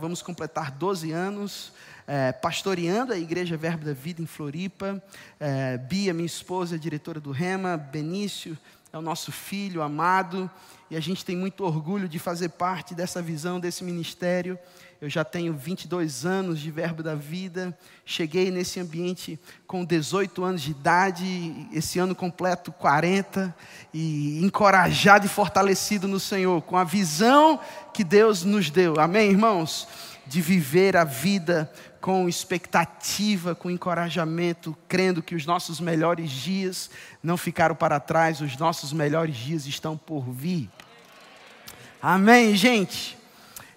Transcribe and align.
Vamos 0.00 0.22
completar 0.22 0.72
12 0.72 1.12
anos 1.12 1.72
é, 2.04 2.32
pastoreando 2.32 3.12
a 3.12 3.16
Igreja 3.16 3.56
Verbo 3.56 3.84
da 3.84 3.92
Vida 3.92 4.20
em 4.20 4.26
Floripa. 4.26 5.00
É, 5.38 5.78
Bia, 5.78 6.12
minha 6.12 6.26
esposa, 6.26 6.74
é 6.74 6.78
diretora 6.78 7.20
do 7.20 7.30
Rema. 7.30 7.76
Benício 7.76 8.58
é 8.94 8.98
o 8.98 9.02
nosso 9.02 9.32
filho 9.32 9.82
amado. 9.82 10.48
E 10.88 10.96
a 10.96 11.00
gente 11.00 11.24
tem 11.24 11.36
muito 11.36 11.64
orgulho 11.64 12.08
de 12.08 12.20
fazer 12.20 12.50
parte 12.50 12.94
dessa 12.94 13.20
visão, 13.20 13.58
desse 13.58 13.82
ministério. 13.82 14.56
Eu 15.00 15.10
já 15.10 15.24
tenho 15.24 15.52
22 15.52 16.24
anos 16.24 16.60
de 16.60 16.70
Verbo 16.70 17.02
da 17.02 17.16
Vida. 17.16 17.76
Cheguei 18.06 18.52
nesse 18.52 18.78
ambiente 18.78 19.36
com 19.66 19.84
18 19.84 20.44
anos 20.44 20.62
de 20.62 20.70
idade, 20.70 21.68
esse 21.72 21.98
ano 21.98 22.14
completo 22.14 22.70
40, 22.70 23.52
e 23.92 24.40
encorajado 24.44 25.26
e 25.26 25.28
fortalecido 25.28 26.06
no 26.06 26.20
Senhor, 26.20 26.62
com 26.62 26.76
a 26.76 26.84
visão 26.84 27.58
que 27.92 28.04
Deus 28.04 28.44
nos 28.44 28.70
deu. 28.70 29.00
Amém, 29.00 29.28
irmãos? 29.28 29.88
De 30.26 30.40
viver 30.40 30.96
a 30.96 31.04
vida 31.04 31.70
com 32.00 32.28
expectativa, 32.28 33.54
com 33.54 33.70
encorajamento, 33.70 34.76
crendo 34.86 35.22
que 35.22 35.34
os 35.34 35.46
nossos 35.46 35.80
melhores 35.80 36.30
dias 36.30 36.90
não 37.22 37.36
ficaram 37.36 37.74
para 37.74 37.98
trás, 37.98 38.40
os 38.40 38.56
nossos 38.56 38.92
melhores 38.92 39.36
dias 39.36 39.66
estão 39.66 39.96
por 39.96 40.22
vir. 40.30 40.68
Amém, 42.02 42.54
gente? 42.54 43.16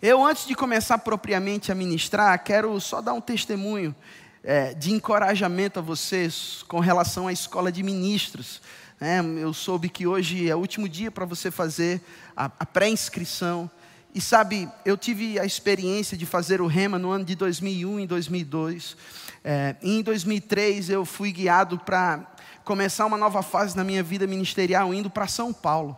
Eu, 0.01 0.25
antes 0.25 0.45
de 0.45 0.53
começar 0.53 0.97
propriamente 0.99 1.71
a 1.71 1.75
ministrar, 1.75 2.43
quero 2.43 2.79
só 2.79 3.01
dar 3.01 3.13
um 3.13 3.21
testemunho 3.21 3.95
é, 4.43 4.73
de 4.73 4.93
encorajamento 4.93 5.79
a 5.79 5.81
vocês 5.81 6.63
com 6.67 6.79
relação 6.79 7.27
à 7.27 7.33
escola 7.33 7.71
de 7.71 7.81
ministros. 7.81 8.61
É, 8.99 9.19
eu 9.19 9.53
soube 9.53 9.89
que 9.89 10.05
hoje 10.05 10.49
é 10.49 10.55
o 10.55 10.59
último 10.59 10.87
dia 10.87 11.09
para 11.09 11.25
você 11.25 11.49
fazer 11.49 12.01
a, 12.35 12.45
a 12.45 12.65
pré-inscrição. 12.65 13.69
E 14.17 14.21
sabe, 14.21 14.67
eu 14.83 14.97
tive 14.97 15.39
a 15.39 15.45
experiência 15.45 16.17
de 16.17 16.25
fazer 16.25 16.59
o 16.59 16.65
REMA 16.65 16.97
no 16.97 17.11
ano 17.11 17.23
de 17.23 17.35
2001 17.35 17.99
e 17.99 18.07
2002. 18.07 18.97
É, 19.43 19.75
em 19.79 20.01
2003 20.01 20.89
eu 20.89 21.05
fui 21.05 21.31
guiado 21.31 21.77
para 21.77 22.25
começar 22.63 23.05
uma 23.05 23.15
nova 23.15 23.43
fase 23.43 23.77
na 23.77 23.83
minha 23.83 24.01
vida 24.01 24.25
ministerial, 24.25 24.91
indo 24.91 25.07
para 25.07 25.27
São 25.27 25.53
Paulo. 25.53 25.95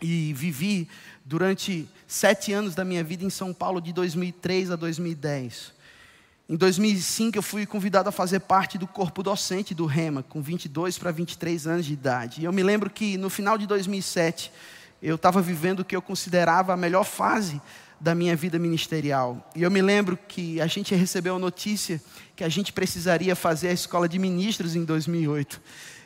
E 0.00 0.32
vivi 0.34 0.88
durante 1.24 1.88
sete 2.06 2.52
anos 2.52 2.76
da 2.76 2.84
minha 2.84 3.02
vida 3.02 3.24
em 3.24 3.30
São 3.30 3.52
Paulo, 3.52 3.80
de 3.80 3.92
2003 3.92 4.70
a 4.70 4.76
2010. 4.76 5.72
Em 6.48 6.54
2005, 6.54 7.36
eu 7.36 7.42
fui 7.42 7.66
convidado 7.66 8.08
a 8.08 8.12
fazer 8.12 8.38
parte 8.38 8.78
do 8.78 8.86
corpo 8.86 9.20
docente 9.20 9.74
do 9.74 9.84
REMA, 9.84 10.22
com 10.22 10.40
22 10.40 10.96
para 10.96 11.10
23 11.10 11.66
anos 11.66 11.86
de 11.86 11.92
idade. 11.92 12.42
E 12.42 12.44
eu 12.44 12.52
me 12.52 12.62
lembro 12.62 12.88
que 12.88 13.16
no 13.16 13.28
final 13.28 13.58
de 13.58 13.66
2007, 13.66 14.52
eu 15.02 15.16
estava 15.16 15.40
vivendo 15.42 15.80
o 15.80 15.84
que 15.84 15.94
eu 15.96 16.02
considerava 16.02 16.72
a 16.72 16.76
melhor 16.76 17.04
fase 17.04 17.60
da 18.00 18.14
minha 18.14 18.36
vida 18.36 18.58
ministerial. 18.58 19.48
E 19.54 19.62
eu 19.62 19.70
me 19.70 19.80
lembro 19.80 20.18
que 20.28 20.60
a 20.60 20.66
gente 20.66 20.94
recebeu 20.94 21.36
a 21.36 21.38
notícia 21.38 22.00
que 22.34 22.44
a 22.44 22.48
gente 22.48 22.72
precisaria 22.72 23.34
fazer 23.34 23.68
a 23.68 23.72
escola 23.72 24.08
de 24.08 24.18
ministros 24.18 24.76
em 24.76 24.84
2008. 24.84 25.60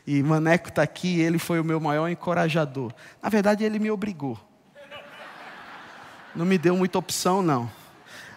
E 0.06 0.22
Maneco 0.22 0.68
está 0.68 0.82
aqui, 0.82 1.20
ele 1.20 1.38
foi 1.38 1.60
o 1.60 1.64
meu 1.64 1.80
maior 1.80 2.08
encorajador. 2.08 2.92
Na 3.22 3.28
verdade, 3.28 3.64
ele 3.64 3.78
me 3.78 3.90
obrigou 3.90 4.38
não 6.34 6.46
me 6.46 6.56
deu 6.56 6.76
muita 6.76 6.98
opção, 6.98 7.42
não. 7.42 7.70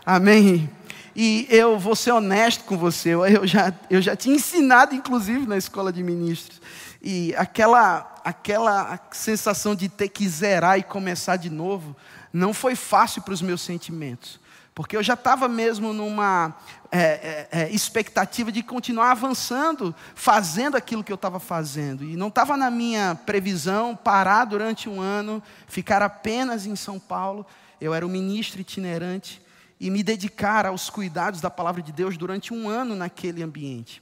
Amém? 0.06 0.70
E 1.16 1.47
eu 1.50 1.78
vou 1.78 1.95
ser 1.95 2.11
honesto 2.11 2.64
com 2.64 2.78
você, 2.78 3.09
eu 3.09 3.45
já, 3.45 3.73
eu 3.89 4.02
já 4.02 4.16
tinha 4.16 4.36
ensinado, 4.36 4.95
inclusive, 4.95 5.45
na 5.45 5.58
escola 5.58 5.92
de 5.92 6.03
ministros. 6.03 6.61
E 7.02 7.36
aquela, 7.36 8.22
aquela 8.23 9.00
sensação 9.11 9.75
de 9.75 9.89
ter 9.89 10.09
que 10.09 10.28
zerar 10.28 10.80
e 10.80 10.83
começar 10.83 11.36
de 11.38 11.50
novo, 11.50 11.95
não 12.31 12.53
foi 12.53 12.75
fácil 12.75 13.22
para 13.22 13.33
os 13.33 13.42
meus 13.42 13.61
sentimentos. 13.61 14.39
Porque 14.73 14.97
eu 14.97 15.03
já 15.03 15.14
estava 15.14 15.47
mesmo 15.47 15.94
numa 15.94 16.55
é, 16.92 17.00
é, 17.00 17.48
é, 17.52 17.70
expectativa 17.70 18.52
de 18.52 18.64
continuar 18.64 19.11
avançando, 19.11 19.94
fazendo 20.16 20.75
aquilo 20.75 21.03
que 21.03 21.11
eu 21.11 21.16
estava 21.16 21.39
fazendo. 21.39 22.03
E 22.03 22.16
não 22.16 22.30
estava 22.30 22.58
na 22.58 22.72
minha 22.72 23.14
previsão 23.23 23.95
parar 23.95 24.45
durante 24.45 24.89
um 24.89 24.99
ano, 24.99 25.43
ficar 25.67 26.02
apenas 26.02 26.65
em 26.65 26.76
São 26.76 26.98
Paulo 26.98 27.45
eu 27.83 27.93
era 27.93 28.05
um 28.05 28.09
ministro 28.09 28.61
itinerante 28.61 29.42
e 29.80 29.89
me 29.89 30.04
dedicar 30.04 30.66
aos 30.66 30.89
cuidados 30.89 31.42
da 31.42 31.50
palavra 31.50 31.82
de 31.82 31.92
Deus 31.92 32.17
durante 32.17 32.54
um 32.54 32.70
ano 32.70 32.95
naquele 32.95 33.44
ambiente. 33.44 34.02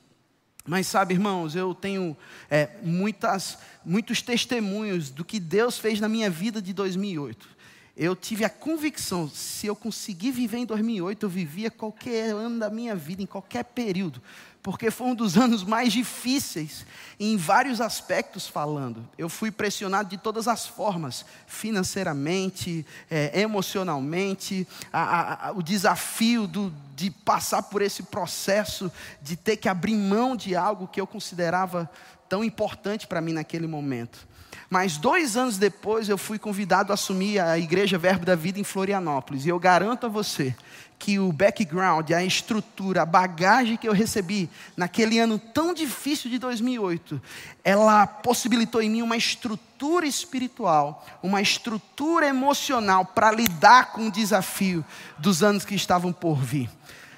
Mas 0.65 0.87
sabe, 0.87 1.13
irmãos, 1.13 1.55
eu 1.55 1.73
tenho 1.73 2.15
é, 2.49 2.69
muitas, 2.83 3.57
muitos 3.83 4.21
testemunhos 4.21 5.09
do 5.09 5.25
que 5.25 5.39
Deus 5.39 5.79
fez 5.79 5.99
na 5.99 6.07
minha 6.07 6.29
vida 6.29 6.61
de 6.61 6.71
2008. 6.71 7.49
Eu 7.97 8.15
tive 8.15 8.45
a 8.45 8.49
convicção, 8.49 9.29
se 9.29 9.67
eu 9.67 9.75
conseguir 9.75 10.31
viver 10.31 10.57
em 10.57 10.65
2008, 10.65 11.25
eu 11.25 11.29
vivia 11.29 11.69
qualquer 11.69 12.29
ano 12.29 12.59
da 12.59 12.69
minha 12.69 12.95
vida, 12.95 13.21
em 13.21 13.25
qualquer 13.25 13.63
período 13.63 14.21
porque 14.63 14.91
foi 14.91 15.07
um 15.07 15.15
dos 15.15 15.37
anos 15.37 15.63
mais 15.63 15.91
difíceis, 15.93 16.85
em 17.19 17.37
vários 17.37 17.81
aspectos 17.81 18.47
falando. 18.47 19.07
Eu 19.17 19.29
fui 19.29 19.51
pressionado 19.51 20.09
de 20.09 20.17
todas 20.17 20.47
as 20.47 20.65
formas, 20.67 21.25
financeiramente, 21.47 22.85
é, 23.09 23.41
emocionalmente, 23.41 24.67
a, 24.91 25.49
a, 25.49 25.51
o 25.51 25.61
desafio 25.61 26.47
do, 26.47 26.73
de 26.95 27.11
passar 27.11 27.63
por 27.63 27.81
esse 27.81 28.03
processo, 28.03 28.91
de 29.21 29.35
ter 29.35 29.57
que 29.57 29.69
abrir 29.69 29.95
mão 29.95 30.35
de 30.35 30.55
algo 30.55 30.87
que 30.87 30.99
eu 30.99 31.07
considerava 31.07 31.89
tão 32.29 32.43
importante 32.43 33.07
para 33.07 33.21
mim 33.21 33.33
naquele 33.33 33.67
momento. 33.67 34.27
Mas 34.69 34.95
dois 34.95 35.35
anos 35.35 35.57
depois 35.57 36.07
eu 36.07 36.17
fui 36.17 36.39
convidado 36.39 36.93
a 36.93 36.95
assumir 36.95 37.39
a 37.39 37.59
Igreja 37.59 37.97
Verbo 37.97 38.25
da 38.25 38.35
Vida 38.35 38.57
em 38.57 38.63
Florianópolis. 38.63 39.45
E 39.45 39.49
eu 39.49 39.59
garanto 39.59 40.05
a 40.05 40.09
você 40.09 40.55
que 41.01 41.17
o 41.17 41.31
background, 41.31 42.11
a 42.11 42.23
estrutura, 42.23 43.01
a 43.01 43.05
bagagem 43.07 43.75
que 43.75 43.87
eu 43.87 43.91
recebi 43.91 44.47
naquele 44.77 45.17
ano 45.17 45.39
tão 45.39 45.73
difícil 45.73 46.29
de 46.29 46.37
2008, 46.37 47.19
ela 47.63 48.05
possibilitou 48.05 48.83
em 48.83 48.89
mim 48.91 49.01
uma 49.01 49.17
estrutura 49.17 50.05
espiritual, 50.05 51.03
uma 51.23 51.41
estrutura 51.41 52.27
emocional 52.27 53.03
para 53.03 53.31
lidar 53.31 53.93
com 53.93 54.05
o 54.05 54.11
desafio 54.11 54.85
dos 55.17 55.41
anos 55.41 55.65
que 55.65 55.73
estavam 55.73 56.13
por 56.13 56.35
vir. 56.35 56.69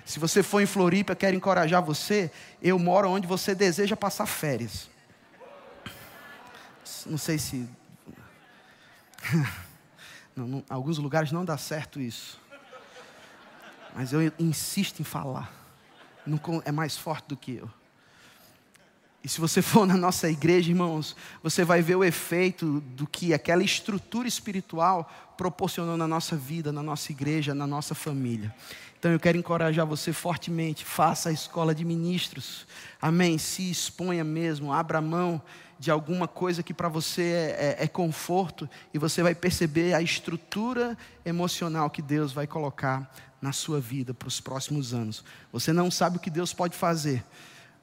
Se 0.05 0.17
você 0.17 0.41
for 0.41 0.61
em 0.61 0.65
Floripa, 0.65 1.13
quero 1.13 1.35
encorajar 1.35 1.83
você. 1.83 2.31
Eu 2.61 2.79
moro 2.79 3.09
onde 3.09 3.27
você 3.27 3.53
deseja 3.53 3.97
passar 3.97 4.27
férias. 4.27 4.89
Não 7.05 7.17
sei 7.17 7.37
se. 7.37 7.67
Alguns 10.69 10.97
lugares 10.97 11.33
não 11.33 11.43
dá 11.43 11.57
certo 11.57 11.99
isso 11.99 12.41
mas 13.95 14.13
eu 14.13 14.31
insisto 14.39 14.99
em 14.99 15.03
falar. 15.03 15.51
Não 16.25 16.39
é 16.65 16.71
mais 16.71 16.97
forte 16.97 17.27
do 17.27 17.37
que 17.37 17.55
eu. 17.55 17.69
E 19.23 19.29
se 19.29 19.39
você 19.39 19.61
for 19.63 19.85
na 19.85 19.95
nossa 19.95 20.29
igreja, 20.29 20.69
irmãos, 20.69 21.15
você 21.41 21.63
vai 21.63 21.81
ver 21.81 21.95
o 21.95 22.03
efeito 22.03 22.81
do 22.81 23.07
que 23.07 23.33
aquela 23.33 23.63
estrutura 23.63 24.27
espiritual 24.27 25.09
proporcionou 25.37 25.97
na 25.97 26.07
nossa 26.07 26.35
vida, 26.35 26.71
na 26.71 26.83
nossa 26.83 27.11
igreja, 27.11 27.53
na 27.53 27.65
nossa 27.65 27.95
família. 27.95 28.53
Então 28.99 29.11
eu 29.11 29.19
quero 29.19 29.37
encorajar 29.37 29.85
você 29.85 30.13
fortemente, 30.13 30.85
faça 30.85 31.29
a 31.29 31.31
escola 31.31 31.75
de 31.75 31.83
ministros. 31.83 32.65
Amém. 33.01 33.37
Se 33.37 33.69
exponha 33.69 34.23
mesmo, 34.23 34.71
abra 34.71 35.01
mão 35.01 35.41
de 35.77 35.91
alguma 35.91 36.25
coisa 36.25 36.63
que 36.63 36.73
para 36.73 36.87
você 36.87 37.23
é, 37.23 37.75
é, 37.79 37.83
é 37.83 37.87
conforto 37.87 38.69
e 38.93 38.97
você 38.97 39.21
vai 39.21 39.35
perceber 39.35 39.93
a 39.93 40.01
estrutura 40.01 40.97
emocional 41.25 41.89
que 41.89 42.01
Deus 42.01 42.31
vai 42.31 42.47
colocar 42.47 43.13
na 43.43 43.51
sua 43.51 43.81
vida 43.81 44.13
para 44.13 44.29
os 44.29 44.39
próximos 44.39 44.93
anos. 44.93 45.21
Você 45.51 45.73
não 45.73 45.91
sabe 45.91 46.15
o 46.15 46.19
que 46.19 46.29
Deus 46.29 46.53
pode 46.53 46.77
fazer. 46.77 47.21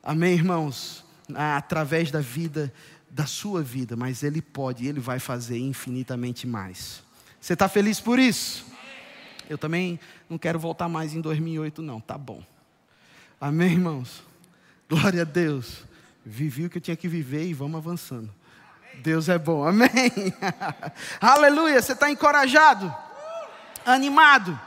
Amém, 0.03 0.33
irmãos? 0.33 1.05
Através 1.35 2.11
da 2.11 2.19
vida, 2.19 2.73
da 3.11 3.27
sua 3.27 3.63
vida, 3.63 3.95
mas 3.95 4.23
Ele 4.23 4.41
pode, 4.41 4.87
Ele 4.87 5.01
vai 5.01 5.19
fazer 5.19 5.59
infinitamente 5.59 6.47
mais. 6.47 7.03
Você 7.39 7.53
está 7.53 7.69
feliz 7.69 8.01
por 8.01 8.19
isso? 8.19 8.65
Eu 9.51 9.59
também 9.59 10.01
não 10.31 10.39
quero 10.39 10.59
voltar 10.59 10.89
mais 10.89 11.13
em 11.13 11.21
2008, 11.21 11.83
não, 11.83 12.01
tá 12.01 12.17
bom. 12.17 12.43
Amém, 13.39 13.73
irmãos? 13.73 14.23
Glória 14.89 15.21
a 15.21 15.27
Deus. 15.27 15.85
Vivi 16.25 16.65
o 16.65 16.71
que 16.71 16.79
eu 16.79 16.83
tinha 16.83 16.97
que 16.97 17.07
viver 17.07 17.45
e 17.47 17.53
vamos 17.53 17.77
avançando. 17.77 18.33
Deus 19.03 19.29
é 19.29 19.39
bom, 19.39 19.63
amém. 19.63 19.91
Aleluia, 21.21 21.83
você 21.83 21.93
está 21.93 22.11
encorajado, 22.11 22.91
animado. 23.85 24.59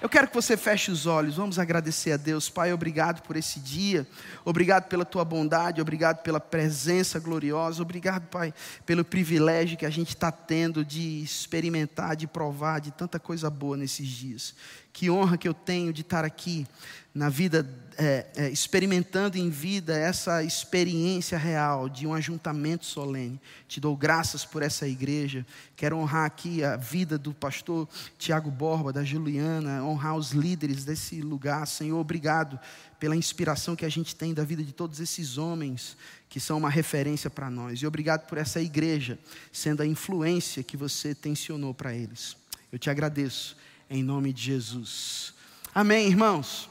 Eu 0.00 0.08
quero 0.08 0.28
que 0.28 0.34
você 0.34 0.56
feche 0.56 0.90
os 0.90 1.04
olhos, 1.04 1.36
vamos 1.36 1.58
agradecer 1.58 2.12
a 2.12 2.16
Deus. 2.16 2.48
Pai, 2.48 2.72
obrigado 2.72 3.20
por 3.20 3.36
esse 3.36 3.60
dia, 3.60 4.06
obrigado 4.46 4.88
pela 4.88 5.04
tua 5.04 5.26
bondade, 5.26 5.78
obrigado 5.78 6.22
pela 6.22 6.40
presença 6.40 7.20
gloriosa, 7.20 7.82
obrigado, 7.82 8.26
Pai, 8.28 8.54
pelo 8.86 9.04
privilégio 9.04 9.76
que 9.76 9.84
a 9.84 9.90
gente 9.90 10.08
está 10.08 10.32
tendo 10.32 10.82
de 10.82 11.22
experimentar, 11.22 12.16
de 12.16 12.26
provar 12.26 12.80
de 12.80 12.90
tanta 12.90 13.20
coisa 13.20 13.50
boa 13.50 13.76
nesses 13.76 14.08
dias. 14.08 14.54
Que 14.92 15.10
honra 15.10 15.38
que 15.38 15.48
eu 15.48 15.54
tenho 15.54 15.92
de 15.92 16.02
estar 16.02 16.24
aqui 16.24 16.66
na 17.12 17.28
vida, 17.28 17.68
é, 17.98 18.26
é, 18.36 18.50
experimentando 18.50 19.36
em 19.36 19.50
vida 19.50 19.96
essa 19.96 20.44
experiência 20.44 21.36
real 21.36 21.88
de 21.88 22.06
um 22.06 22.14
ajuntamento 22.14 22.84
solene. 22.86 23.40
Te 23.66 23.80
dou 23.80 23.96
graças 23.96 24.44
por 24.44 24.62
essa 24.62 24.86
igreja. 24.86 25.44
Quero 25.74 25.96
honrar 25.96 26.24
aqui 26.24 26.62
a 26.62 26.76
vida 26.76 27.18
do 27.18 27.34
pastor 27.34 27.88
Tiago 28.16 28.50
Borba, 28.50 28.92
da 28.92 29.02
Juliana, 29.02 29.82
honrar 29.82 30.16
os 30.16 30.30
líderes 30.30 30.84
desse 30.84 31.20
lugar. 31.20 31.66
Senhor, 31.66 31.98
obrigado 31.98 32.58
pela 33.00 33.16
inspiração 33.16 33.74
que 33.74 33.84
a 33.84 33.88
gente 33.88 34.14
tem 34.14 34.32
da 34.32 34.44
vida 34.44 34.62
de 34.62 34.72
todos 34.72 35.00
esses 35.00 35.36
homens 35.36 35.96
que 36.28 36.38
são 36.38 36.58
uma 36.58 36.70
referência 36.70 37.28
para 37.28 37.50
nós. 37.50 37.80
E 37.82 37.86
obrigado 37.86 38.26
por 38.28 38.38
essa 38.38 38.60
igreja 38.60 39.18
sendo 39.52 39.82
a 39.82 39.86
influência 39.86 40.62
que 40.62 40.76
você 40.76 41.12
tensionou 41.12 41.74
para 41.74 41.92
eles. 41.92 42.36
Eu 42.70 42.78
te 42.78 42.88
agradeço 42.88 43.56
em 43.90 44.04
nome 44.04 44.32
de 44.32 44.40
Jesus. 44.40 45.34
Amém, 45.74 46.06
irmãos. 46.06 46.70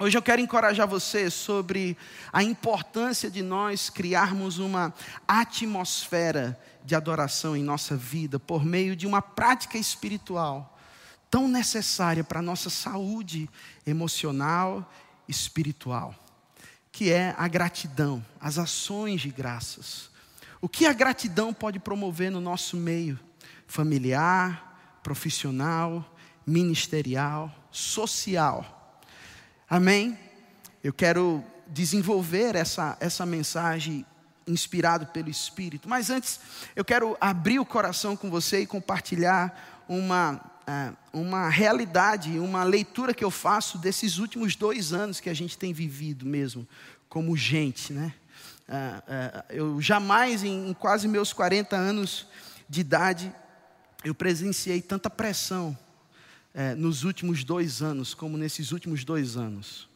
Hoje 0.00 0.18
eu 0.18 0.22
quero 0.22 0.42
encorajar 0.42 0.88
você 0.88 1.30
sobre 1.30 1.96
a 2.32 2.42
importância 2.42 3.30
de 3.30 3.42
nós 3.42 3.88
criarmos 3.88 4.58
uma 4.58 4.92
atmosfera 5.26 6.60
de 6.84 6.96
adoração 6.96 7.56
em 7.56 7.62
nossa 7.62 7.96
vida 7.96 8.40
por 8.40 8.64
meio 8.64 8.96
de 8.96 9.06
uma 9.06 9.22
prática 9.22 9.78
espiritual 9.78 10.76
tão 11.30 11.46
necessária 11.46 12.24
para 12.24 12.40
a 12.40 12.42
nossa 12.42 12.70
saúde 12.70 13.48
emocional 13.86 14.92
e 15.28 15.30
espiritual, 15.30 16.12
que 16.90 17.12
é 17.12 17.36
a 17.38 17.46
gratidão, 17.46 18.24
as 18.40 18.58
ações 18.58 19.20
de 19.20 19.30
graças. 19.30 20.10
O 20.60 20.68
que 20.68 20.86
a 20.86 20.92
gratidão 20.92 21.54
pode 21.54 21.78
promover 21.78 22.32
no 22.32 22.40
nosso 22.40 22.76
meio 22.76 23.18
familiar, 23.66 25.00
profissional, 25.04 26.17
ministerial, 26.48 27.54
social 27.70 28.78
Amém? 29.70 30.18
Eu 30.82 30.94
quero 30.94 31.44
desenvolver 31.66 32.56
essa, 32.56 32.96
essa 33.00 33.26
mensagem 33.26 34.06
inspirado 34.46 35.06
pelo 35.08 35.28
Espírito. 35.28 35.86
Mas 35.86 36.08
antes, 36.08 36.40
eu 36.74 36.82
quero 36.82 37.18
abrir 37.20 37.58
o 37.58 37.66
coração 37.66 38.16
com 38.16 38.30
você 38.30 38.60
e 38.60 38.66
compartilhar 38.66 39.84
uma, 39.86 40.40
é, 40.66 40.90
uma 41.12 41.50
realidade, 41.50 42.38
uma 42.38 42.64
leitura 42.64 43.12
que 43.12 43.22
eu 43.22 43.30
faço 43.30 43.76
desses 43.76 44.16
últimos 44.16 44.56
dois 44.56 44.94
anos 44.94 45.20
que 45.20 45.28
a 45.28 45.34
gente 45.34 45.58
tem 45.58 45.74
vivido 45.74 46.24
mesmo, 46.24 46.66
como 47.10 47.36
gente, 47.36 47.92
né? 47.92 48.14
É, 48.66 49.02
é, 49.06 49.44
eu 49.50 49.82
jamais, 49.82 50.44
em 50.44 50.72
quase 50.72 51.06
meus 51.06 51.30
40 51.34 51.76
anos 51.76 52.26
de 52.66 52.80
idade, 52.80 53.34
eu 54.02 54.14
presenciei 54.14 54.80
tanta 54.80 55.10
pressão 55.10 55.76
é, 56.54 56.74
nos 56.74 57.04
últimos 57.04 57.44
dois 57.44 57.82
anos, 57.82 58.14
como 58.14 58.36
nesses 58.36 58.72
últimos 58.72 59.04
dois 59.04 59.36
anos. 59.36 59.88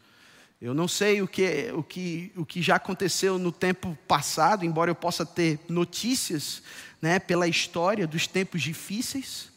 Eu 0.60 0.74
não 0.74 0.86
sei 0.86 1.20
o 1.20 1.26
que, 1.26 1.72
o, 1.74 1.82
que, 1.82 2.32
o 2.36 2.46
que 2.46 2.62
já 2.62 2.76
aconteceu 2.76 3.36
no 3.36 3.50
tempo 3.50 3.98
passado, 4.06 4.64
embora 4.64 4.92
eu 4.92 4.94
possa 4.94 5.26
ter 5.26 5.58
notícias 5.68 6.62
né, 7.00 7.18
pela 7.18 7.48
história 7.48 8.06
dos 8.06 8.28
tempos 8.28 8.62
difíceis, 8.62 9.50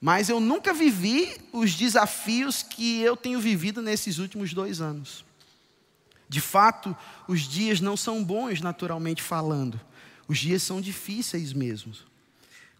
mas 0.00 0.30
eu 0.30 0.40
nunca 0.40 0.72
vivi 0.72 1.36
os 1.52 1.74
desafios 1.74 2.62
que 2.62 3.02
eu 3.02 3.18
tenho 3.18 3.38
vivido 3.38 3.82
nesses 3.82 4.16
últimos 4.16 4.54
dois 4.54 4.80
anos. 4.80 5.26
De 6.26 6.40
fato, 6.40 6.96
os 7.28 7.42
dias 7.42 7.80
não 7.80 7.96
são 7.96 8.24
bons, 8.24 8.62
naturalmente 8.62 9.20
falando, 9.20 9.78
os 10.26 10.38
dias 10.38 10.62
são 10.62 10.80
difíceis 10.80 11.52
mesmo. 11.52 11.92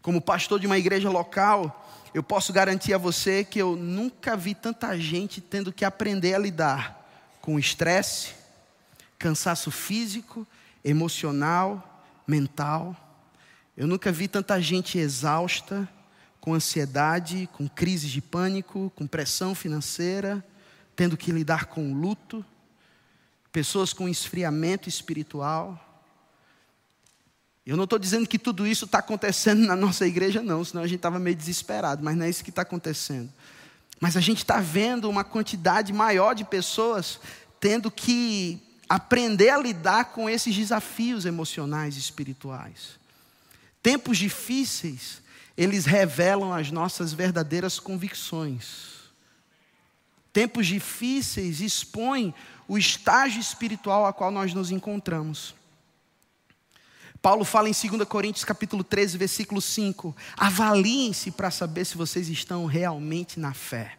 Como 0.01 0.21
pastor 0.21 0.59
de 0.59 0.67
uma 0.67 0.79
igreja 0.79 1.11
local, 1.11 2.00
eu 2.13 2.23
posso 2.23 2.53
garantir 2.53 2.93
a 2.93 2.99
você 2.99 3.45
que 3.45 3.61
eu 3.61 3.77
nunca 3.77 4.37
vi 4.37 4.55
tanta 4.55 4.99
gente 4.99 5.41
tendo 5.41 5.73
que 5.73 5.85
aprender 5.85 6.35
a 6.35 6.39
lidar 6.39 7.09
com 7.41 7.59
estresse, 7.59 8.35
cansaço 9.19 9.71
físico, 9.71 10.47
emocional, 10.85 12.05
mental. 12.27 12.97
Eu 13.77 13.87
nunca 13.87 14.11
vi 14.11 14.27
tanta 14.27 14.61
gente 14.61 14.99
exausta, 14.99 15.89
com 16.41 16.55
ansiedade, 16.55 17.49
com 17.53 17.69
crises 17.69 18.11
de 18.11 18.21
pânico, 18.21 18.91
com 18.97 19.07
pressão 19.07 19.55
financeira, 19.55 20.45
tendo 20.97 21.17
que 21.17 21.31
lidar 21.31 21.67
com 21.67 21.93
luto, 21.93 22.45
pessoas 23.53 23.93
com 23.93 24.09
esfriamento 24.09 24.89
espiritual. 24.89 25.90
Eu 27.71 27.77
não 27.77 27.85
estou 27.85 28.01
dizendo 28.01 28.27
que 28.27 28.37
tudo 28.37 28.67
isso 28.67 28.85
está 28.85 28.99
acontecendo 28.99 29.65
na 29.65 29.77
nossa 29.77 30.05
igreja, 30.05 30.43
não, 30.43 30.65
senão 30.65 30.83
a 30.83 30.89
gente 30.89 30.97
estava 30.97 31.21
meio 31.21 31.37
desesperado, 31.37 32.03
mas 32.03 32.17
não 32.17 32.25
é 32.25 32.29
isso 32.29 32.43
que 32.43 32.51
está 32.51 32.63
acontecendo. 32.63 33.33
Mas 34.01 34.17
a 34.17 34.21
gente 34.21 34.39
está 34.39 34.59
vendo 34.59 35.09
uma 35.09 35.23
quantidade 35.23 35.93
maior 35.93 36.35
de 36.35 36.45
pessoas 36.45 37.21
tendo 37.61 37.89
que 37.89 38.61
aprender 38.89 39.51
a 39.51 39.57
lidar 39.57 40.07
com 40.07 40.29
esses 40.29 40.53
desafios 40.53 41.25
emocionais 41.25 41.95
e 41.95 42.01
espirituais. 42.01 42.99
Tempos 43.81 44.19
difíceis, 44.19 45.23
eles 45.57 45.85
revelam 45.85 46.53
as 46.53 46.73
nossas 46.73 47.13
verdadeiras 47.13 47.79
convicções. 47.79 49.13
Tempos 50.33 50.67
difíceis 50.67 51.61
expõem 51.61 52.35
o 52.67 52.77
estágio 52.77 53.41
espiritual 53.41 54.07
a 54.07 54.13
qual 54.13 54.33
nós 54.33 54.53
nos 54.53 54.73
encontramos. 54.73 55.55
Paulo 57.23 57.45
fala 57.45 57.69
em 57.69 57.73
2 57.73 58.09
Coríntios 58.09 58.45
capítulo 58.45 58.83
13, 58.83 59.19
versículo 59.19 59.61
5: 59.61 60.17
Avaliem-se 60.37 61.31
para 61.31 61.51
saber 61.51 61.85
se 61.85 61.97
vocês 61.97 62.29
estão 62.29 62.65
realmente 62.65 63.39
na 63.39 63.53
fé. 63.53 63.99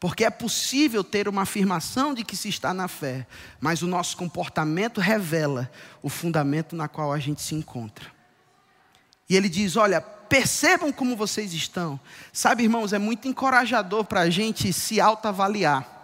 Porque 0.00 0.24
é 0.24 0.30
possível 0.30 1.02
ter 1.02 1.28
uma 1.28 1.42
afirmação 1.42 2.14
de 2.14 2.22
que 2.24 2.36
se 2.36 2.48
está 2.48 2.72
na 2.72 2.88
fé, 2.88 3.26
mas 3.60 3.82
o 3.82 3.86
nosso 3.86 4.16
comportamento 4.16 5.00
revela 5.00 5.70
o 6.02 6.08
fundamento 6.08 6.76
na 6.76 6.86
qual 6.86 7.12
a 7.12 7.18
gente 7.18 7.42
se 7.42 7.54
encontra. 7.54 8.06
E 9.28 9.36
ele 9.36 9.48
diz: 9.48 9.76
Olha, 9.76 10.00
percebam 10.00 10.92
como 10.92 11.16
vocês 11.16 11.52
estão. 11.52 12.00
Sabe, 12.32 12.62
irmãos, 12.62 12.92
é 12.92 12.98
muito 12.98 13.28
encorajador 13.28 14.04
para 14.04 14.20
a 14.20 14.30
gente 14.30 14.72
se 14.72 15.00
autoavaliar. 15.00 15.95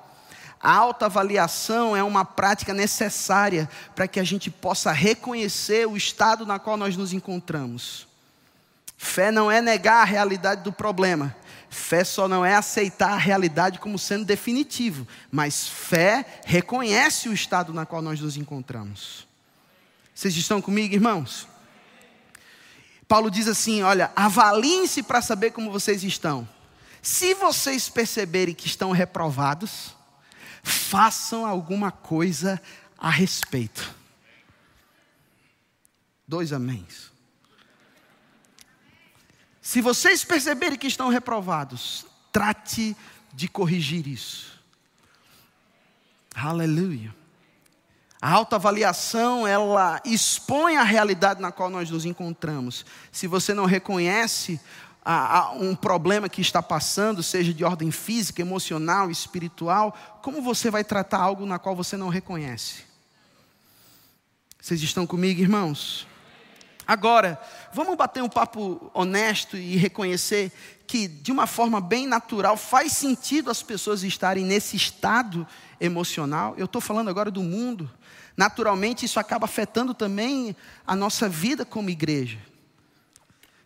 A 0.62 0.76
autoavaliação 0.76 1.97
é 1.97 2.05
uma 2.05 2.25
prática 2.25 2.73
necessária 2.73 3.69
para 3.97 4.06
que 4.06 4.20
a 4.20 4.25
gente 4.25 4.49
possa 4.49 4.93
reconhecer 4.93 5.88
o 5.88 5.97
estado 5.97 6.47
na 6.47 6.59
qual 6.59 6.76
nós 6.76 6.97
nos 6.97 7.12
encontramos. 7.12 8.06
Fé 8.97 9.32
não 9.32 9.50
é 9.50 9.61
negar 9.61 10.03
a 10.03 10.05
realidade 10.05 10.62
do 10.62 10.73
problema. 10.73 11.35
Fé 11.69 12.05
só 12.05 12.29
não 12.29 12.44
é 12.44 12.55
aceitar 12.55 13.11
a 13.12 13.17
realidade 13.17 13.81
como 13.81 13.99
sendo 13.99 14.25
definitivo, 14.25 15.09
mas 15.31 15.67
fé 15.67 16.25
reconhece 16.44 17.29
o 17.29 17.32
estado 17.32 17.75
na 17.75 17.85
qual 17.85 18.00
nós 18.00 18.20
nos 18.20 18.37
encontramos. 18.37 19.26
Vocês 20.15 20.37
estão 20.37 20.62
comigo, 20.62 20.94
irmãos? 20.94 21.49
Paulo 23.08 23.31
diz 23.31 23.49
assim: 23.49 23.82
olha, 23.82 24.12
avaliem-se 24.15 25.03
para 25.03 25.20
saber 25.20 25.50
como 25.50 25.73
vocês 25.73 26.05
estão. 26.05 26.49
Se 27.00 27.35
vocês 27.35 27.88
perceberem 27.88 28.55
que 28.55 28.67
estão 28.69 28.93
reprovados, 28.93 29.97
façam 30.62 31.44
alguma 31.44 31.91
coisa 31.91 32.60
a 32.96 33.10
respeito. 33.10 33.94
Dois 36.27 36.53
améns. 36.53 37.10
Se 39.60 39.81
vocês 39.81 40.25
perceberem 40.25 40.79
que 40.79 40.87
estão 40.87 41.08
reprovados, 41.08 42.06
trate 42.32 42.96
de 43.32 43.48
corrigir 43.48 44.06
isso. 44.06 44.60
Aleluia. 46.34 47.15
A 48.20 48.31
autoavaliação, 48.31 49.46
ela 49.46 50.01
expõe 50.05 50.77
a 50.77 50.82
realidade 50.84 51.41
na 51.41 51.51
qual 51.51 51.69
nós 51.69 51.91
nos 51.91 52.05
encontramos. 52.05 52.87
Se 53.10 53.27
você 53.27 53.53
não 53.53 53.65
reconhece 53.65 54.60
a, 55.05 55.39
a 55.39 55.53
um 55.53 55.75
problema 55.75 56.29
que 56.29 56.41
está 56.41 56.63
passando, 56.63 57.23
seja 57.23 57.53
de 57.53 57.65
ordem 57.65 57.91
física, 57.91 58.41
emocional, 58.41 59.11
espiritual, 59.11 59.97
como 60.23 60.41
você 60.41 60.71
vai 60.71 60.85
tratar 60.85 61.19
algo 61.19 61.44
na 61.44 61.59
qual 61.59 61.75
você 61.75 61.97
não 61.97 62.09
reconhece? 62.09 62.85
Vocês 64.61 64.81
estão 64.81 65.06
comigo, 65.06 65.41
irmãos? 65.41 66.06
Agora, 66.87 67.41
vamos 67.73 67.97
bater 67.97 68.23
um 68.23 68.29
papo 68.29 68.91
honesto 68.94 69.56
e 69.56 69.77
reconhecer 69.77 70.53
que, 70.87 71.09
de 71.09 71.32
uma 71.32 71.47
forma 71.47 71.81
bem 71.81 72.06
natural, 72.06 72.56
faz 72.56 72.93
sentido 72.93 73.51
as 73.51 73.63
pessoas 73.63 74.03
estarem 74.03 74.44
nesse 74.44 74.77
estado 74.77 75.47
emocional. 75.81 76.55
Eu 76.56 76.67
estou 76.67 76.81
falando 76.81 77.09
agora 77.09 77.31
do 77.31 77.43
mundo. 77.43 77.91
Naturalmente, 78.37 79.05
isso 79.05 79.19
acaba 79.19 79.47
afetando 79.47 79.94
também 79.94 80.55
a 80.87 80.94
nossa 80.94 81.29
vida 81.29 81.65
como 81.65 81.91
igreja. 81.91 82.39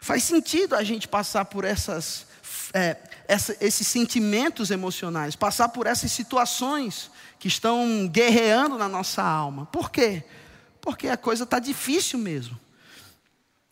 Faz 0.06 0.22
sentido 0.22 0.76
a 0.76 0.84
gente 0.84 1.08
passar 1.08 1.46
por 1.46 1.64
essas, 1.64 2.28
é, 2.72 2.96
essa, 3.26 3.56
esses 3.60 3.88
sentimentos 3.88 4.70
emocionais, 4.70 5.34
passar 5.34 5.70
por 5.70 5.84
essas 5.84 6.12
situações 6.12 7.10
que 7.40 7.48
estão 7.48 8.06
guerreando 8.06 8.78
na 8.78 8.88
nossa 8.88 9.20
alma. 9.20 9.66
Por 9.66 9.90
quê? 9.90 10.22
Porque 10.80 11.08
a 11.08 11.16
coisa 11.16 11.42
está 11.42 11.58
difícil 11.58 12.20
mesmo. 12.20 12.56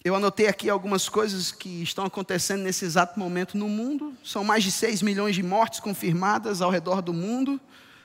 Eu 0.02 0.16
anotei 0.16 0.48
aqui 0.48 0.68
algumas 0.68 1.08
coisas 1.08 1.52
que 1.52 1.84
estão 1.84 2.04
acontecendo 2.04 2.64
nesse 2.64 2.84
exato 2.84 3.16
momento 3.16 3.56
no 3.56 3.68
mundo. 3.68 4.12
São 4.24 4.42
mais 4.42 4.64
de 4.64 4.72
6 4.72 5.02
milhões 5.02 5.36
de 5.36 5.42
mortes 5.44 5.78
confirmadas 5.78 6.60
ao 6.60 6.68
redor 6.68 7.00
do 7.00 7.12
mundo. 7.12 7.60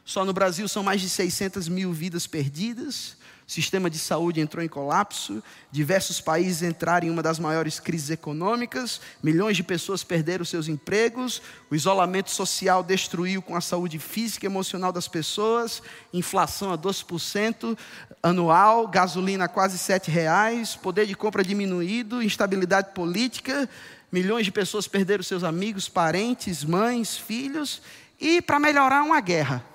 Só 0.05 0.23
no 0.23 0.33
Brasil 0.33 0.67
são 0.67 0.83
mais 0.83 1.01
de 1.01 1.09
600 1.09 1.67
mil 1.67 1.91
vidas 1.91 2.27
perdidas 2.27 3.17
sistema 3.49 3.89
de 3.89 3.97
saúde 3.97 4.39
entrou 4.39 4.63
em 4.63 4.67
colapso, 4.67 5.41
diversos 5.71 6.21
países 6.21 6.61
entraram 6.61 7.07
em 7.07 7.09
uma 7.09 7.23
das 7.23 7.39
maiores 7.39 7.79
crises 7.79 8.11
econômicas, 8.11 9.01
milhões 9.23 9.57
de 9.57 9.63
pessoas 9.63 10.03
perderam 10.03 10.45
seus 10.45 10.67
empregos, 10.67 11.41
o 11.67 11.73
isolamento 11.75 12.29
social 12.29 12.83
destruiu 12.83 13.41
com 13.41 13.55
a 13.55 13.61
saúde 13.61 13.97
física 13.97 14.45
e 14.45 14.47
emocional 14.47 14.91
das 14.91 15.07
pessoas, 15.07 15.81
inflação 16.13 16.71
a 16.71 16.77
12% 16.77 17.75
anual, 18.21 18.87
gasolina 18.87 19.45
a 19.45 19.49
quase 19.49 19.77
R$ 19.91 19.99
reais, 20.05 20.75
poder 20.75 21.07
de 21.07 21.15
compra 21.15 21.43
diminuído, 21.43 22.21
instabilidade 22.21 22.93
política, 22.93 23.67
milhões 24.11 24.45
de 24.45 24.51
pessoas 24.51 24.87
perderam 24.87 25.23
seus 25.23 25.43
amigos, 25.43 25.89
parentes, 25.89 26.63
mães, 26.63 27.17
filhos, 27.17 27.81
e 28.21 28.43
para 28.43 28.59
melhorar 28.59 29.01
uma 29.01 29.19
guerra. 29.19 29.65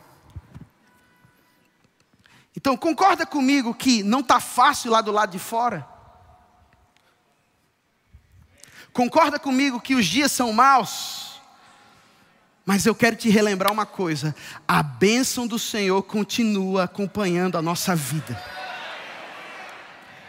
Então, 2.56 2.76
concorda 2.76 3.26
comigo 3.26 3.75
que 3.75 4.02
não 4.02 4.20
está 4.20 4.38
fácil 4.38 4.92
lá 4.92 5.00
do 5.00 5.11
lado 5.11 5.30
de 5.30 5.38
fora? 5.38 5.87
Concorda 8.92 9.40
comigo 9.40 9.80
que 9.80 9.94
os 9.94 10.06
dias 10.06 10.30
são 10.30 10.52
maus? 10.52 11.40
Mas 12.64 12.87
eu 12.87 12.94
quero 12.94 13.16
te 13.16 13.28
relembrar 13.28 13.73
uma 13.73 13.84
coisa: 13.84 14.34
a 14.66 14.82
bênção 14.82 15.46
do 15.46 15.58
Senhor 15.58 16.02
continua 16.04 16.84
acompanhando 16.84 17.58
a 17.58 17.62
nossa 17.62 17.94
vida. 17.96 18.40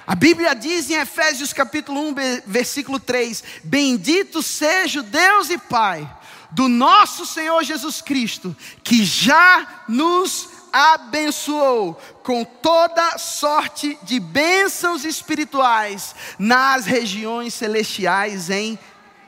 A 0.08 0.14
Bíblia 0.14 0.54
diz 0.54 0.90
em 0.90 0.96
Efésios 0.96 1.54
capítulo 1.54 2.00
1, 2.10 2.16
versículo 2.46 3.00
3: 3.00 3.44
Bendito 3.64 4.42
seja 4.42 5.00
o 5.00 5.04
Deus 5.04 5.50
e 5.50 5.58
Pai 5.58 6.10
do 6.52 6.68
nosso 6.68 7.26
Senhor 7.26 7.64
Jesus 7.64 8.02
Cristo, 8.02 8.56
que 8.84 9.04
já 9.04 9.84
nos 9.88 10.50
abençoou 10.76 11.98
com 12.22 12.44
toda 12.44 13.18
sorte 13.18 13.98
de 14.04 14.20
bênçãos 14.20 15.06
espirituais 15.06 16.14
nas 16.38 16.86
regiões 16.86 17.54
celestiais 17.54 18.50
em 18.50 18.78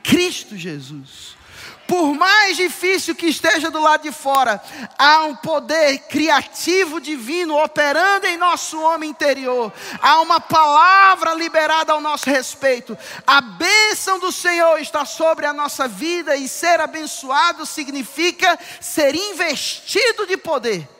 Cristo 0.02 0.58
Jesus. 0.58 1.38
Por 1.86 2.12
mais 2.12 2.54
difícil 2.54 3.14
que 3.14 3.28
esteja 3.28 3.70
do 3.70 3.80
lado 3.80 4.02
de 4.02 4.12
fora, 4.12 4.62
há 4.98 5.24
um 5.24 5.34
poder 5.34 6.00
criativo 6.00 7.00
divino 7.00 7.56
operando 7.56 8.26
em 8.26 8.36
nosso 8.36 8.78
homem 8.78 9.08
interior. 9.08 9.72
Há 10.02 10.20
uma 10.20 10.38
palavra 10.38 11.32
liberada 11.32 11.94
ao 11.94 12.00
nosso 12.02 12.28
respeito. 12.28 12.96
A 13.26 13.40
bênção 13.40 14.18
do 14.18 14.30
Senhor 14.30 14.78
está 14.80 15.06
sobre 15.06 15.46
a 15.46 15.54
nossa 15.54 15.88
vida 15.88 16.36
e 16.36 16.46
ser 16.46 16.78
abençoado 16.78 17.64
significa 17.64 18.58
ser 18.82 19.14
investido 19.14 20.26
de 20.26 20.36
poder. 20.36 20.97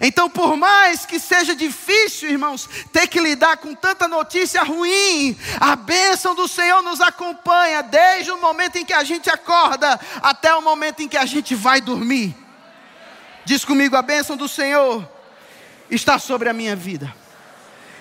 Então, 0.00 0.28
por 0.28 0.56
mais 0.56 1.06
que 1.06 1.18
seja 1.18 1.54
difícil, 1.54 2.30
irmãos, 2.30 2.68
ter 2.92 3.06
que 3.06 3.20
lidar 3.20 3.56
com 3.58 3.74
tanta 3.74 4.08
notícia 4.08 4.62
ruim, 4.62 5.36
a 5.60 5.76
bênção 5.76 6.34
do 6.34 6.48
Senhor 6.48 6.82
nos 6.82 7.00
acompanha 7.00 7.82
desde 7.82 8.30
o 8.30 8.40
momento 8.40 8.76
em 8.76 8.84
que 8.84 8.92
a 8.92 9.04
gente 9.04 9.30
acorda 9.30 9.98
até 10.22 10.54
o 10.54 10.62
momento 10.62 11.00
em 11.00 11.08
que 11.08 11.16
a 11.16 11.26
gente 11.26 11.54
vai 11.54 11.80
dormir. 11.80 12.34
Diz 13.44 13.64
comigo: 13.64 13.96
a 13.96 14.02
bênção 14.02 14.36
do 14.36 14.48
Senhor 14.48 15.08
está 15.90 16.18
sobre 16.18 16.48
a 16.48 16.52
minha 16.52 16.74
vida. 16.74 17.14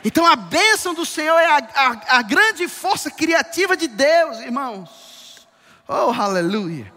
Então, 0.06 0.26
a 0.26 0.36
bênção 0.36 0.94
do 0.94 1.06
Senhor 1.06 1.38
é 1.38 1.46
a, 1.46 1.58
a, 1.58 2.18
a 2.18 2.22
grande 2.22 2.68
força 2.68 3.10
criativa 3.10 3.78
de 3.78 3.88
Deus, 3.88 4.40
irmãos. 4.40 5.48
Oh, 5.88 6.12
aleluia. 6.12 6.93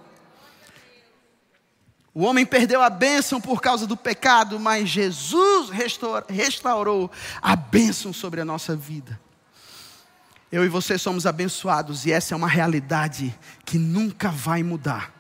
O 2.16 2.24
homem 2.24 2.46
perdeu 2.46 2.80
a 2.80 2.88
bênção 2.88 3.38
por 3.38 3.60
causa 3.60 3.86
do 3.86 3.94
pecado, 3.94 4.58
mas 4.58 4.88
Jesus 4.88 5.68
restaurou 6.30 7.10
a 7.42 7.54
bênção 7.54 8.10
sobre 8.10 8.40
a 8.40 8.44
nossa 8.44 8.74
vida. 8.74 9.20
Eu 10.50 10.64
e 10.64 10.68
você 10.70 10.96
somos 10.96 11.26
abençoados 11.26 12.06
e 12.06 12.12
essa 12.12 12.32
é 12.32 12.36
uma 12.36 12.48
realidade 12.48 13.38
que 13.66 13.76
nunca 13.76 14.30
vai 14.30 14.62
mudar. 14.62 15.12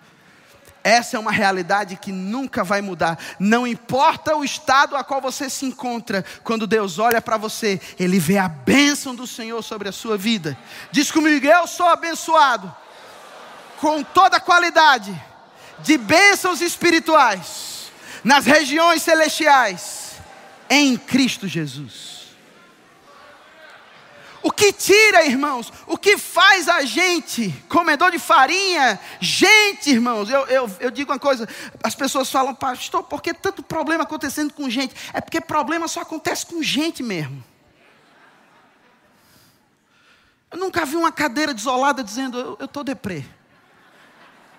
Essa 0.82 1.18
é 1.18 1.20
uma 1.20 1.32
realidade 1.32 1.96
que 1.96 2.10
nunca 2.10 2.64
vai 2.64 2.80
mudar. 2.80 3.18
Não 3.38 3.66
importa 3.66 4.34
o 4.34 4.42
estado 4.42 4.96
a 4.96 5.04
qual 5.04 5.20
você 5.20 5.50
se 5.50 5.66
encontra, 5.66 6.24
quando 6.42 6.66
Deus 6.66 6.98
olha 6.98 7.20
para 7.20 7.36
você, 7.36 7.78
Ele 8.00 8.18
vê 8.18 8.38
a 8.38 8.48
bênção 8.48 9.14
do 9.14 9.26
Senhor 9.26 9.60
sobre 9.62 9.90
a 9.90 9.92
sua 9.92 10.16
vida. 10.16 10.56
Diz 10.90 11.10
comigo, 11.10 11.46
eu 11.46 11.66
sou 11.66 11.88
abençoado 11.88 12.74
com 13.82 14.02
toda 14.02 14.40
qualidade 14.40 15.14
de 15.80 15.98
bênçãos 15.98 16.60
espirituais 16.60 17.90
nas 18.24 18.44
regiões 18.44 19.02
celestiais 19.02 20.16
em 20.68 20.96
Cristo 20.96 21.46
Jesus. 21.46 22.16
O 24.42 24.52
que 24.52 24.72
tira, 24.72 25.26
irmãos, 25.26 25.72
o 25.88 25.98
que 25.98 26.16
faz 26.16 26.68
a 26.68 26.84
gente 26.84 27.52
comedor 27.68 28.12
de 28.12 28.18
farinha? 28.18 28.98
Gente, 29.20 29.90
irmãos, 29.90 30.30
eu, 30.30 30.46
eu, 30.46 30.70
eu 30.78 30.90
digo 30.90 31.10
uma 31.10 31.18
coisa: 31.18 31.48
as 31.82 31.96
pessoas 31.96 32.30
falam, 32.30 32.54
pastor, 32.54 33.02
por 33.02 33.20
que 33.20 33.34
tanto 33.34 33.62
problema 33.62 34.04
acontecendo 34.04 34.52
com 34.54 34.70
gente? 34.70 34.94
É 35.12 35.20
porque 35.20 35.40
problema 35.40 35.88
só 35.88 36.00
acontece 36.00 36.46
com 36.46 36.62
gente 36.62 37.02
mesmo. 37.02 37.42
Eu 40.50 40.58
nunca 40.58 40.86
vi 40.86 40.94
uma 40.94 41.10
cadeira 41.10 41.52
desolada 41.52 42.04
dizendo, 42.04 42.56
eu 42.60 42.66
estou 42.66 42.84
deprê 42.84 43.24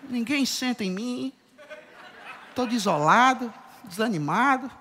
ninguém 0.09 0.45
senta 0.45 0.83
em 0.83 0.91
mim, 0.91 1.33
estou 2.49 2.65
desolado, 2.65 3.53
desanimado. 3.83 4.71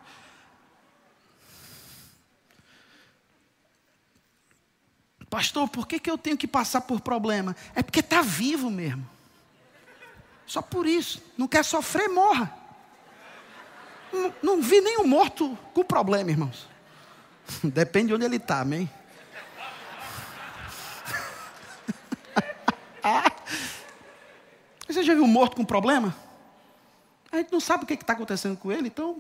Pastor, 5.29 5.69
por 5.69 5.87
que, 5.87 5.99
que 5.99 6.11
eu 6.11 6.17
tenho 6.17 6.39
que 6.39 6.47
passar 6.47 6.81
por 6.81 7.01
problema? 7.01 7.55
É 7.75 7.83
porque 7.83 8.01
está 8.01 8.23
vivo 8.23 8.71
mesmo. 8.71 9.07
Só 10.47 10.63
por 10.63 10.87
isso. 10.87 11.23
Não 11.37 11.47
quer 11.47 11.65
sofrer, 11.65 12.09
morra. 12.09 12.51
Não, 14.13 14.35
não 14.43 14.63
vi 14.63 14.81
nenhum 14.81 15.07
morto 15.07 15.59
com 15.75 15.85
problema, 15.85 16.31
irmãos. 16.31 16.67
Depende 17.63 18.09
de 18.09 18.15
onde 18.15 18.25
ele 18.25 18.37
está, 18.37 18.61
amém? 18.61 18.89
Você 24.89 25.03
já 25.03 25.15
viu 25.15 25.25
um 25.25 25.29
morto 25.29 25.57
com 25.57 25.65
problema? 25.65 26.15
A 27.31 27.39
gente 27.39 27.53
não 27.53 27.61
sabe 27.61 27.85
o 27.85 27.87
que 27.87 27.95
está 27.95 28.13
acontecendo 28.13 28.57
com 28.57 28.71
ele, 28.71 28.89
então. 28.89 29.19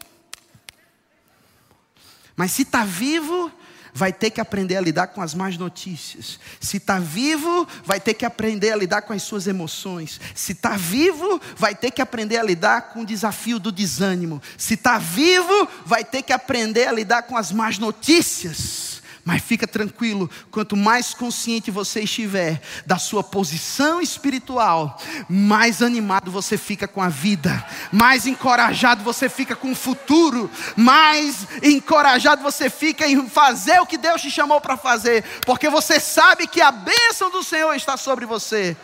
Mas 2.36 2.52
se 2.52 2.62
está 2.62 2.84
vivo, 2.84 3.50
vai 3.92 4.12
ter 4.12 4.30
que 4.30 4.40
aprender 4.40 4.76
a 4.76 4.80
lidar 4.80 5.08
com 5.08 5.22
as 5.22 5.34
más 5.34 5.56
notícias. 5.56 6.38
Se 6.60 6.76
está 6.76 6.98
vivo, 6.98 7.66
vai 7.82 7.98
ter 7.98 8.12
que 8.14 8.26
aprender 8.26 8.72
a 8.72 8.76
lidar 8.76 9.02
com 9.02 9.12
as 9.12 9.22
suas 9.22 9.46
emoções. 9.46 10.20
Se 10.34 10.52
está 10.52 10.76
vivo, 10.76 11.40
vai 11.56 11.74
ter 11.74 11.90
que 11.90 12.02
aprender 12.02 12.36
a 12.36 12.42
lidar 12.42 12.92
com 12.92 13.00
o 13.00 13.06
desafio 13.06 13.58
do 13.58 13.72
desânimo. 13.72 14.40
Se 14.58 14.74
está 14.74 14.98
vivo, 14.98 15.66
vai 15.84 16.04
ter 16.04 16.22
que 16.22 16.32
aprender 16.32 16.86
a 16.86 16.92
lidar 16.92 17.22
com 17.22 17.36
as 17.36 17.50
más 17.50 17.78
notícias. 17.78 18.85
Mas 19.26 19.42
fica 19.42 19.66
tranquilo, 19.66 20.30
quanto 20.52 20.76
mais 20.76 21.12
consciente 21.12 21.68
você 21.68 22.02
estiver 22.02 22.62
da 22.86 22.96
sua 22.96 23.24
posição 23.24 24.00
espiritual, 24.00 25.02
mais 25.28 25.82
animado 25.82 26.30
você 26.30 26.56
fica 26.56 26.86
com 26.86 27.02
a 27.02 27.08
vida, 27.08 27.66
mais 27.90 28.24
encorajado 28.24 29.02
você 29.02 29.28
fica 29.28 29.56
com 29.56 29.72
o 29.72 29.74
futuro, 29.74 30.48
mais 30.76 31.44
encorajado 31.60 32.40
você 32.40 32.70
fica 32.70 33.04
em 33.04 33.28
fazer 33.28 33.80
o 33.80 33.86
que 33.86 33.98
Deus 33.98 34.22
te 34.22 34.30
chamou 34.30 34.60
para 34.60 34.76
fazer, 34.76 35.24
porque 35.44 35.68
você 35.68 35.98
sabe 35.98 36.46
que 36.46 36.60
a 36.60 36.70
bênção 36.70 37.28
do 37.28 37.42
Senhor 37.42 37.74
está 37.74 37.96
sobre 37.96 38.26
você. 38.26 38.76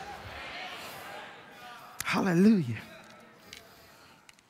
Aleluia. 2.13 2.83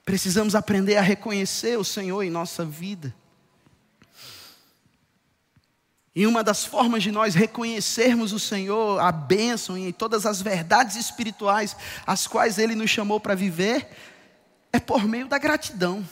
Precisamos 0.07 0.55
aprender 0.55 0.97
a 0.97 1.03
reconhecer 1.03 1.79
o 1.79 1.85
Senhor 1.85 2.23
em 2.23 2.31
nossa 2.31 2.65
vida. 2.65 3.15
E 6.14 6.26
uma 6.26 6.45
das 6.45 6.64
formas 6.64 7.02
de 7.02 7.11
nós 7.11 7.35
reconhecermos 7.35 8.33
o 8.33 8.38
Senhor, 8.38 9.00
a 9.00 9.11
bênção 9.11 9.78
e 9.78 9.92
todas 9.92 10.26
as 10.26 10.42
verdades 10.42 10.97
espirituais 10.97 11.75
as 12.07 12.26
quais 12.26 12.59
Ele 12.59 12.75
nos 12.75 12.90
chamou 12.90 13.19
para 13.19 13.35
viver, 13.35 13.88
é 14.71 14.78
por 14.78 15.09
meio 15.09 15.26
da 15.26 15.38
gratidão. 15.38 16.07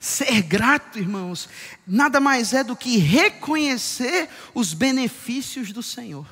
Ser 0.00 0.42
grato, 0.42 0.98
irmãos, 0.98 1.48
nada 1.86 2.20
mais 2.20 2.52
é 2.52 2.62
do 2.62 2.76
que 2.76 2.98
reconhecer 2.98 4.28
os 4.52 4.74
benefícios 4.74 5.72
do 5.72 5.82
Senhor. 5.82 6.26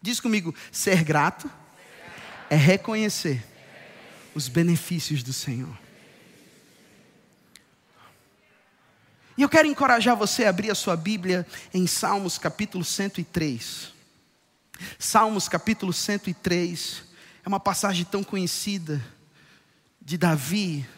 Diz 0.00 0.20
comigo, 0.20 0.54
ser 0.70 1.02
grato 1.02 1.50
é 2.48 2.54
reconhecer 2.54 3.44
os 4.34 4.46
benefícios 4.46 5.22
do 5.22 5.32
Senhor. 5.32 5.85
E 9.38 9.42
eu 9.42 9.50
quero 9.50 9.68
encorajar 9.68 10.16
você 10.16 10.44
a 10.44 10.48
abrir 10.48 10.70
a 10.70 10.74
sua 10.74 10.96
Bíblia 10.96 11.46
em 11.74 11.86
Salmos 11.86 12.38
capítulo 12.38 12.82
103. 12.82 13.92
Salmos 14.98 15.46
capítulo 15.46 15.92
103 15.92 17.02
é 17.44 17.48
uma 17.48 17.60
passagem 17.60 18.06
tão 18.06 18.24
conhecida 18.24 19.04
de 20.00 20.16
Davi, 20.16 20.88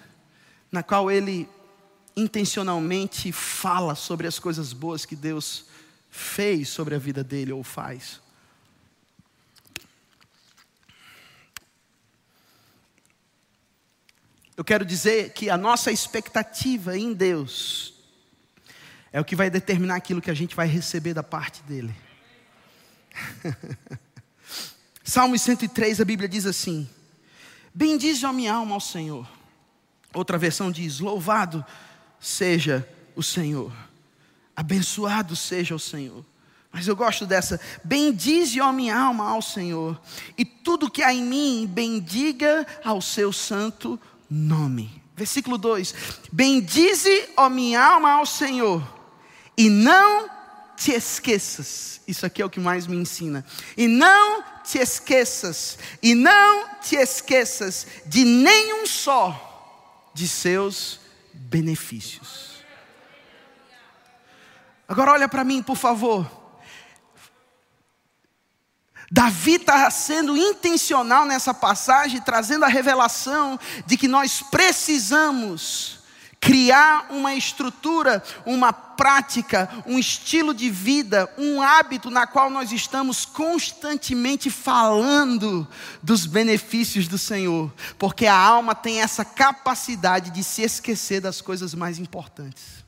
na 0.70 0.84
qual 0.84 1.10
ele 1.10 1.48
intencionalmente 2.16 3.32
fala 3.32 3.96
sobre 3.96 4.28
as 4.28 4.38
coisas 4.38 4.72
boas 4.72 5.04
que 5.04 5.16
Deus 5.16 5.66
fez 6.08 6.68
sobre 6.68 6.94
a 6.94 6.98
vida 6.98 7.24
dele 7.24 7.50
ou 7.50 7.64
faz. 7.64 8.20
Eu 14.56 14.64
quero 14.64 14.84
dizer 14.84 15.32
que 15.32 15.50
a 15.50 15.56
nossa 15.56 15.90
expectativa 15.90 16.96
em 16.96 17.12
Deus 17.12 17.97
é 19.12 19.20
o 19.20 19.24
que 19.24 19.36
vai 19.36 19.50
determinar 19.50 19.96
aquilo 19.96 20.20
que 20.20 20.30
a 20.30 20.34
gente 20.34 20.54
vai 20.54 20.66
receber 20.66 21.14
da 21.14 21.22
parte 21.22 21.62
dele. 21.62 21.94
Salmo 25.02 25.38
103, 25.38 26.00
a 26.00 26.04
Bíblia 26.04 26.28
diz 26.28 26.46
assim: 26.46 26.88
Bendize 27.74 28.24
a 28.26 28.32
minha 28.32 28.52
alma 28.52 28.74
ao 28.74 28.80
Senhor. 28.80 29.28
Outra 30.12 30.36
versão 30.36 30.70
diz: 30.70 31.00
Louvado 31.00 31.64
seja 32.20 32.86
o 33.16 33.22
Senhor, 33.22 33.72
abençoado 34.54 35.34
seja 35.34 35.74
o 35.74 35.78
Senhor. 35.78 36.24
Mas 36.70 36.86
eu 36.86 36.94
gosto 36.94 37.26
dessa: 37.26 37.60
Bendize 37.82 38.60
a 38.60 38.72
minha 38.72 38.98
alma 38.98 39.30
ao 39.30 39.40
Senhor, 39.40 40.00
e 40.36 40.44
tudo 40.44 40.90
que 40.90 41.02
há 41.02 41.12
em 41.12 41.22
mim, 41.22 41.66
bendiga 41.66 42.66
ao 42.84 43.00
seu 43.00 43.32
santo 43.32 43.98
nome. 44.28 45.02
Versículo 45.16 45.58
2: 45.58 45.94
Bendize, 46.30 47.28
ó 47.36 47.48
minha 47.48 47.82
alma, 47.82 48.12
ao 48.12 48.26
Senhor, 48.26 48.97
e 49.58 49.68
não 49.68 50.30
te 50.76 50.92
esqueças. 50.92 52.00
Isso 52.06 52.24
aqui 52.24 52.40
é 52.40 52.44
o 52.44 52.50
que 52.50 52.60
mais 52.60 52.86
me 52.86 52.96
ensina. 52.96 53.44
E 53.76 53.88
não 53.88 54.44
te 54.62 54.78
esqueças, 54.78 55.76
e 56.00 56.14
não 56.14 56.76
te 56.80 56.94
esqueças 56.94 57.86
de 58.06 58.24
nenhum 58.24 58.86
só 58.86 60.10
de 60.14 60.28
seus 60.28 61.00
benefícios. 61.34 62.62
Agora 64.86 65.10
olha 65.10 65.28
para 65.28 65.42
mim, 65.42 65.60
por 65.60 65.76
favor. 65.76 66.30
Davi 69.10 69.54
está 69.54 69.90
sendo 69.90 70.36
intencional 70.36 71.24
nessa 71.24 71.52
passagem, 71.52 72.20
trazendo 72.20 72.64
a 72.64 72.68
revelação 72.68 73.58
de 73.86 73.96
que 73.96 74.06
nós 74.06 74.40
precisamos 74.40 75.97
criar 76.40 77.06
uma 77.10 77.34
estrutura, 77.34 78.22
uma 78.46 78.72
prática, 78.72 79.68
um 79.86 79.98
estilo 79.98 80.54
de 80.54 80.70
vida, 80.70 81.32
um 81.36 81.60
hábito 81.60 82.10
na 82.10 82.26
qual 82.26 82.50
nós 82.50 82.72
estamos 82.72 83.24
constantemente 83.24 84.50
falando 84.50 85.66
dos 86.02 86.26
benefícios 86.26 87.06
do 87.06 87.18
Senhor, 87.18 87.72
porque 87.98 88.26
a 88.26 88.36
alma 88.36 88.74
tem 88.74 89.00
essa 89.00 89.24
capacidade 89.24 90.30
de 90.30 90.42
se 90.42 90.62
esquecer 90.62 91.20
das 91.20 91.40
coisas 91.40 91.74
mais 91.74 91.98
importantes. 91.98 92.78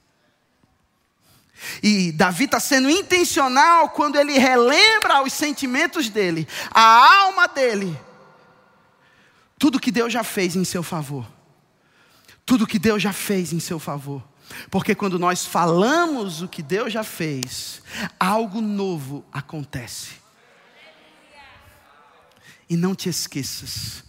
E 1.82 2.10
Davi 2.12 2.44
está 2.44 2.58
sendo 2.58 2.88
intencional 2.88 3.90
quando 3.90 4.16
ele 4.16 4.38
relembra 4.38 5.22
os 5.22 5.32
sentimentos 5.32 6.08
dele, 6.08 6.48
a 6.70 7.22
alma 7.22 7.46
dele, 7.46 7.98
tudo 9.58 9.78
que 9.78 9.92
Deus 9.92 10.12
já 10.12 10.24
fez 10.24 10.56
em 10.56 10.64
seu 10.64 10.82
favor. 10.82 11.26
Tudo 12.50 12.66
que 12.66 12.80
Deus 12.80 13.00
já 13.00 13.12
fez 13.12 13.52
em 13.52 13.60
seu 13.60 13.78
favor. 13.78 14.26
Porque 14.72 14.92
quando 14.92 15.20
nós 15.20 15.46
falamos 15.46 16.42
o 16.42 16.48
que 16.48 16.64
Deus 16.64 16.92
já 16.92 17.04
fez, 17.04 17.80
algo 18.18 18.60
novo 18.60 19.24
acontece. 19.32 20.14
E 22.68 22.76
não 22.76 22.92
te 22.92 23.08
esqueças, 23.08 24.02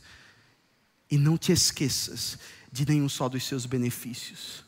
e 1.08 1.20
não 1.20 1.38
te 1.38 1.52
esqueças 1.52 2.40
de 2.72 2.84
nenhum 2.84 3.08
só 3.08 3.30
dos 3.30 3.46
seus 3.46 3.68
benefícios. 3.68 4.66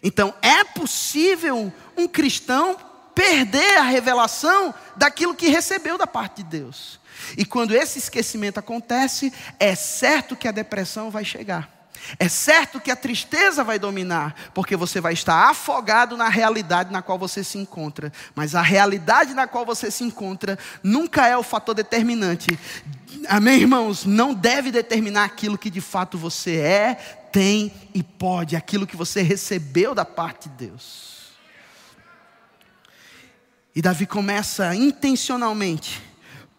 Então, 0.00 0.32
é 0.40 0.62
possível 0.62 1.74
um 1.96 2.06
cristão 2.06 2.76
perder 3.16 3.78
a 3.78 3.82
revelação 3.82 4.72
daquilo 4.96 5.34
que 5.34 5.48
recebeu 5.48 5.98
da 5.98 6.06
parte 6.06 6.44
de 6.44 6.50
Deus. 6.50 7.00
E 7.36 7.44
quando 7.44 7.74
esse 7.74 7.98
esquecimento 7.98 8.58
acontece, 8.58 9.32
é 9.58 9.74
certo 9.74 10.36
que 10.36 10.46
a 10.46 10.52
depressão 10.52 11.10
vai 11.10 11.24
chegar. 11.24 11.81
É 12.18 12.28
certo 12.28 12.80
que 12.80 12.90
a 12.90 12.96
tristeza 12.96 13.62
vai 13.62 13.78
dominar, 13.78 14.34
porque 14.54 14.76
você 14.76 15.00
vai 15.00 15.12
estar 15.12 15.48
afogado 15.48 16.16
na 16.16 16.28
realidade 16.28 16.92
na 16.92 17.02
qual 17.02 17.18
você 17.18 17.44
se 17.44 17.58
encontra. 17.58 18.12
Mas 18.34 18.54
a 18.54 18.62
realidade 18.62 19.34
na 19.34 19.46
qual 19.46 19.64
você 19.64 19.90
se 19.90 20.04
encontra 20.04 20.58
nunca 20.82 21.26
é 21.26 21.36
o 21.36 21.42
fator 21.42 21.74
determinante. 21.74 22.58
Amém, 23.28 23.60
irmãos? 23.60 24.04
Não 24.04 24.34
deve 24.34 24.70
determinar 24.70 25.24
aquilo 25.24 25.58
que 25.58 25.70
de 25.70 25.80
fato 25.80 26.18
você 26.18 26.56
é, 26.56 26.94
tem 27.32 27.72
e 27.94 28.02
pode, 28.02 28.56
aquilo 28.56 28.86
que 28.86 28.96
você 28.96 29.22
recebeu 29.22 29.94
da 29.94 30.04
parte 30.04 30.48
de 30.48 30.66
Deus. 30.66 31.12
E 33.74 33.80
Davi 33.80 34.06
começa 34.06 34.74
intencionalmente, 34.74 36.02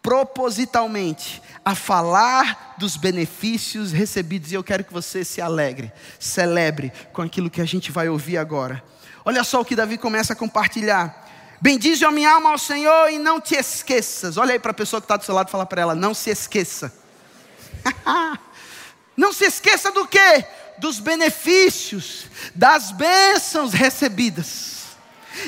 propositalmente, 0.03 1.41
a 1.63 1.73
falar 1.73 2.75
dos 2.77 2.97
benefícios 2.97 3.93
recebidos, 3.93 4.51
e 4.51 4.55
eu 4.55 4.63
quero 4.63 4.83
que 4.83 4.91
você 4.91 5.23
se 5.23 5.41
alegre, 5.41 5.93
celebre 6.19 6.91
com 7.13 7.21
aquilo 7.21 7.49
que 7.49 7.61
a 7.61 7.65
gente 7.65 7.89
vai 7.89 8.09
ouvir 8.09 8.37
agora. 8.37 8.83
Olha 9.23 9.45
só 9.45 9.61
o 9.61 9.65
que 9.65 9.77
Davi 9.77 9.97
começa 9.97 10.33
a 10.33 10.35
compartilhar. 10.35 11.23
Bendize 11.61 12.03
a 12.03 12.11
minha 12.11 12.29
alma 12.29 12.51
ao 12.51 12.57
Senhor 12.57 13.09
e 13.09 13.17
não 13.17 13.39
te 13.39 13.55
esqueças. 13.55 14.35
Olha 14.35 14.51
aí 14.51 14.59
para 14.59 14.71
a 14.71 14.73
pessoa 14.73 14.99
que 14.99 15.05
está 15.05 15.15
do 15.15 15.23
seu 15.23 15.33
lado 15.33 15.47
e 15.47 15.51
fala 15.51 15.65
para 15.65 15.81
ela: 15.81 15.95
não 15.95 16.13
se 16.13 16.29
esqueça. 16.29 16.93
não 19.15 19.31
se 19.31 19.45
esqueça 19.45 19.89
do 19.89 20.05
que? 20.05 20.45
Dos 20.79 20.99
benefícios, 20.99 22.25
das 22.53 22.91
bênçãos 22.91 23.71
recebidas. 23.71 24.72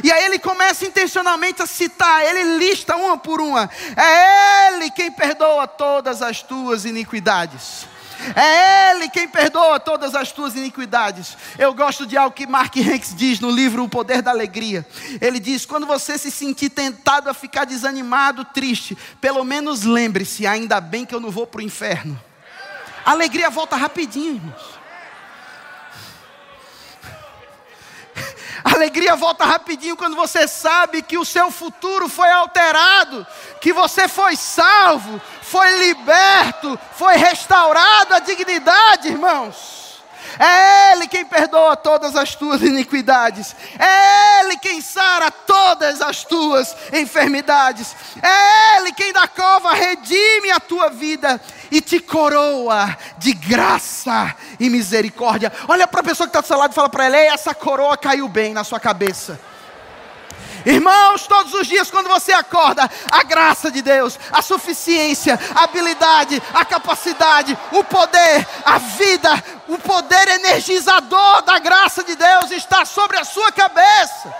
E 0.04 0.12
aí 0.12 0.26
ele 0.26 0.40
começa 0.40 0.86
intencionalmente 0.86 1.62
a 1.62 1.66
citar, 1.68 2.24
ele 2.26 2.58
lista 2.58 2.96
uma 2.96 3.18
por 3.18 3.42
uma. 3.42 3.70
É 3.96 4.68
Ele 4.74 4.90
quem 4.90 5.12
perdoa 5.12 5.68
todas 5.68 6.22
as 6.22 6.42
tuas 6.42 6.86
iniquidades. 6.86 7.88
É 8.36 8.92
Ele 8.92 9.10
quem 9.10 9.28
perdoa 9.28 9.80
todas 9.80 10.16
as 10.16 10.32
tuas 10.32 10.56
iniquidades. 10.56 11.38
Eu 11.58 11.74
gosto 11.74 12.06
de 12.06 12.18
algo 12.18 12.36
que 12.36 12.48
Mark 12.48 12.76
Hanks 12.78 13.14
diz 13.16 13.40
no 13.40 13.52
livro 13.52 13.84
O 13.84 13.90
Poder 13.90 14.22
da 14.22 14.32
Alegria. 14.32 14.86
Ele 15.22 15.40
diz: 15.40 15.66
quando 15.66 15.86
você 15.86 16.18
se 16.18 16.32
sentir 16.32 16.70
tentado 16.70 17.30
a 17.30 17.34
ficar 17.34 17.66
desanimado, 17.66 18.46
triste, 18.46 18.98
pelo 19.22 19.44
menos 19.44 19.84
lembre-se, 19.84 20.48
ainda 20.48 20.80
bem 20.82 21.06
que 21.06 21.14
eu 21.14 21.20
não 21.20 21.32
vou 21.32 21.46
para 21.46 21.60
o 21.60 21.64
inferno. 21.64 22.20
A 23.06 23.12
alegria 23.12 23.50
volta 23.50 23.76
rapidinho, 23.76 24.36
irmãos. 24.36 24.75
A 28.66 28.74
alegria 28.74 29.16
volta 29.16 29.46
rapidinho 29.46 29.96
quando 29.96 30.16
você 30.16 30.48
sabe 30.48 31.04
que 31.04 31.20
o 31.20 31.24
seu 31.24 31.52
futuro 31.52 32.10
foi 32.10 32.32
alterado, 32.32 33.26
que 33.62 33.72
você 33.72 34.08
foi 34.08 34.36
salvo, 34.36 35.22
foi 35.44 35.88
liberto, 35.88 36.78
foi 36.94 37.16
restaurado 37.16 38.16
a 38.16 38.20
dignidade, 38.20 39.10
irmãos. 39.10 39.85
É 40.40 40.94
Ele 40.94 41.08
quem 41.08 41.26
perdoa 41.26 41.76
todas 41.76 42.16
as 42.16 42.36
tuas 42.36 42.62
iniquidades. 42.62 43.56
É 43.78 44.42
Ele 44.42 44.58
quem 44.58 44.82
sara 44.82 45.32
todas 45.32 46.02
as 46.02 46.24
tuas 46.24 46.76
enfermidades. 46.94 47.96
É 48.22 48.78
Ele 48.78 48.92
quem 48.94 49.12
da 49.14 49.28
cova 49.28 49.74
redime 49.74 50.52
a 50.52 50.60
tua 50.60 50.90
vida 50.90 51.40
e 51.72 51.82
te 51.82 52.00
coroa 52.00 52.96
de 53.18 53.34
graça 53.34 54.36
e 54.60 54.70
misericórdia. 54.70 55.52
Olha 55.68 55.88
para 55.88 56.02
a 56.02 56.04
pessoa 56.04 56.28
que 56.28 56.30
está 56.30 56.42
do 56.42 56.48
seu 56.48 56.58
lado 56.58 56.72
e 56.72 56.76
fala 56.76 56.90
para 56.90 57.06
ela: 57.06 57.18
essa 57.18 57.54
coroa 57.54 57.98
caiu 57.98 58.28
bem 58.28 58.54
na 58.54 58.64
sua 58.64 58.80
cabeça. 58.80 59.40
Irmãos, 60.66 61.28
todos 61.28 61.54
os 61.54 61.68
dias 61.68 61.92
quando 61.92 62.08
você 62.08 62.34
acorda, 62.34 62.90
a 63.12 63.24
graça 63.24 63.70
de 63.70 63.84
Deus, 63.84 64.20
a 64.32 64.42
suficiência, 64.42 65.40
a 65.54 65.66
habilidade, 65.66 66.42
a 66.54 66.66
capacidade, 66.66 67.56
o 67.72 67.84
poder, 67.84 68.48
a 68.66 68.80
vida, 68.80 69.44
o 69.68 69.78
poder 69.78 70.28
energizador 70.28 71.44
da 71.44 71.60
graça 71.60 72.04
de 72.04 72.16
Deus 72.16 72.50
está 72.50 72.84
sobre 72.84 73.18
a 73.18 73.24
sua 73.24 73.52
cabeça. 73.52 74.34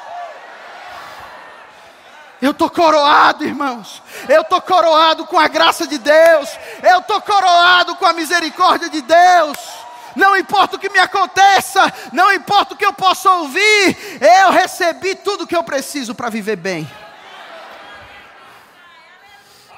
Eu 2.42 2.52
estou 2.52 2.70
coroado, 2.70 3.46
irmãos. 3.46 4.02
Eu 4.28 4.42
estou 4.42 4.62
coroado 4.62 5.26
com 5.26 5.40
a 5.40 5.48
graça 5.48 5.88
de 5.88 5.98
Deus. 5.98 6.50
Eu 6.84 7.00
estou 7.00 7.22
coroado 7.22 7.96
com 7.96 8.06
a 8.06 8.14
misericórdia 8.14 8.90
de 8.90 9.02
Deus 9.02 9.85
não 10.16 10.36
importa 10.38 10.76
o 10.76 10.80
que 10.80 10.90
me 10.90 11.00
aconteça, 11.00 11.94
não 12.14 12.32
importa 12.32 12.74
o 12.74 12.78
que 12.78 12.86
eu 12.86 12.94
possa 12.94 13.30
ouvir, 13.32 13.98
eu 14.42 14.52
recebi 14.52 15.16
tudo 15.16 15.44
o 15.44 15.48
que 15.48 15.56
eu 15.56 15.64
preciso 15.64 16.16
para 16.16 16.30
viver 16.30 16.56
bem. 16.56 16.90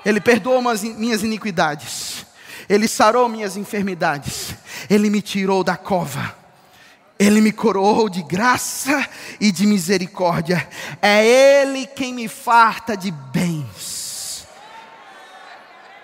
Ele 0.05 0.21
perdoou 0.21 0.61
minhas 0.61 1.23
iniquidades, 1.23 2.25
Ele 2.69 2.87
sarou 2.87 3.27
minhas 3.27 3.57
enfermidades, 3.57 4.55
Ele 4.89 5.09
me 5.09 5.21
tirou 5.21 5.63
da 5.63 5.75
cova 5.75 6.33
Ele 7.19 7.41
me 7.41 7.51
coroou 7.51 8.07
de 8.07 8.21
graça 8.21 9.05
e 9.39 9.51
de 9.51 9.65
misericórdia. 9.65 10.65
É 11.01 11.25
Ele 11.25 11.87
quem 11.87 12.13
me 12.13 12.27
farta 12.27 12.95
de 12.95 13.11
bens. 13.11 14.47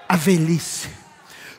A 0.10 0.18
velhice. 0.18 0.90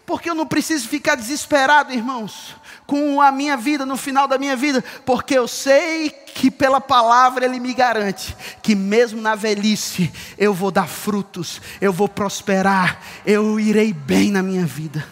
Porque 0.04 0.28
eu 0.28 0.34
não 0.34 0.46
preciso 0.46 0.88
ficar 0.88 1.14
desesperado, 1.14 1.92
irmãos, 1.92 2.56
com 2.87 3.20
a 3.20 3.33
minha 3.33 3.57
vida, 3.57 3.87
no 3.87 3.97
final 3.97 4.29
da 4.29 4.38
minha 4.38 4.57
vida, 4.57 4.83
porque 5.05 5.37
eu 5.37 5.49
sei 5.49 6.11
que 6.11 6.51
pela 6.51 6.81
palavra 6.81 7.44
Ele 7.44 7.61
me 7.61 7.73
garante 7.73 8.37
que 8.62 8.75
mesmo 8.75 9.20
na 9.20 9.35
velhice 9.35 10.12
eu 10.37 10.53
vou 10.53 10.70
dar 10.70 10.88
frutos, 10.88 11.61
eu 11.81 11.92
vou 11.92 12.09
prosperar, 12.09 13.01
eu 13.25 13.59
irei 13.59 13.92
bem 13.92 14.31
na 14.31 14.42
minha 14.42 14.66
vida. 14.66 15.07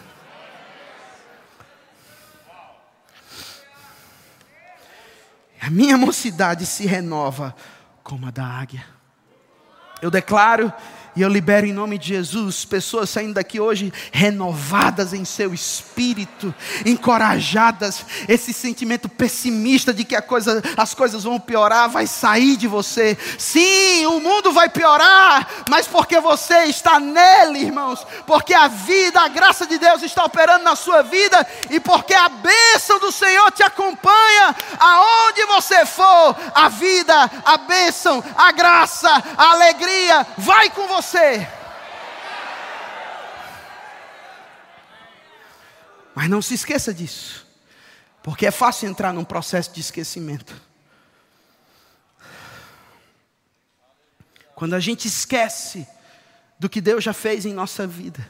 A 5.61 5.69
minha 5.69 5.97
mocidade 5.97 6.65
se 6.65 6.85
renova 6.85 7.55
como 8.03 8.27
a 8.27 8.31
da 8.31 8.45
águia. 8.45 8.85
Eu 10.01 10.11
declaro 10.11 10.73
e 11.15 11.21
eu 11.21 11.29
libero 11.29 11.67
em 11.67 11.73
nome 11.73 11.99
de 11.99 12.07
Jesus 12.07 12.65
pessoas 12.65 13.07
saindo 13.07 13.35
daqui 13.35 13.59
hoje 13.59 13.93
renovadas 14.11 15.13
em 15.13 15.23
seu 15.23 15.53
espírito, 15.53 16.53
encorajadas. 16.85 18.03
Esse 18.27 18.51
sentimento 18.51 19.07
pessimista 19.07 19.93
de 19.93 20.03
que 20.03 20.19
coisa, 20.23 20.63
as 20.75 20.95
coisas 20.95 21.23
vão 21.23 21.39
piorar 21.39 21.87
vai 21.87 22.07
sair 22.07 22.55
de 22.55 22.67
você. 22.67 23.15
Sim, 23.37 24.07
o 24.07 24.19
mundo 24.19 24.51
vai 24.51 24.69
piorar, 24.69 25.47
mas 25.69 25.85
porque 25.85 26.19
você 26.19 26.63
está 26.65 26.99
nele, 26.99 27.59
irmãos. 27.59 28.05
Porque 28.25 28.53
a 28.53 28.67
vida, 28.67 29.21
a 29.21 29.27
graça 29.27 29.67
de 29.67 29.77
Deus 29.77 30.01
está 30.01 30.25
operando 30.25 30.63
na 30.63 30.75
sua 30.75 31.03
vida 31.03 31.45
e 31.69 31.79
porque 31.79 32.15
a 32.15 32.27
bênção 32.27 32.99
do 32.99 33.11
Senhor 33.11 33.51
te 33.51 33.61
acompanha 33.61 34.55
aonde 34.79 35.45
você 35.45 35.85
for. 35.85 36.35
A 36.55 36.69
vida, 36.69 37.31
a 37.45 37.57
bênção, 37.57 38.23
a 38.35 38.51
graça, 38.51 39.11
a 39.37 39.51
alegria 39.51 40.25
vai 40.39 40.71
com 40.71 40.87
você 40.87 41.02
você. 41.03 41.47
Mas 46.15 46.29
não 46.29 46.41
se 46.41 46.53
esqueça 46.53 46.93
disso, 46.93 47.45
porque 48.21 48.45
é 48.45 48.51
fácil 48.51 48.89
entrar 48.89 49.13
num 49.13 49.25
processo 49.25 49.73
de 49.73 49.81
esquecimento. 49.81 50.59
Quando 54.55 54.75
a 54.75 54.79
gente 54.79 55.07
esquece 55.07 55.87
do 56.59 56.69
que 56.69 56.79
Deus 56.79 57.03
já 57.03 57.13
fez 57.13 57.45
em 57.45 57.53
nossa 57.53 57.87
vida, 57.87 58.25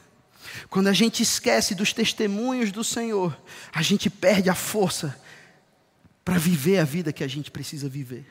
quando 0.69 0.87
a 0.87 0.93
gente 0.93 1.21
esquece 1.21 1.75
dos 1.75 1.93
testemunhos 1.93 2.71
do 2.71 2.83
Senhor, 2.83 3.37
a 3.73 3.81
gente 3.81 4.09
perde 4.09 4.49
a 4.49 4.55
força 4.55 5.19
para 6.23 6.37
viver 6.37 6.79
a 6.79 6.85
vida 6.85 7.11
que 7.11 7.23
a 7.23 7.27
gente 7.27 7.51
precisa 7.51 7.89
viver. 7.89 8.25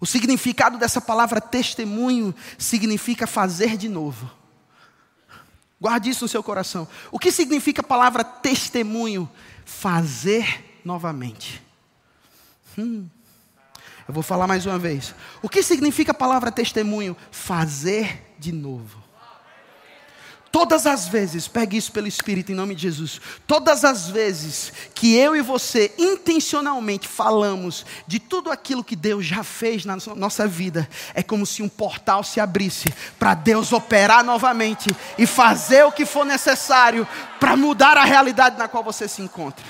O 0.00 0.06
significado 0.06 0.78
dessa 0.78 1.00
palavra 1.00 1.40
testemunho 1.40 2.34
significa 2.58 3.26
fazer 3.26 3.76
de 3.76 3.88
novo. 3.88 4.30
Guarde 5.80 6.10
isso 6.10 6.24
no 6.24 6.28
seu 6.28 6.42
coração. 6.42 6.88
O 7.10 7.18
que 7.18 7.30
significa 7.30 7.80
a 7.80 7.84
palavra 7.84 8.24
testemunho? 8.24 9.30
Fazer 9.64 10.80
novamente. 10.84 11.62
Hum. 12.78 13.08
Eu 14.08 14.14
vou 14.14 14.22
falar 14.22 14.46
mais 14.46 14.64
uma 14.64 14.78
vez. 14.78 15.14
O 15.42 15.48
que 15.48 15.62
significa 15.62 16.12
a 16.12 16.14
palavra 16.14 16.52
testemunho? 16.52 17.16
Fazer 17.30 18.34
de 18.38 18.52
novo. 18.52 19.05
Todas 20.58 20.86
as 20.86 21.06
vezes, 21.06 21.46
pegue 21.46 21.76
isso 21.76 21.92
pelo 21.92 22.06
Espírito 22.06 22.50
em 22.50 22.54
nome 22.54 22.74
de 22.74 22.80
Jesus. 22.80 23.20
Todas 23.46 23.84
as 23.84 24.08
vezes 24.08 24.72
que 24.94 25.14
eu 25.14 25.36
e 25.36 25.42
você 25.42 25.94
intencionalmente 25.98 27.06
falamos 27.06 27.84
de 28.06 28.18
tudo 28.18 28.50
aquilo 28.50 28.82
que 28.82 28.96
Deus 28.96 29.26
já 29.26 29.44
fez 29.44 29.84
na 29.84 29.98
nossa 30.16 30.48
vida, 30.48 30.88
é 31.12 31.22
como 31.22 31.44
se 31.44 31.62
um 31.62 31.68
portal 31.68 32.24
se 32.24 32.40
abrisse 32.40 32.86
para 33.18 33.34
Deus 33.34 33.70
operar 33.70 34.24
novamente 34.24 34.88
e 35.18 35.26
fazer 35.26 35.84
o 35.84 35.92
que 35.92 36.06
for 36.06 36.24
necessário 36.24 37.06
para 37.38 37.54
mudar 37.54 37.98
a 37.98 38.04
realidade 38.04 38.56
na 38.56 38.66
qual 38.66 38.82
você 38.82 39.06
se 39.06 39.20
encontra. 39.20 39.62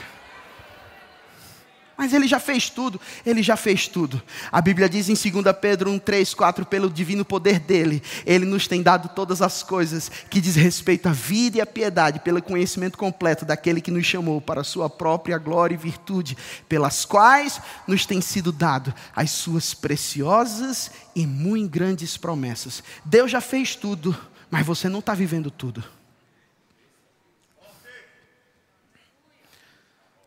Mas 1.97 2.13
ele 2.13 2.29
já 2.29 2.39
fez 2.39 2.69
tudo, 2.69 3.01
ele 3.25 3.43
já 3.43 3.57
fez 3.57 3.89
tudo. 3.89 4.21
A 4.53 4.61
Bíblia 4.61 4.89
diz 4.89 5.09
em 5.09 5.15
2 5.15 5.57
Pedro 5.59 5.91
1, 5.91 5.99
3, 5.99 6.35
4, 6.35 6.67
pelo 6.67 6.91
divino 6.91 7.25
poder 7.25 7.59
dele, 7.59 8.03
ele 8.27 8.45
nos 8.45 8.69
tem 8.69 8.83
dado 8.83 9.09
todas 9.09 9.41
as 9.41 9.63
coisas 9.63 10.11
que 10.29 10.41
diz 10.41 10.57
respeito 10.57 11.09
à 11.09 11.13
vida 11.13 11.57
e 11.57 11.61
à 11.61 11.67
piedade, 11.67 12.21
pelo 12.21 12.43
conhecimento 12.43 12.99
completo 12.99 13.47
daquele 13.47 13.81
que 13.81 13.91
nos 13.91 14.05
chamou 14.05 14.43
para 14.43 14.61
a 14.61 14.65
sua 14.65 14.91
própria 14.91 15.39
glória 15.39 15.75
e 15.75 15.79
virtude, 15.79 16.37
pelas 16.69 17.07
quais 17.07 17.61
nos 17.87 18.05
tem 18.05 18.21
sido 18.21 18.53
dado 18.53 18.95
as 19.15 19.31
suas 19.31 19.73
preciosas 19.73 20.91
e 21.15 21.27
muito 21.27 21.71
grandes 21.71 22.19
promessas. 22.19 22.83
Deus 23.05 23.31
já 23.31 23.41
fez 23.41 23.75
tudo, 23.75 24.15
mas 24.51 24.67
você 24.67 24.89
não 24.89 24.99
está 24.99 25.15
vivendo 25.15 25.51
tudo. 25.51 25.83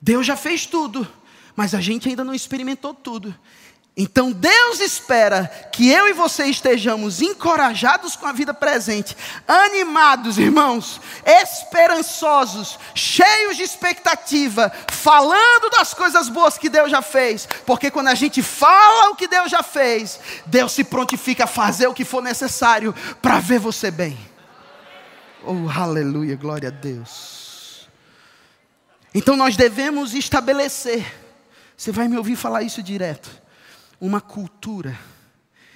Deus 0.01 0.25
já 0.25 0.35
fez 0.35 0.65
tudo 0.65 1.07
mas 1.59 1.75
a 1.75 1.81
gente 1.81 2.07
ainda 2.07 2.23
não 2.23 2.33
experimentou 2.33 2.93
tudo. 2.93 3.35
Então 3.97 4.31
Deus 4.31 4.79
espera 4.79 5.45
que 5.73 5.89
eu 5.89 6.07
e 6.07 6.13
você 6.13 6.45
estejamos 6.45 7.21
encorajados 7.21 8.15
com 8.15 8.25
a 8.25 8.31
vida 8.31 8.53
presente, 8.53 9.17
animados, 9.45 10.37
irmãos, 10.37 11.01
esperançosos, 11.25 12.79
cheios 12.95 13.57
de 13.57 13.63
expectativa, 13.63 14.71
falando 14.89 15.69
das 15.71 15.93
coisas 15.93 16.29
boas 16.29 16.57
que 16.57 16.69
Deus 16.69 16.89
já 16.89 17.01
fez, 17.01 17.45
porque 17.65 17.91
quando 17.91 18.07
a 18.07 18.15
gente 18.15 18.41
fala 18.41 19.09
o 19.09 19.15
que 19.17 19.27
Deus 19.27 19.51
já 19.51 19.61
fez, 19.61 20.17
Deus 20.45 20.71
se 20.71 20.85
prontifica 20.85 21.43
a 21.43 21.45
fazer 21.45 21.87
o 21.87 21.93
que 21.93 22.05
for 22.05 22.23
necessário 22.23 22.95
para 23.21 23.41
ver 23.41 23.59
você 23.59 23.91
bem. 23.91 24.17
Oh, 25.43 25.69
aleluia, 25.69 26.37
glória 26.37 26.69
a 26.69 26.71
Deus. 26.71 27.85
Então 29.13 29.35
nós 29.35 29.57
devemos 29.57 30.13
estabelecer 30.13 31.27
você 31.79 31.93
vai 31.93 32.09
me 32.09 32.17
ouvir 32.17 32.35
falar 32.35 32.61
isso 32.61 32.83
direto. 32.83 33.41
Uma 34.01 34.19
cultura 34.19 34.99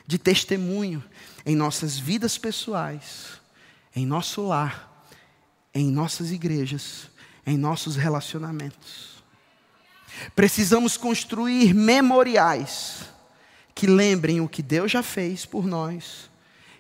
de 0.06 0.18
testemunho 0.18 1.02
em 1.46 1.56
nossas 1.56 1.98
vidas 1.98 2.38
pessoais, 2.38 3.40
em 3.96 4.06
nosso 4.06 4.46
lar, 4.46 5.08
em 5.74 5.90
nossas 5.90 6.30
igrejas, 6.30 7.10
em 7.46 7.58
nossos 7.58 7.96
relacionamentos. 7.96 9.24
Precisamos 10.36 10.98
construir 10.98 11.74
memoriais 11.74 13.06
que 13.74 13.88
lembrem 13.88 14.42
o 14.42 14.50
que 14.50 14.62
Deus 14.62 14.92
já 14.92 15.02
fez 15.02 15.46
por 15.46 15.66
nós 15.66 16.30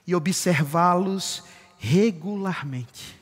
e 0.05 0.13
observá-los 0.13 1.43
regularmente. 1.77 3.17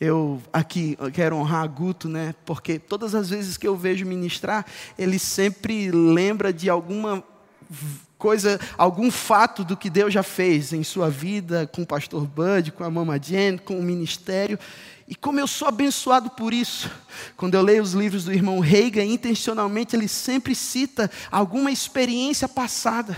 Eu 0.00 0.40
aqui 0.50 0.96
quero 1.12 1.36
honrar 1.36 1.68
Guto, 1.68 2.08
né? 2.08 2.34
Porque 2.46 2.78
todas 2.78 3.14
as 3.14 3.28
vezes 3.28 3.58
que 3.58 3.68
eu 3.68 3.76
vejo 3.76 4.06
ministrar, 4.06 4.64
ele 4.98 5.18
sempre 5.18 5.90
lembra 5.90 6.54
de 6.54 6.70
alguma 6.70 7.22
coisa, 8.16 8.58
algum 8.78 9.10
fato 9.10 9.62
do 9.62 9.76
que 9.76 9.90
Deus 9.90 10.12
já 10.12 10.22
fez 10.22 10.72
em 10.72 10.82
sua 10.82 11.10
vida, 11.10 11.66
com 11.66 11.82
o 11.82 11.86
pastor 11.86 12.26
Bud, 12.26 12.72
com 12.72 12.82
a 12.82 12.90
Mama 12.90 13.18
Jen, 13.18 13.58
com 13.58 13.78
o 13.78 13.82
ministério. 13.82 14.58
E 15.06 15.14
como 15.14 15.38
eu 15.38 15.46
sou 15.46 15.68
abençoado 15.68 16.30
por 16.30 16.54
isso, 16.54 16.90
quando 17.36 17.54
eu 17.56 17.62
leio 17.62 17.82
os 17.82 17.92
livros 17.92 18.24
do 18.24 18.32
irmão 18.32 18.58
Reiga, 18.58 19.04
intencionalmente 19.04 19.94
ele 19.94 20.08
sempre 20.08 20.54
cita 20.54 21.10
alguma 21.30 21.70
experiência 21.70 22.48
passada. 22.48 23.14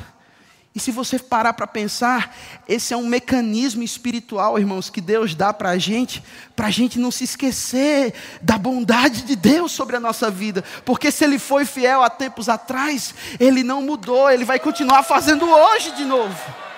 E 0.74 0.80
se 0.80 0.90
você 0.90 1.18
parar 1.18 1.52
para 1.52 1.66
pensar, 1.66 2.34
esse 2.66 2.94
é 2.94 2.96
um 2.96 3.06
mecanismo 3.06 3.82
espiritual, 3.82 4.58
irmãos, 4.58 4.88
que 4.88 5.02
Deus 5.02 5.34
dá 5.34 5.52
para 5.52 5.68
a 5.68 5.78
gente, 5.78 6.22
para 6.56 6.68
a 6.68 6.70
gente 6.70 6.98
não 6.98 7.10
se 7.10 7.24
esquecer 7.24 8.14
da 8.40 8.56
bondade 8.56 9.22
de 9.22 9.36
Deus 9.36 9.72
sobre 9.72 9.96
a 9.96 10.00
nossa 10.00 10.30
vida. 10.30 10.64
Porque 10.82 11.10
se 11.10 11.24
Ele 11.24 11.38
foi 11.38 11.66
fiel 11.66 12.02
há 12.02 12.08
tempos 12.08 12.48
atrás, 12.48 13.14
Ele 13.38 13.62
não 13.62 13.82
mudou, 13.82 14.30
Ele 14.30 14.46
vai 14.46 14.58
continuar 14.58 15.02
fazendo 15.02 15.44
hoje 15.44 15.92
de 15.92 16.04
novo. 16.04 16.71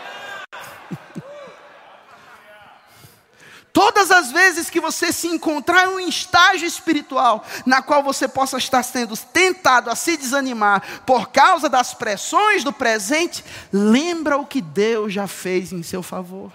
Todas 3.75 4.13
as 4.13 4.31
vezes 4.31 4.71
que 4.71 4.81
você 4.81 5.13
se 5.13 5.27
encontrar 5.27 5.87
em 5.87 5.97
um 5.97 5.99
estágio 5.99 6.65
espiritual 6.65 7.45
na 7.67 7.83
qual 7.83 8.05
você 8.05 8.29
possa 8.29 8.57
estar 8.57 8.85
sendo 8.85 9.17
tentado 9.17 9.91
a 9.91 9.97
se 9.97 10.17
desanimar 10.17 11.03
por 11.05 11.31
causa 11.31 11.69
das 11.69 11.93
pressões 11.93 12.63
do 12.63 12.73
presente, 12.73 13.45
lembra 13.73 14.37
o 14.37 14.47
que 14.47 14.63
Deus 14.63 15.13
já 15.13 15.27
fez 15.27 15.73
em 15.73 15.83
seu 15.83 16.05
favor. 16.05 16.53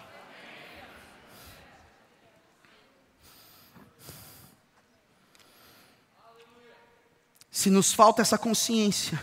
Se 7.51 7.69
nos 7.69 7.91
falta 7.91 8.21
essa 8.21 8.37
consciência, 8.37 9.21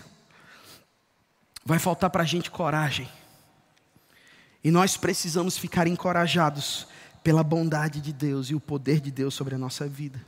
vai 1.64 1.78
faltar 1.78 2.10
para 2.10 2.24
a 2.24 2.26
gente 2.26 2.50
coragem. 2.50 3.10
E 4.62 4.70
nós 4.70 4.98
precisamos 4.98 5.56
ficar 5.56 5.86
encorajados 5.86 6.86
pela 7.26 7.42
bondade 7.42 8.00
de 8.00 8.12
Deus 8.12 8.50
e 8.50 8.54
o 8.54 8.60
poder 8.60 9.00
de 9.00 9.10
Deus 9.10 9.34
sobre 9.34 9.56
a 9.56 9.58
nossa 9.58 9.88
vida. 9.88 10.24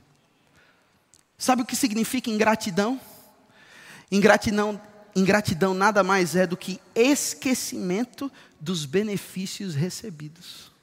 Sabe 1.37 1.61
o 1.61 1.65
que 1.65 1.73
significa 1.73 2.29
ingratidão? 2.29 2.99
Ingratidão, 4.11 4.81
ingratidão 5.15 5.73
nada 5.73 6.03
mais 6.03 6.35
é 6.35 6.45
do 6.45 6.57
que 6.57 6.77
esquecimento 6.93 8.29
dos 8.59 8.83
benefícios 8.83 9.75
recebidos. 9.75 10.73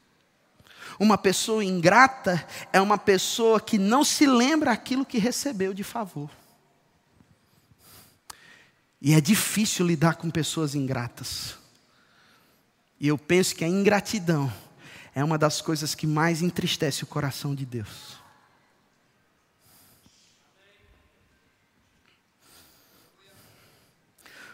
Uma 0.98 1.18
pessoa 1.18 1.62
ingrata 1.62 2.48
é 2.72 2.80
uma 2.80 2.96
pessoa 2.96 3.60
que 3.60 3.76
não 3.76 4.02
se 4.02 4.26
lembra 4.26 4.72
aquilo 4.72 5.04
que 5.04 5.18
recebeu 5.18 5.74
de 5.74 5.84
favor. 5.84 6.30
E 9.02 9.12
é 9.12 9.20
difícil 9.20 9.86
lidar 9.86 10.14
com 10.14 10.30
pessoas 10.30 10.74
ingratas. 10.74 11.58
E 12.98 13.06
eu 13.06 13.18
penso 13.18 13.54
que 13.54 13.66
a 13.66 13.68
ingratidão 13.68 14.50
é 15.16 15.24
uma 15.24 15.38
das 15.38 15.62
coisas 15.62 15.94
que 15.94 16.06
mais 16.06 16.42
entristece 16.42 17.02
o 17.02 17.06
coração 17.06 17.54
de 17.54 17.64
Deus. 17.64 18.18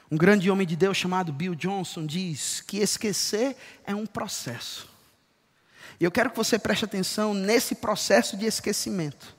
Um 0.08 0.16
grande 0.16 0.48
homem 0.48 0.64
de 0.64 0.76
Deus 0.76 0.96
chamado 0.96 1.32
Bill 1.32 1.56
Johnson 1.56 2.06
diz 2.06 2.60
que 2.60 2.78
esquecer 2.78 3.56
é 3.84 3.92
um 3.92 4.06
processo. 4.06 4.88
E 5.98 6.04
eu 6.04 6.12
quero 6.12 6.30
que 6.30 6.36
você 6.36 6.56
preste 6.60 6.84
atenção 6.84 7.34
nesse 7.34 7.74
processo 7.74 8.36
de 8.36 8.46
esquecimento. 8.46 9.34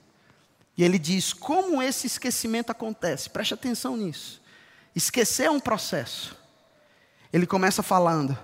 E 0.76 0.84
ele 0.84 0.98
diz 0.98 1.32
como 1.32 1.80
esse 1.80 2.06
esquecimento 2.06 2.68
acontece. 2.68 3.30
Preste 3.30 3.54
atenção 3.54 3.96
nisso. 3.96 4.42
Esquecer 4.94 5.44
é 5.44 5.50
um 5.50 5.60
processo. 5.60 6.36
Ele 7.32 7.46
começa 7.46 7.82
falando. 7.82 8.38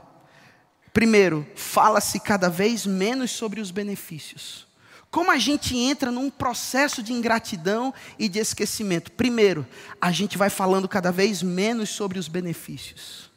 Primeiro, 0.92 1.46
fala-se 1.54 2.18
cada 2.18 2.48
vez 2.48 2.84
menos 2.84 3.30
sobre 3.30 3.60
os 3.60 3.70
benefícios. 3.70 4.66
Como 5.10 5.30
a 5.30 5.38
gente 5.38 5.76
entra 5.76 6.10
num 6.10 6.30
processo 6.30 7.02
de 7.02 7.12
ingratidão 7.12 7.92
e 8.18 8.28
de 8.28 8.38
esquecimento? 8.38 9.10
Primeiro, 9.12 9.66
a 10.00 10.12
gente 10.12 10.38
vai 10.38 10.48
falando 10.48 10.88
cada 10.88 11.10
vez 11.10 11.42
menos 11.42 11.90
sobre 11.90 12.18
os 12.18 12.28
benefícios. 12.28 13.28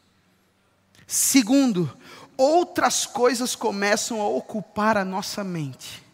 Segundo, 1.06 1.92
outras 2.36 3.06
coisas 3.06 3.56
começam 3.56 4.20
a 4.20 4.28
ocupar 4.28 4.96
a 4.96 5.04
nossa 5.04 5.42
mente. 5.42 6.04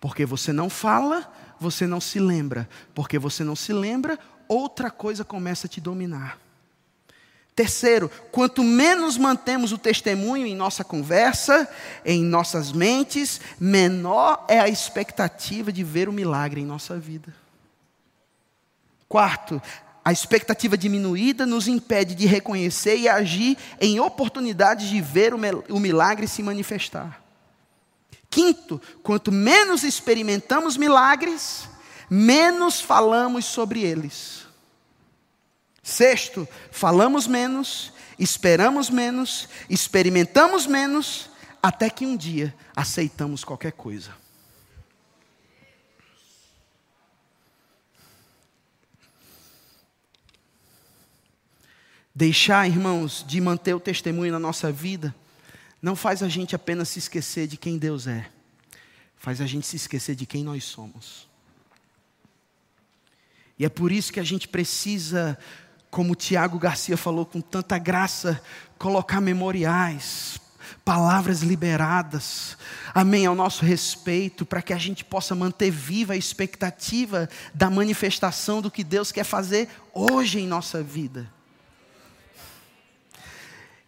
Porque 0.00 0.24
você 0.24 0.52
não 0.52 0.70
fala, 0.70 1.30
você 1.60 1.86
não 1.86 2.00
se 2.00 2.18
lembra. 2.18 2.68
Porque 2.94 3.18
você 3.18 3.44
não 3.44 3.56
se 3.56 3.72
lembra, 3.74 4.18
outra 4.48 4.90
coisa 4.90 5.24
começa 5.24 5.66
a 5.66 5.70
te 5.70 5.80
dominar. 5.80 6.38
Terceiro, 7.56 8.10
quanto 8.30 8.62
menos 8.62 9.16
mantemos 9.16 9.72
o 9.72 9.78
testemunho 9.78 10.46
em 10.46 10.54
nossa 10.54 10.84
conversa, 10.84 11.66
em 12.04 12.22
nossas 12.22 12.70
mentes, 12.70 13.40
menor 13.58 14.44
é 14.46 14.60
a 14.60 14.68
expectativa 14.68 15.72
de 15.72 15.82
ver 15.82 16.06
o 16.06 16.12
milagre 16.12 16.60
em 16.60 16.66
nossa 16.66 16.98
vida. 16.98 17.34
Quarto, 19.08 19.60
a 20.04 20.12
expectativa 20.12 20.76
diminuída 20.76 21.46
nos 21.46 21.66
impede 21.66 22.14
de 22.14 22.26
reconhecer 22.26 22.98
e 22.98 23.08
agir 23.08 23.56
em 23.80 23.98
oportunidades 24.00 24.90
de 24.90 25.00
ver 25.00 25.32
o 25.32 25.80
milagre 25.80 26.28
se 26.28 26.42
manifestar. 26.42 27.22
Quinto, 28.28 28.78
quanto 29.02 29.32
menos 29.32 29.82
experimentamos 29.82 30.76
milagres, 30.76 31.66
menos 32.10 32.82
falamos 32.82 33.46
sobre 33.46 33.80
eles. 33.80 34.45
Sexto, 35.86 36.48
falamos 36.72 37.28
menos, 37.28 37.92
esperamos 38.18 38.90
menos, 38.90 39.48
experimentamos 39.70 40.66
menos, 40.66 41.30
até 41.62 41.88
que 41.88 42.04
um 42.04 42.16
dia 42.16 42.52
aceitamos 42.74 43.44
qualquer 43.44 43.70
coisa. 43.70 44.12
Deixar, 52.12 52.66
irmãos, 52.66 53.24
de 53.24 53.40
manter 53.40 53.72
o 53.72 53.78
testemunho 53.78 54.32
na 54.32 54.40
nossa 54.40 54.72
vida, 54.72 55.14
não 55.80 55.94
faz 55.94 56.20
a 56.20 56.28
gente 56.28 56.56
apenas 56.56 56.88
se 56.88 56.98
esquecer 56.98 57.46
de 57.46 57.56
quem 57.56 57.78
Deus 57.78 58.08
é, 58.08 58.28
faz 59.16 59.40
a 59.40 59.46
gente 59.46 59.68
se 59.68 59.76
esquecer 59.76 60.16
de 60.16 60.26
quem 60.26 60.42
nós 60.42 60.64
somos. 60.64 61.28
E 63.56 63.64
é 63.64 63.68
por 63.68 63.92
isso 63.92 64.12
que 64.12 64.18
a 64.18 64.24
gente 64.24 64.48
precisa 64.48 65.38
como 65.96 66.14
Tiago 66.14 66.58
Garcia 66.58 66.94
falou 66.94 67.24
com 67.24 67.40
tanta 67.40 67.78
graça, 67.78 68.38
colocar 68.78 69.18
memoriais, 69.18 70.38
palavras 70.84 71.40
liberadas, 71.40 72.58
amém, 72.94 73.24
ao 73.24 73.34
nosso 73.34 73.64
respeito, 73.64 74.44
para 74.44 74.60
que 74.60 74.74
a 74.74 74.76
gente 74.76 75.02
possa 75.02 75.34
manter 75.34 75.70
viva 75.70 76.12
a 76.12 76.16
expectativa 76.16 77.30
da 77.54 77.70
manifestação 77.70 78.60
do 78.60 78.70
que 78.70 78.84
Deus 78.84 79.10
quer 79.10 79.24
fazer 79.24 79.70
hoje 79.94 80.38
em 80.38 80.46
nossa 80.46 80.82
vida. 80.82 81.32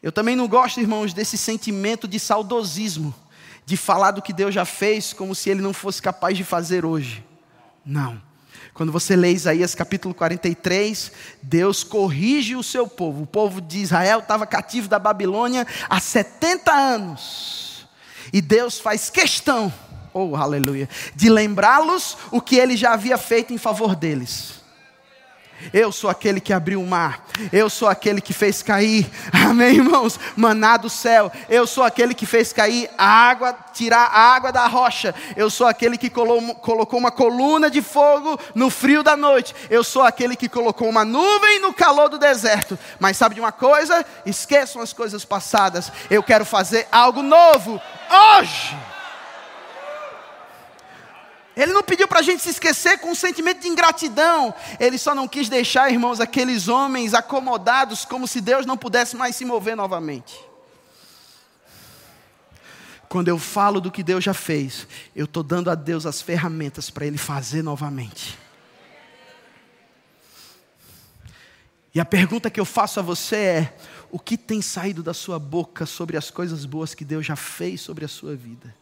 Eu 0.03 0.11
também 0.11 0.35
não 0.35 0.49
gosto, 0.49 0.81
irmãos, 0.81 1.13
desse 1.13 1.37
sentimento 1.37 2.09
de 2.09 2.19
saudosismo, 2.19 3.15
de 3.67 3.77
falar 3.77 4.13
do 4.13 4.23
que 4.23 4.33
Deus 4.33 4.55
já 4.55 4.65
fez 4.65 5.13
como 5.13 5.35
se 5.35 5.51
Ele 5.51 5.61
não 5.61 5.75
fosse 5.75 6.01
capaz 6.01 6.39
de 6.39 6.43
fazer 6.43 6.87
hoje. 6.87 7.23
Não. 7.85 8.28
Quando 8.75 8.93
você 8.93 9.17
lê 9.17 9.33
Isaías 9.33 9.75
capítulo 9.75 10.15
43, 10.15 11.13
Deus 11.43 11.83
corrige 11.83 12.55
o 12.55 12.63
seu 12.63 12.87
povo. 12.87 13.25
O 13.25 13.27
povo 13.27 13.61
de 13.61 13.79
Israel 13.79 14.21
estava 14.21 14.47
cativo 14.47 14.89
da 14.89 14.99
Babilônia 14.99 15.67
há 15.89 15.99
70 16.01 16.73
anos. 16.73 17.89
E 18.33 18.41
Deus 18.41 18.79
faz 18.79 19.09
questão, 19.11 19.73
oh 20.13 20.37
aleluia, 20.37 20.89
de 21.15 21.31
lembrá-los 21.31 22.17
o 22.31 22.41
que 22.41 22.57
ele 22.57 22.77
já 22.77 22.93
havia 22.93 23.17
feito 23.17 23.53
em 23.53 23.59
favor 23.59 23.97
deles. 23.97 24.58
Eu 25.73 25.93
sou 25.93 26.09
aquele 26.09 26.41
que 26.41 26.53
abriu 26.53 26.81
o 26.81 26.87
mar. 26.87 27.25
Eu 27.53 27.69
sou 27.69 27.89
aquele 27.89 28.21
que 28.21 28.33
fez 28.33 28.63
cair, 28.63 29.09
amém, 29.33 29.77
irmãos? 29.77 30.19
Maná 30.37 30.77
do 30.77 30.91
céu. 30.91 31.31
Eu 31.49 31.67
sou 31.67 31.85
aquele 31.85 32.15
que 32.15 32.27
fez 32.27 32.53
cair 32.53 32.91
a 32.97 33.07
água, 33.07 33.57
tirar 33.73 34.07
a 34.07 34.35
água 34.35 34.53
da 34.53 34.67
rocha. 34.67 35.15
Eu 35.37 35.51
sou 35.51 35.67
aquele 35.67 35.97
que 35.97 36.11
colocou 36.11 36.99
uma 36.99 37.11
coluna 37.11 37.71
de 37.71 37.83
fogo 37.83 38.39
no 38.55 38.71
frio 38.71 39.03
da 39.03 39.17
noite. 39.17 39.55
Eu 39.71 39.85
sou 39.85 40.03
aquele 40.03 40.37
que 40.37 40.49
colocou 40.49 40.89
uma 40.89 41.05
nuvem 41.05 41.61
no 41.61 41.73
calor 41.73 42.09
do 42.09 42.19
deserto. 42.19 42.79
Mas 42.99 43.17
sabe 43.17 43.35
de 43.35 43.41
uma 43.41 43.53
coisa? 43.53 44.05
Esqueçam 44.25 44.83
as 44.83 44.93
coisas 44.93 45.25
passadas. 45.25 45.93
Eu 46.11 46.23
quero 46.23 46.45
fazer 46.45 46.87
algo 46.91 47.23
novo 47.23 47.81
hoje. 48.11 48.77
Ele 51.59 51.73
não 51.73 51.83
pediu 51.83 52.07
para 52.07 52.21
a 52.21 52.23
gente 52.23 52.41
se 52.41 52.51
esquecer 52.51 52.99
com 52.99 53.11
um 53.11 53.17
sentimento 53.17 53.63
de 53.63 53.67
ingratidão. 53.67 54.55
Ele 54.79 54.97
só 54.97 55.13
não 55.13 55.27
quis 55.27 55.49
deixar, 55.49 55.91
irmãos, 55.91 56.21
aqueles 56.21 56.69
homens 56.69 57.15
acomodados 57.15 58.05
como 58.05 58.29
se 58.29 58.41
Deus 58.41 58.65
não 58.65 58.77
pudesse 58.77 59.17
mais 59.17 59.35
se 59.35 59.45
mover 59.45 59.75
novamente. 59.77 60.39
Quando 63.09 63.27
eu 63.27 63.39
falo 63.41 63.81
do 63.81 63.91
que 63.91 64.05
Deus 64.05 64.23
já 64.23 64.33
fez, 64.33 64.87
eu 65.17 65.25
estou 65.25 65.43
dando 65.43 65.69
a 65.69 65.75
Deus 65.75 66.07
as 66.07 66.23
ferramentas 66.23 66.91
para 66.91 67.07
Ele 67.07 67.19
fazer 67.19 67.61
novamente. 67.61 68.39
E 71.93 71.99
a 71.99 72.05
pergunta 72.05 72.51
que 72.51 72.61
eu 72.61 72.65
faço 72.65 73.01
a 73.01 73.03
você 73.03 73.37
é: 73.37 73.77
o 74.13 74.21
que 74.21 74.37
tem 74.37 74.63
saído 74.63 75.03
da 75.03 75.13
sua 75.13 75.41
boca 75.41 75.87
sobre 75.87 76.17
as 76.17 76.31
coisas 76.31 76.65
boas 76.65 76.95
que 76.95 77.05
Deus 77.05 77.27
já 77.27 77.35
fez 77.35 77.81
sobre 77.81 78.05
a 78.05 78.09
sua 78.09 78.37
vida? 78.37 78.73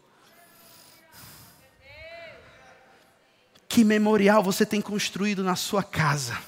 Que 3.68 3.84
memorial 3.84 4.42
você 4.42 4.64
tem 4.64 4.80
construído 4.80 5.42
na 5.42 5.56
sua 5.56 5.82
casa? 5.82 6.38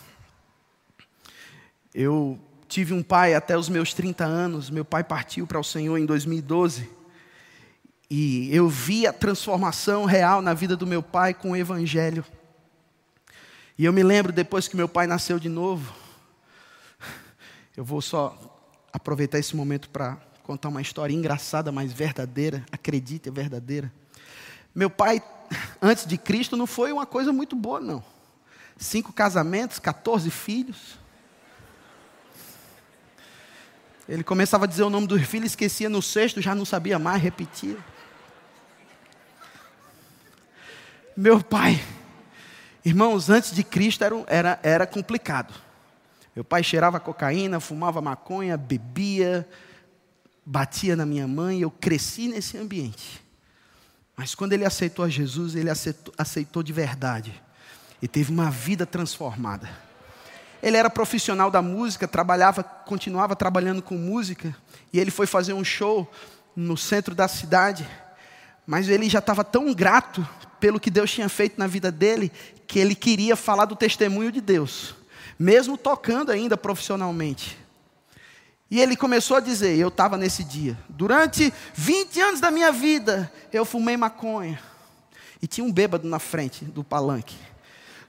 Eu 1.94 2.38
tive 2.68 2.92
um 2.92 3.02
pai 3.02 3.35
até 3.35 3.57
os 3.57 3.68
meus 3.68 3.94
30 3.94 4.24
anos, 4.24 4.70
meu 4.70 4.85
pai 4.85 5.02
partiu 5.02 5.46
para 5.46 5.59
o 5.59 5.64
Senhor 5.64 5.96
em 5.96 6.07
2012. 6.07 6.88
E 8.11 8.54
eu 8.54 8.68
vi 8.68 9.07
a 9.07 9.12
transformação 9.12 10.04
real 10.04 10.40
na 10.40 10.54
vida 10.54 10.76
do 10.76 10.87
meu 10.87 11.02
pai 11.02 11.35
com 11.35 11.50
o 11.50 11.57
Evangelho. 11.57 12.24
E 13.76 13.85
eu 13.85 13.92
me 13.92 14.02
lembro, 14.02 14.33
depois 14.33 14.66
que 14.66 14.76
meu 14.76 14.88
pai 14.88 15.07
nasceu 15.07 15.38
de 15.38 15.48
novo, 15.48 15.94
eu 17.76 17.85
vou 17.85 18.00
só 18.00 18.37
aproveitar 18.92 19.38
esse 19.38 19.54
momento 19.54 19.88
para 19.90 20.16
contar 20.42 20.68
uma 20.68 20.81
história 20.81 21.14
engraçada, 21.14 21.70
mas 21.70 21.92
verdadeira, 21.92 22.64
acredite, 22.72 23.28
é 23.28 23.33
verdadeira. 23.33 23.92
Meu 24.74 24.88
pai 24.88 25.22
antes 25.80 26.06
de 26.06 26.18
Cristo 26.18 26.56
não 26.56 26.66
foi 26.66 26.92
uma 26.92 27.06
coisa 27.06 27.32
muito 27.32 27.56
boa, 27.56 27.80
não. 27.80 28.02
Cinco 28.76 29.12
casamentos, 29.12 29.78
14 29.78 30.30
filhos. 30.30 30.98
Ele 34.08 34.24
começava 34.24 34.64
a 34.64 34.68
dizer 34.68 34.84
o 34.84 34.90
nome 34.90 35.06
dos 35.06 35.22
filhos, 35.22 35.50
esquecia 35.50 35.88
no 35.88 36.00
sexto, 36.00 36.40
já 36.40 36.54
não 36.54 36.64
sabia 36.64 36.98
mais, 36.98 37.22
repetia. 37.22 37.76
Meu 41.16 41.42
pai, 41.42 41.82
irmãos, 42.84 43.28
antes 43.28 43.52
de 43.52 43.62
Cristo 43.64 44.04
era, 44.04 44.24
era, 44.28 44.61
era 44.62 44.87
complicado. 44.87 45.52
Meu 46.34 46.44
pai 46.44 46.62
cheirava 46.62 47.00
cocaína, 47.00 47.58
fumava 47.58 48.00
maconha, 48.00 48.56
bebia, 48.56 49.46
batia 50.46 50.94
na 50.94 51.04
minha 51.04 51.26
mãe, 51.26 51.61
eu 51.61 51.70
cresci 51.70 52.28
nesse 52.28 52.56
ambiente. 52.56 53.27
Mas 54.18 54.35
quando 54.35 54.52
ele 54.52 54.64
aceitou 54.64 55.04
a 55.04 55.09
Jesus, 55.09 55.54
ele 55.54 55.70
aceitou, 55.70 56.12
aceitou 56.18 56.61
de 56.61 56.72
verdade. 56.72 57.40
e 58.02 58.07
teve 58.07 58.33
uma 58.33 58.50
vida 58.50 58.87
transformada. 58.87 59.68
Ele 60.62 60.76
era 60.76 60.90
profissional 60.90 61.50
da 61.50 61.62
música, 61.62 62.07
trabalhava, 62.07 62.62
continuava 62.62 63.35
trabalhando 63.35 63.83
com 63.83 63.96
música, 63.96 64.54
e 64.92 65.00
ele 65.00 65.11
foi 65.11 65.26
fazer 65.26 65.52
um 65.52 65.64
show 65.64 66.09
no 66.54 66.76
centro 66.76 67.12
da 67.12 67.26
cidade, 67.26 67.88
mas 68.66 68.88
ele 68.88 69.09
já 69.09 69.18
estava 69.18 69.42
tão 69.42 69.72
grato 69.74 70.26
pelo 70.61 70.78
que 70.78 70.90
Deus 70.90 71.11
tinha 71.11 71.28
feito 71.28 71.59
na 71.59 71.66
vida 71.66 71.90
dele, 71.90 72.31
que 72.66 72.78
ele 72.78 72.94
queria 72.94 73.35
falar 73.35 73.64
do 73.64 73.74
testemunho 73.74 74.31
de 74.31 74.40
Deus, 74.40 74.94
mesmo 75.38 75.76
tocando 75.76 76.31
ainda 76.31 76.57
profissionalmente. 76.57 77.59
E 78.70 78.81
ele 78.81 78.96
começou 78.96 79.37
a 79.37 79.40
dizer: 79.40 79.78
Eu 79.78 79.88
estava 79.88 80.16
nesse 80.16 80.44
dia. 80.44 80.76
Durante 80.88 81.52
20 81.74 82.20
anos 82.20 82.40
da 82.40 82.50
minha 82.50 82.70
vida, 82.70 83.33
eu 83.52 83.64
fumei 83.64 83.96
maconha. 83.96 84.61
E 85.40 85.46
tinha 85.46 85.64
um 85.64 85.72
bêbado 85.72 86.07
na 86.09 86.18
frente 86.18 86.64
do 86.64 86.85
palanque. 86.85 87.37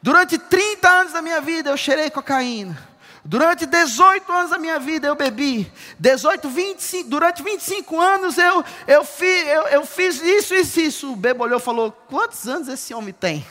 Durante 0.02 0.38
30 0.38 0.90
anos 0.90 1.14
da 1.14 1.22
minha 1.22 1.42
vida, 1.42 1.70
eu 1.70 1.78
cheirei 1.78 2.10
cocaína. 2.10 2.90
Durante 3.24 3.66
18 3.66 4.32
anos 4.32 4.50
da 4.50 4.58
minha 4.58 4.80
vida 4.80 5.08
eu 5.08 5.16
bebi. 5.16 5.72
18, 6.00 6.50
25, 6.50 7.10
durante 7.10 7.44
25 7.44 8.00
anos 8.00 8.38
eu, 8.38 8.64
eu, 8.88 9.04
fi, 9.04 9.26
eu, 9.26 9.64
eu 9.68 9.86
fiz 9.86 10.22
isso, 10.22 10.56
isso, 10.56 10.80
isso. 10.80 11.14
O 11.14 11.16
bebo 11.16 11.44
olhou 11.44 11.60
e 11.60 11.62
falou: 11.62 11.92
Quantos 12.08 12.48
anos 12.48 12.68
esse 12.68 12.94
homem 12.94 13.14
tem? 13.14 13.46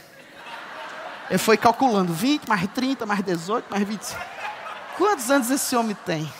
Ele 1.29 1.39
foi 1.39 1.57
calculando: 1.57 2.13
20, 2.13 2.49
mais 2.49 2.67
30, 2.73 3.07
mais 3.07 3.23
18, 3.23 3.67
mais 3.71 3.87
25. 3.87 4.21
Quantos 4.97 5.31
anos 5.31 5.51
esse 5.51 5.77
homem 5.77 5.97
tem? 6.05 6.31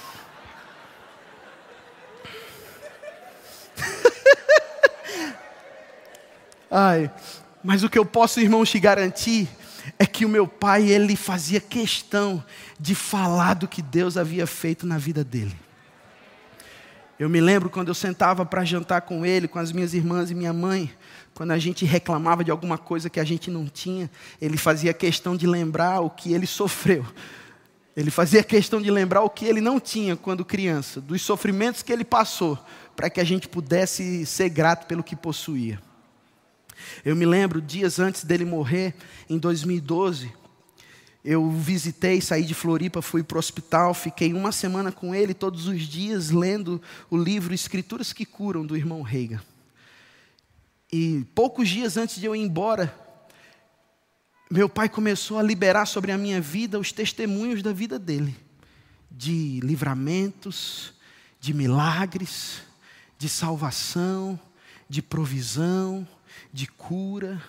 Ai, 6.71 7.11
mas 7.63 7.83
o 7.83 7.89
que 7.89 7.99
eu 7.99 8.05
posso, 8.05 8.41
irmãos, 8.41 8.71
te 8.71 8.79
garantir 8.79 9.49
é 9.99 10.07
que 10.07 10.25
o 10.25 10.29
meu 10.29 10.47
pai, 10.47 10.89
ele 10.89 11.17
fazia 11.17 11.61
questão 11.61 12.45
de 12.79 12.95
falar 12.95 13.55
do 13.55 13.67
que 13.67 13.81
Deus 13.81 14.17
havia 14.17 14.47
feito 14.47 14.87
na 14.87 14.99
vida 14.99 15.25
dele. 15.25 15.57
Eu 17.19 17.29
me 17.29 17.41
lembro 17.41 17.69
quando 17.69 17.89
eu 17.89 17.95
sentava 17.95 18.47
para 18.47 18.65
jantar 18.65 19.01
com 19.01 19.27
ele, 19.27 19.49
com 19.49 19.59
as 19.59 19.73
minhas 19.73 19.93
irmãs 19.93 20.31
e 20.31 20.35
minha 20.35 20.53
mãe, 20.53 20.93
quando 21.35 21.51
a 21.51 21.59
gente 21.59 21.85
reclamava 21.85 22.45
de 22.45 22.51
alguma 22.51 22.79
coisa 22.79 23.11
que 23.11 23.19
a 23.19 23.25
gente 23.25 23.51
não 23.51 23.67
tinha, 23.67 24.09
ele 24.41 24.57
fazia 24.57 24.93
questão 24.93 25.37
de 25.37 25.47
lembrar 25.47 26.01
o 26.01 26.11
que 26.11 26.33
ele 26.33 26.47
sofreu. 26.47 27.05
Ele 27.99 28.13
fazia 28.13 28.45
questão 28.45 28.81
de 28.81 28.93
lembrar 28.93 29.23
o 29.23 29.29
que 29.29 29.45
ele 29.45 29.61
não 29.61 29.81
tinha 29.81 30.15
quando 30.17 30.45
criança, 30.45 31.01
dos 31.01 31.21
sofrimentos 31.21 31.83
que 31.83 31.93
ele 31.93 32.05
passou, 32.05 32.57
para 32.95 33.11
que 33.11 33.21
a 33.21 33.25
gente 33.25 33.49
pudesse 33.49 34.25
ser 34.25 34.51
grato 34.51 34.87
pelo 34.87 35.03
que 35.03 35.17
possuía. 35.17 35.83
Eu 37.05 37.17
me 37.17 37.27
lembro, 37.27 37.61
dias 37.61 37.99
antes 37.99 38.23
dele 38.23 38.45
morrer, 38.45 38.95
em 39.29 39.37
2012, 39.37 40.33
eu 41.25 41.51
visitei, 41.51 42.21
saí 42.21 42.45
de 42.45 42.55
Floripa, 42.55 43.03
fui 43.03 43.25
para 43.25 43.35
o 43.35 43.41
hospital, 43.41 43.93
fiquei 43.93 44.33
uma 44.33 44.53
semana 44.53 44.93
com 44.93 45.13
ele, 45.13 45.35
todos 45.35 45.67
os 45.67 45.83
dias, 45.83 46.31
lendo 46.31 46.81
o 47.11 47.17
livro 47.17 47.53
Escrituras 47.53 48.13
que 48.13 48.25
Curam, 48.25 48.65
do 48.65 48.77
irmão 48.77 49.03
Reagan. 49.03 49.43
E 50.93 51.27
poucos 51.35 51.69
dias 51.69 51.97
antes 51.97 52.21
de 52.21 52.27
eu 52.27 52.37
ir 52.37 52.43
embora, 52.43 52.97
meu 54.51 54.69
pai 54.69 54.89
começou 54.89 55.39
a 55.39 55.43
liberar 55.43 55.87
sobre 55.87 56.11
a 56.11 56.19
minha 56.19 56.41
vida 56.41 56.79
os 56.79 56.91
testemunhos 56.91 57.63
da 57.63 57.73
vida 57.73 57.99
dele, 57.99 58.35
de 59.11 59.61
livramentos, 59.61 60.95
de 61.39 61.53
milagres, 61.53 62.63
de 63.19 63.29
salvação, 63.29 64.39
de 64.89 65.03
provisão, 65.03 66.07
de 66.53 66.67
cura. 66.67 67.43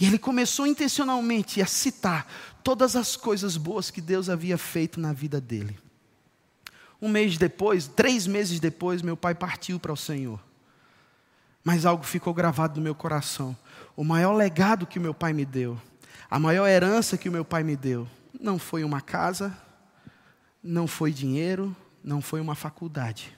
E 0.00 0.06
ele 0.06 0.18
começou 0.18 0.66
intencionalmente 0.66 1.62
a 1.62 1.66
citar 1.66 2.26
todas 2.64 2.96
as 2.96 3.14
coisas 3.14 3.56
boas 3.56 3.90
que 3.90 4.00
Deus 4.00 4.28
havia 4.28 4.58
feito 4.58 4.98
na 4.98 5.12
vida 5.12 5.40
dele. 5.40 5.78
Um 7.00 7.08
mês 7.08 7.38
depois, 7.38 7.86
três 7.86 8.26
meses 8.26 8.58
depois, 8.58 9.02
meu 9.02 9.16
pai 9.16 9.34
partiu 9.34 9.78
para 9.78 9.92
o 9.92 9.96
Senhor. 9.96 10.40
Mas 11.62 11.86
algo 11.86 12.02
ficou 12.02 12.34
gravado 12.34 12.76
no 12.76 12.82
meu 12.82 12.94
coração. 12.94 13.56
O 13.94 14.02
maior 14.02 14.32
legado 14.32 14.86
que 14.86 14.98
meu 14.98 15.14
pai 15.14 15.32
me 15.32 15.44
deu, 15.44 15.80
a 16.30 16.38
maior 16.38 16.66
herança 16.66 17.16
que 17.16 17.28
o 17.28 17.32
meu 17.32 17.44
pai 17.44 17.62
me 17.62 17.76
deu, 17.76 18.08
não 18.40 18.58
foi 18.58 18.84
uma 18.84 19.00
casa, 19.00 19.56
não 20.62 20.86
foi 20.86 21.12
dinheiro, 21.12 21.74
não 22.02 22.20
foi 22.20 22.40
uma 22.40 22.54
faculdade. 22.54 23.36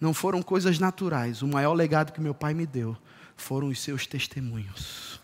Não 0.00 0.14
foram 0.14 0.42
coisas 0.42 0.78
naturais. 0.78 1.42
O 1.42 1.46
maior 1.46 1.74
legado 1.74 2.12
que 2.12 2.20
meu 2.20 2.34
pai 2.34 2.54
me 2.54 2.66
deu 2.66 2.96
foram 3.36 3.68
os 3.68 3.80
seus 3.80 4.06
testemunhos. 4.06 5.20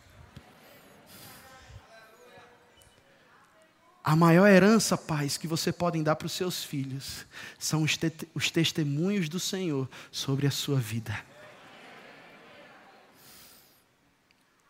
A 4.05 4.15
maior 4.15 4.47
herança, 4.47 4.97
pais, 4.97 5.37
que 5.37 5.49
você 5.49 5.73
podem 5.73 6.03
dar 6.03 6.15
para 6.15 6.27
os 6.27 6.33
seus 6.33 6.63
filhos 6.63 7.27
são 7.59 7.83
os, 7.83 7.97
te 7.97 8.13
os 8.35 8.51
testemunhos 8.51 9.29
do 9.29 9.41
Senhor 9.41 9.89
sobre 10.13 10.47
a 10.47 10.51
sua 10.51 10.79
vida. 10.79 11.19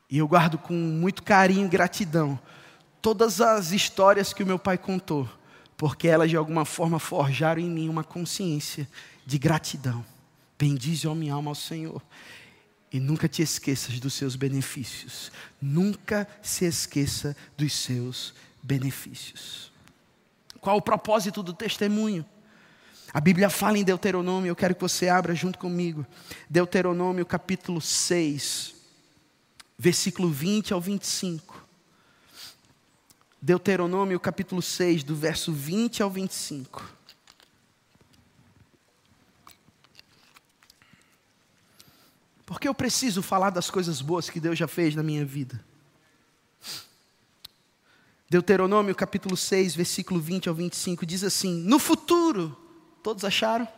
E 0.08 0.18
eu 0.18 0.28
guardo 0.28 0.56
com 0.58 0.74
muito 0.74 1.22
carinho 1.22 1.66
e 1.66 1.68
gratidão 1.68 2.38
todas 3.06 3.40
as 3.40 3.70
histórias 3.70 4.32
que 4.32 4.42
o 4.42 4.46
meu 4.46 4.58
pai 4.58 4.76
contou, 4.76 5.28
porque 5.76 6.08
elas 6.08 6.28
de 6.28 6.36
alguma 6.36 6.64
forma 6.64 6.98
forjaram 6.98 7.62
em 7.62 7.70
mim 7.70 7.88
uma 7.88 8.02
consciência 8.02 8.88
de 9.24 9.38
gratidão. 9.38 10.04
Bendize, 10.58 11.06
ó 11.06 11.14
minha 11.14 11.34
alma, 11.34 11.52
ao 11.52 11.54
Senhor. 11.54 12.02
E 12.92 12.98
nunca 12.98 13.28
te 13.28 13.42
esqueças 13.42 14.00
dos 14.00 14.14
seus 14.14 14.34
benefícios. 14.36 15.30
Nunca 15.60 16.26
se 16.42 16.64
esqueça 16.64 17.36
dos 17.56 17.74
seus 17.74 18.34
benefícios. 18.60 19.70
Qual 20.60 20.76
o 20.76 20.82
propósito 20.82 21.42
do 21.44 21.52
testemunho? 21.52 22.24
A 23.14 23.20
Bíblia 23.20 23.48
fala 23.48 23.78
em 23.78 23.84
Deuteronômio, 23.84 24.50
eu 24.50 24.56
quero 24.56 24.74
que 24.74 24.80
você 24.80 25.08
abra 25.08 25.34
junto 25.34 25.58
comigo. 25.60 26.04
Deuteronômio 26.50 27.24
capítulo 27.24 27.80
6, 27.80 28.74
versículo 29.78 30.30
20 30.30 30.72
ao 30.72 30.80
25. 30.80 31.64
Deuteronômio 33.40 34.18
capítulo 34.18 34.62
6, 34.62 35.04
do 35.04 35.14
verso 35.14 35.52
20 35.52 36.02
ao 36.02 36.10
25. 36.10 36.96
Porque 42.44 42.68
eu 42.68 42.74
preciso 42.74 43.22
falar 43.22 43.50
das 43.50 43.70
coisas 43.70 44.00
boas 44.00 44.30
que 44.30 44.40
Deus 44.40 44.58
já 44.58 44.68
fez 44.68 44.94
na 44.94 45.02
minha 45.02 45.24
vida. 45.24 45.62
Deuteronômio 48.28 48.94
capítulo 48.94 49.36
6, 49.36 49.76
versículo 49.76 50.20
20 50.20 50.48
ao 50.48 50.54
25 50.54 51.04
diz 51.06 51.22
assim: 51.22 51.62
No 51.62 51.78
futuro, 51.78 52.56
todos 53.02 53.24
acharam? 53.24 53.68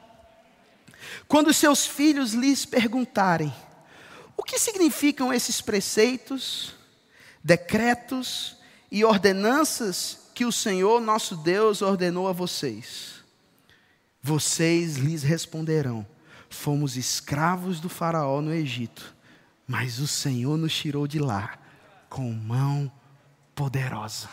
Quando 1.26 1.52
seus 1.52 1.86
filhos 1.86 2.32
lhes 2.32 2.64
perguntarem: 2.64 3.52
O 4.38 4.44
que 4.44 4.56
significam 4.56 5.32
esses 5.32 5.60
preceitos, 5.60 6.76
decretos 7.42 8.56
e 8.88 9.04
ordenanças 9.04 10.30
que 10.32 10.44
o 10.44 10.52
Senhor 10.52 11.00
nosso 11.00 11.34
Deus 11.34 11.82
ordenou 11.82 12.28
a 12.28 12.32
vocês? 12.32 13.14
Vocês 14.22 14.96
lhes 14.96 15.24
responderão: 15.24 16.06
Fomos 16.48 16.96
escravos 16.96 17.80
do 17.80 17.88
Faraó 17.88 18.40
no 18.40 18.54
Egito, 18.54 19.12
mas 19.66 19.98
o 19.98 20.06
Senhor 20.06 20.56
nos 20.56 20.72
tirou 20.72 21.08
de 21.08 21.18
lá 21.18 21.58
com 22.08 22.32
mão 22.32 22.90
poderosa. 23.56 24.28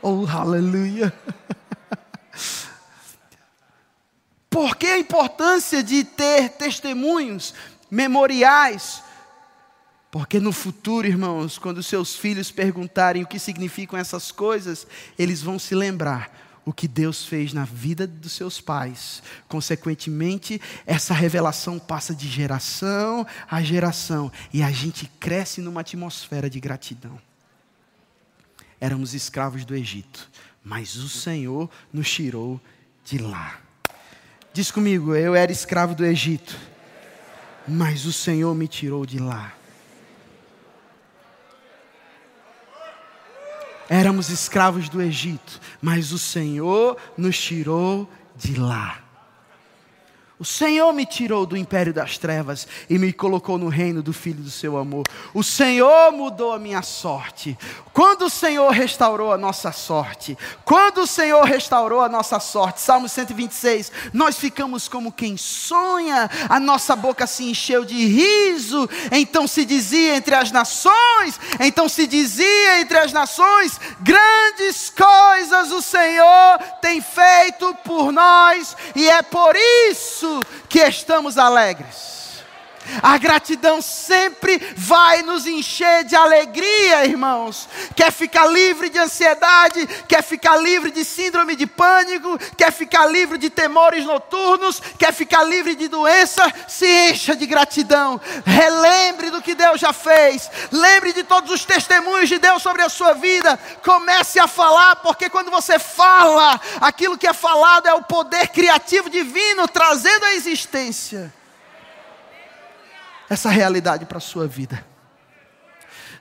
Oh, 0.00 0.26
aleluia! 0.26 1.12
Por 4.48 4.74
que 4.74 4.86
a 4.86 4.98
importância 4.98 5.82
de 5.82 6.02
ter 6.02 6.48
testemunhos, 6.50 7.52
memoriais? 7.90 9.02
Porque 10.10 10.40
no 10.40 10.52
futuro, 10.52 11.06
irmãos, 11.06 11.58
quando 11.58 11.82
seus 11.82 12.16
filhos 12.16 12.50
perguntarem 12.50 13.22
o 13.22 13.26
que 13.26 13.38
significam 13.38 13.98
essas 13.98 14.32
coisas, 14.32 14.86
eles 15.18 15.42
vão 15.42 15.58
se 15.58 15.74
lembrar 15.74 16.30
o 16.68 16.72
que 16.72 16.86
Deus 16.86 17.24
fez 17.24 17.54
na 17.54 17.64
vida 17.64 18.06
dos 18.06 18.32
seus 18.32 18.60
pais. 18.60 19.22
Consequentemente, 19.48 20.60
essa 20.86 21.14
revelação 21.14 21.78
passa 21.78 22.14
de 22.14 22.28
geração 22.28 23.26
a 23.50 23.62
geração 23.62 24.30
e 24.52 24.62
a 24.62 24.70
gente 24.70 25.10
cresce 25.18 25.62
numa 25.62 25.80
atmosfera 25.80 26.50
de 26.50 26.60
gratidão. 26.60 27.18
Éramos 28.80 29.14
escravos 29.14 29.64
do 29.64 29.74
Egito, 29.74 30.30
mas 30.62 30.96
o 30.96 31.08
Senhor 31.08 31.70
nos 31.92 32.10
tirou 32.10 32.60
de 33.02 33.16
lá. 33.18 33.58
Diz 34.52 34.70
comigo, 34.70 35.14
eu 35.14 35.34
era 35.34 35.50
escravo 35.50 35.94
do 35.94 36.04
Egito, 36.04 36.54
mas 37.68 38.06
o 38.06 38.12
Senhor 38.12 38.54
me 38.54 38.66
tirou 38.66 39.04
de 39.04 39.18
lá. 39.18 39.52
Éramos 43.88 44.28
escravos 44.28 44.88
do 44.88 45.00
Egito, 45.00 45.60
mas 45.80 46.12
o 46.12 46.18
Senhor 46.18 46.96
nos 47.16 47.38
tirou 47.38 48.08
de 48.36 48.54
lá. 48.54 49.07
O 50.40 50.44
Senhor 50.44 50.92
me 50.92 51.04
tirou 51.04 51.44
do 51.44 51.56
império 51.56 51.92
das 51.92 52.16
trevas 52.16 52.68
e 52.88 52.96
me 52.96 53.12
colocou 53.12 53.58
no 53.58 53.68
reino 53.68 54.00
do 54.00 54.12
Filho 54.12 54.40
do 54.40 54.50
seu 54.50 54.76
amor. 54.76 55.02
O 55.34 55.42
Senhor 55.42 56.12
mudou 56.12 56.52
a 56.52 56.60
minha 56.60 56.80
sorte. 56.80 57.58
Quando 57.92 58.26
o 58.26 58.30
Senhor 58.30 58.70
restaurou 58.70 59.32
a 59.32 59.36
nossa 59.36 59.72
sorte, 59.72 60.38
quando 60.64 60.98
o 60.98 61.06
Senhor 61.08 61.42
restaurou 61.42 62.00
a 62.00 62.08
nossa 62.08 62.38
sorte, 62.38 62.80
Salmo 62.80 63.08
126, 63.08 63.90
nós 64.12 64.38
ficamos 64.38 64.86
como 64.86 65.10
quem 65.10 65.36
sonha, 65.36 66.30
a 66.48 66.60
nossa 66.60 66.94
boca 66.94 67.26
se 67.26 67.42
encheu 67.42 67.84
de 67.84 68.06
riso. 68.06 68.88
Então 69.10 69.48
se 69.48 69.64
dizia 69.64 70.16
entre 70.16 70.36
as 70.36 70.52
nações, 70.52 71.40
então 71.58 71.88
se 71.88 72.06
dizia 72.06 72.80
entre 72.80 72.96
as 72.96 73.12
nações: 73.12 73.80
grandes 74.00 74.88
coisas 74.90 75.72
o 75.72 75.82
Senhor 75.82 76.58
tem 76.80 77.00
feito 77.00 77.74
por 77.82 78.12
nós, 78.12 78.76
e 78.94 79.08
é 79.08 79.20
por 79.20 79.56
isso 79.90 80.27
isso 80.28 80.42
que 80.68 80.80
estamos 80.80 81.38
alegres. 81.38 82.17
A 83.02 83.18
gratidão 83.18 83.80
sempre 83.80 84.58
vai 84.76 85.22
nos 85.22 85.46
encher 85.46 86.04
de 86.04 86.16
alegria, 86.16 87.04
irmãos. 87.04 87.68
Quer 87.94 88.10
ficar 88.12 88.46
livre 88.46 88.88
de 88.88 88.98
ansiedade, 88.98 89.86
quer 90.08 90.22
ficar 90.22 90.56
livre 90.56 90.90
de 90.90 91.04
síndrome 91.04 91.54
de 91.56 91.66
pânico, 91.66 92.38
quer 92.56 92.72
ficar 92.72 93.06
livre 93.06 93.38
de 93.38 93.50
temores 93.50 94.04
noturnos, 94.04 94.80
quer 94.98 95.12
ficar 95.12 95.44
livre 95.44 95.74
de 95.74 95.88
doença, 95.88 96.52
se 96.66 96.86
encha 97.10 97.36
de 97.36 97.46
gratidão. 97.46 98.20
Relembre 98.44 99.30
do 99.30 99.42
que 99.42 99.54
Deus 99.54 99.80
já 99.80 99.92
fez. 99.92 100.50
Lembre 100.72 101.12
de 101.12 101.22
todos 101.24 101.50
os 101.50 101.64
testemunhos 101.64 102.28
de 102.28 102.38
Deus 102.38 102.62
sobre 102.62 102.82
a 102.82 102.88
sua 102.88 103.14
vida. 103.14 103.58
Comece 103.84 104.38
a 104.38 104.46
falar, 104.46 104.96
porque 104.96 105.28
quando 105.28 105.50
você 105.50 105.78
fala, 105.78 106.60
aquilo 106.80 107.18
que 107.18 107.26
é 107.26 107.32
falado 107.32 107.86
é 107.86 107.94
o 107.94 108.02
poder 108.02 108.48
criativo 108.48 109.10
divino 109.10 109.66
trazendo 109.68 110.24
a 110.24 110.34
existência 110.34 111.37
essa 113.28 113.50
realidade 113.50 114.06
para 114.06 114.18
a 114.18 114.20
sua 114.20 114.46
vida. 114.46 114.84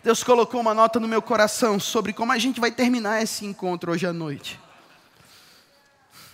Deus 0.04 0.24
colocou 0.24 0.62
uma 0.62 0.74
nota 0.74 1.00
no 1.00 1.08
meu 1.08 1.22
coração 1.22 1.80
sobre 1.80 2.14
como 2.14 2.32
a 2.32 2.38
gente 2.38 2.60
vai 2.60 2.72
terminar 2.72 3.22
esse 3.22 3.46
encontro 3.46 3.92
hoje 3.92 4.06
à 4.06 4.14
noite. 4.14 4.60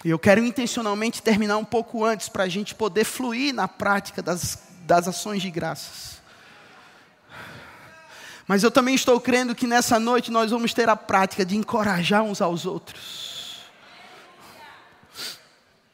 E 0.04 0.10
eu 0.10 0.20
quero 0.20 0.44
intencionalmente 0.44 1.22
terminar 1.22 1.58
um 1.58 1.64
pouco 1.64 2.04
antes, 2.04 2.28
para 2.28 2.44
a 2.44 2.50
gente 2.50 2.76
poder 2.76 3.06
fluir 3.06 3.54
na 3.54 3.68
prática 3.68 4.22
das, 4.22 4.60
das 4.82 5.08
ações 5.08 5.42
de 5.42 5.50
graças. 5.50 6.22
Mas 8.46 8.64
eu 8.64 8.70
também 8.70 8.94
estou 8.94 9.20
crendo 9.22 9.56
que 9.56 9.66
nessa 9.66 9.98
noite 10.00 10.30
nós 10.30 10.52
vamos 10.52 10.74
ter 10.74 10.90
a 10.90 10.96
prática 10.96 11.46
de 11.46 11.56
encorajar 11.56 12.22
uns 12.22 12.42
aos 12.42 12.66
outros. 12.66 13.62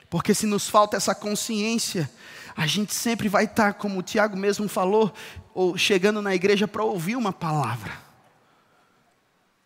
Porque 0.09 0.33
se 0.33 0.47
nos 0.47 0.67
falta 0.67 0.97
essa 0.97 1.13
consciência 1.13 2.09
a 2.59 2.67
gente 2.67 2.93
sempre 2.93 3.29
vai 3.29 3.45
estar, 3.45 3.75
como 3.75 3.97
o 3.97 4.03
Tiago 4.03 4.35
mesmo 4.35 4.67
falou, 4.67 5.13
ou 5.53 5.77
chegando 5.77 6.21
na 6.21 6.35
igreja 6.35 6.67
para 6.67 6.83
ouvir 6.83 7.15
uma 7.15 7.31
palavra. 7.31 7.93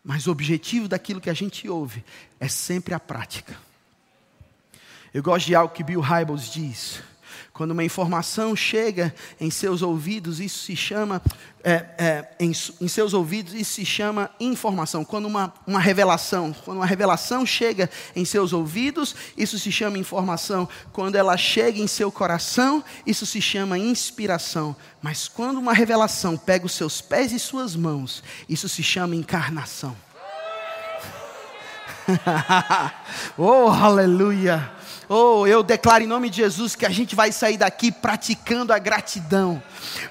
Mas 0.03 0.27
o 0.27 0.31
objetivo 0.31 0.87
daquilo 0.87 1.19
que 1.19 1.29
a 1.31 1.33
gente 1.33 1.67
ouve 1.67 2.05
é 2.39 2.47
sempre 2.47 2.93
a 2.93 2.99
prática. 2.99 3.57
Eu 5.11 5.23
gosto 5.23 5.47
de 5.47 5.55
algo 5.55 5.73
que 5.73 5.83
Bill 5.83 6.01
Hybels 6.01 6.53
diz. 6.53 7.01
Quando 7.53 7.69
uma 7.69 7.83
informação 7.83 8.55
chega 8.55 9.13
em 9.39 9.51
seus 9.51 9.83
ouvidos, 9.83 10.39
isso 10.39 10.65
se 10.65 10.75
chama, 10.75 11.21
é, 11.63 11.85
é, 11.99 12.29
em, 12.39 12.51
em, 12.81 12.87
seus 12.87 13.13
ouvidos, 13.13 13.53
isso 13.53 13.73
se 13.73 13.85
chama 13.85 14.31
informação. 14.39 15.05
Quando 15.05 15.27
uma, 15.27 15.53
uma 15.67 15.79
revelação, 15.79 16.51
quando 16.65 16.77
uma 16.77 16.85
revelação 16.87 17.45
chega 17.45 17.91
em 18.15 18.25
seus 18.25 18.53
ouvidos, 18.53 19.15
isso 19.37 19.59
se 19.59 19.71
chama 19.71 19.99
informação. 19.99 20.67
Quando 20.91 21.15
ela 21.15 21.37
chega 21.37 21.79
em 21.79 21.85
seu 21.85 22.11
coração, 22.11 22.83
isso 23.05 23.23
se 23.23 23.39
chama 23.39 23.77
inspiração. 23.77 24.75
Mas 24.99 25.27
quando 25.27 25.59
uma 25.59 25.73
revelação 25.73 26.35
pega 26.35 26.65
os 26.65 26.73
seus 26.73 27.01
pés 27.01 27.31
e 27.31 27.37
suas 27.37 27.75
mãos, 27.75 28.23
isso 28.49 28.67
se 28.67 28.81
chama 28.81 29.15
encarnação. 29.15 29.95
oh, 33.37 33.69
aleluia! 33.69 34.82
Oh, 35.09 35.45
eu 35.45 35.61
declaro 35.63 36.03
em 36.03 36.07
nome 36.07 36.29
de 36.29 36.37
Jesus 36.37 36.75
que 36.75 36.85
a 36.85 36.89
gente 36.89 37.13
vai 37.13 37.31
sair 37.31 37.57
daqui 37.57 37.91
praticando 37.91 38.71
a 38.71 38.79
gratidão, 38.79 39.61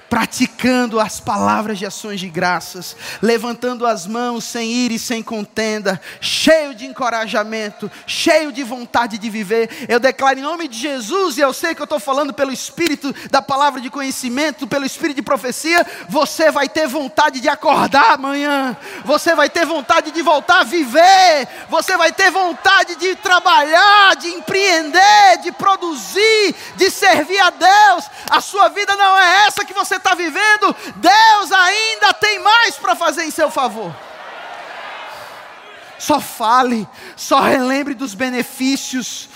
praticando 0.07 0.99
as 0.99 1.19
palavras 1.19 1.79
de 1.79 1.85
ações 1.85 2.19
de 2.19 2.29
graças, 2.29 2.95
levantando 3.19 3.87
as 3.87 4.05
mãos 4.05 4.43
sem 4.43 4.71
ir 4.71 4.91
e 4.91 4.99
sem 4.99 5.23
contenda, 5.23 5.99
cheio 6.21 6.75
de 6.75 6.85
encorajamento, 6.85 7.89
cheio 8.05 8.51
de 8.51 8.61
vontade 8.61 9.17
de 9.17 9.29
viver. 9.31 9.87
Eu 9.89 9.99
declaro 9.99 10.37
em 10.37 10.43
nome 10.43 10.67
de 10.67 10.77
Jesus, 10.77 11.37
e 11.37 11.41
eu 11.41 11.53
sei 11.53 11.73
que 11.73 11.81
eu 11.81 11.85
estou 11.85 11.99
falando 11.99 12.31
pelo 12.31 12.51
Espírito 12.51 13.13
da 13.31 13.41
palavra 13.41 13.81
de 13.81 13.89
conhecimento, 13.89 14.67
pelo 14.67 14.85
Espírito 14.85 15.15
de 15.15 15.23
profecia, 15.23 15.85
você 16.07 16.51
vai 16.51 16.69
ter 16.69 16.87
vontade 16.87 17.39
de 17.39 17.49
acordar 17.49 18.13
amanhã, 18.13 18.77
você 19.03 19.33
vai 19.33 19.49
ter 19.49 19.65
vontade 19.65 20.11
de 20.11 20.21
voltar 20.21 20.59
a 20.59 20.63
viver, 20.63 21.47
você 21.67 21.97
vai 21.97 22.11
ter 22.11 22.29
vontade 22.29 22.95
de 22.95 23.15
trabalhar, 23.15 24.15
de 24.17 24.27
empreender 24.27 24.82
empreender, 24.83 25.37
de 25.41 25.51
produzir, 25.51 26.55
de 26.75 26.91
servir 26.91 27.39
a 27.39 27.49
Deus. 27.49 28.09
A 28.29 28.41
sua 28.41 28.69
vida 28.69 28.95
não 28.95 29.17
é 29.17 29.47
essa 29.47 29.65
que 29.65 29.73
você 29.73 29.95
está 29.95 30.13
vivendo. 30.13 30.75
Deus 30.95 31.51
ainda 31.51 32.13
tem 32.13 32.39
mais 32.39 32.75
para 32.75 32.95
fazer 32.95 33.23
em 33.23 33.31
seu 33.31 33.49
favor. 33.49 33.93
Só 35.97 36.19
fale, 36.19 36.87
só 37.15 37.39
relembre 37.39 37.93
dos 37.93 38.13
benefícios. 38.13 39.29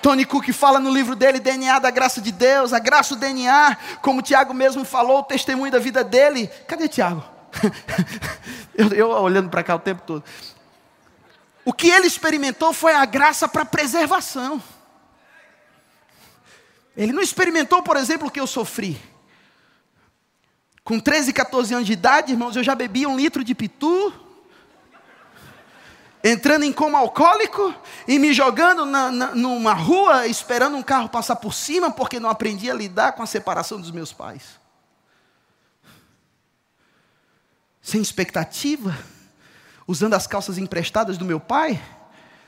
Tony 0.00 0.24
Cook 0.24 0.50
fala 0.52 0.78
no 0.78 0.90
livro 0.90 1.14
dele, 1.14 1.38
DNA 1.38 1.78
da 1.78 1.90
graça 1.90 2.20
de 2.20 2.32
Deus, 2.32 2.72
a 2.72 2.78
graça 2.78 3.14
do 3.14 3.20
DNA, 3.20 3.76
como 4.00 4.20
o 4.20 4.22
Tiago 4.22 4.54
mesmo 4.54 4.84
falou, 4.84 5.18
o 5.18 5.24
testemunho 5.24 5.72
da 5.72 5.78
vida 5.78 6.02
dele. 6.02 6.46
Cadê 6.66 6.88
Tiago? 6.88 7.22
eu, 8.74 8.88
eu 8.88 9.10
olhando 9.10 9.50
para 9.50 9.62
cá 9.62 9.74
o 9.74 9.78
tempo 9.78 10.02
todo. 10.06 10.24
O 11.64 11.72
que 11.72 11.88
ele 11.88 12.06
experimentou 12.06 12.72
foi 12.72 12.92
a 12.94 13.04
graça 13.04 13.48
para 13.48 13.64
preservação. 13.64 14.62
Ele 16.96 17.12
não 17.12 17.22
experimentou, 17.22 17.82
por 17.82 17.96
exemplo, 17.96 18.28
o 18.28 18.30
que 18.30 18.40
eu 18.40 18.46
sofri. 18.46 19.00
Com 20.84 20.98
13, 20.98 21.32
14 21.32 21.74
anos 21.74 21.86
de 21.86 21.92
idade, 21.92 22.32
irmãos, 22.32 22.56
eu 22.56 22.64
já 22.64 22.74
bebia 22.74 23.08
um 23.08 23.16
litro 23.16 23.44
de 23.44 23.54
pitu, 23.54 24.12
entrando 26.24 26.64
em 26.64 26.72
coma 26.72 26.98
alcoólico 26.98 27.72
e 28.06 28.18
me 28.18 28.32
jogando 28.32 28.84
na, 28.84 29.10
na, 29.12 29.34
numa 29.34 29.72
rua, 29.72 30.26
esperando 30.26 30.76
um 30.76 30.82
carro 30.82 31.08
passar 31.08 31.36
por 31.36 31.54
cima, 31.54 31.92
porque 31.92 32.18
não 32.18 32.28
aprendi 32.28 32.68
a 32.68 32.74
lidar 32.74 33.12
com 33.12 33.22
a 33.22 33.26
separação 33.26 33.80
dos 33.80 33.92
meus 33.92 34.12
pais. 34.12 34.60
Sem 37.80 38.02
expectativa 38.02 38.96
usando 39.92 40.14
as 40.14 40.26
calças 40.26 40.56
emprestadas 40.56 41.18
do 41.18 41.24
meu 41.24 41.38
pai, 41.38 41.80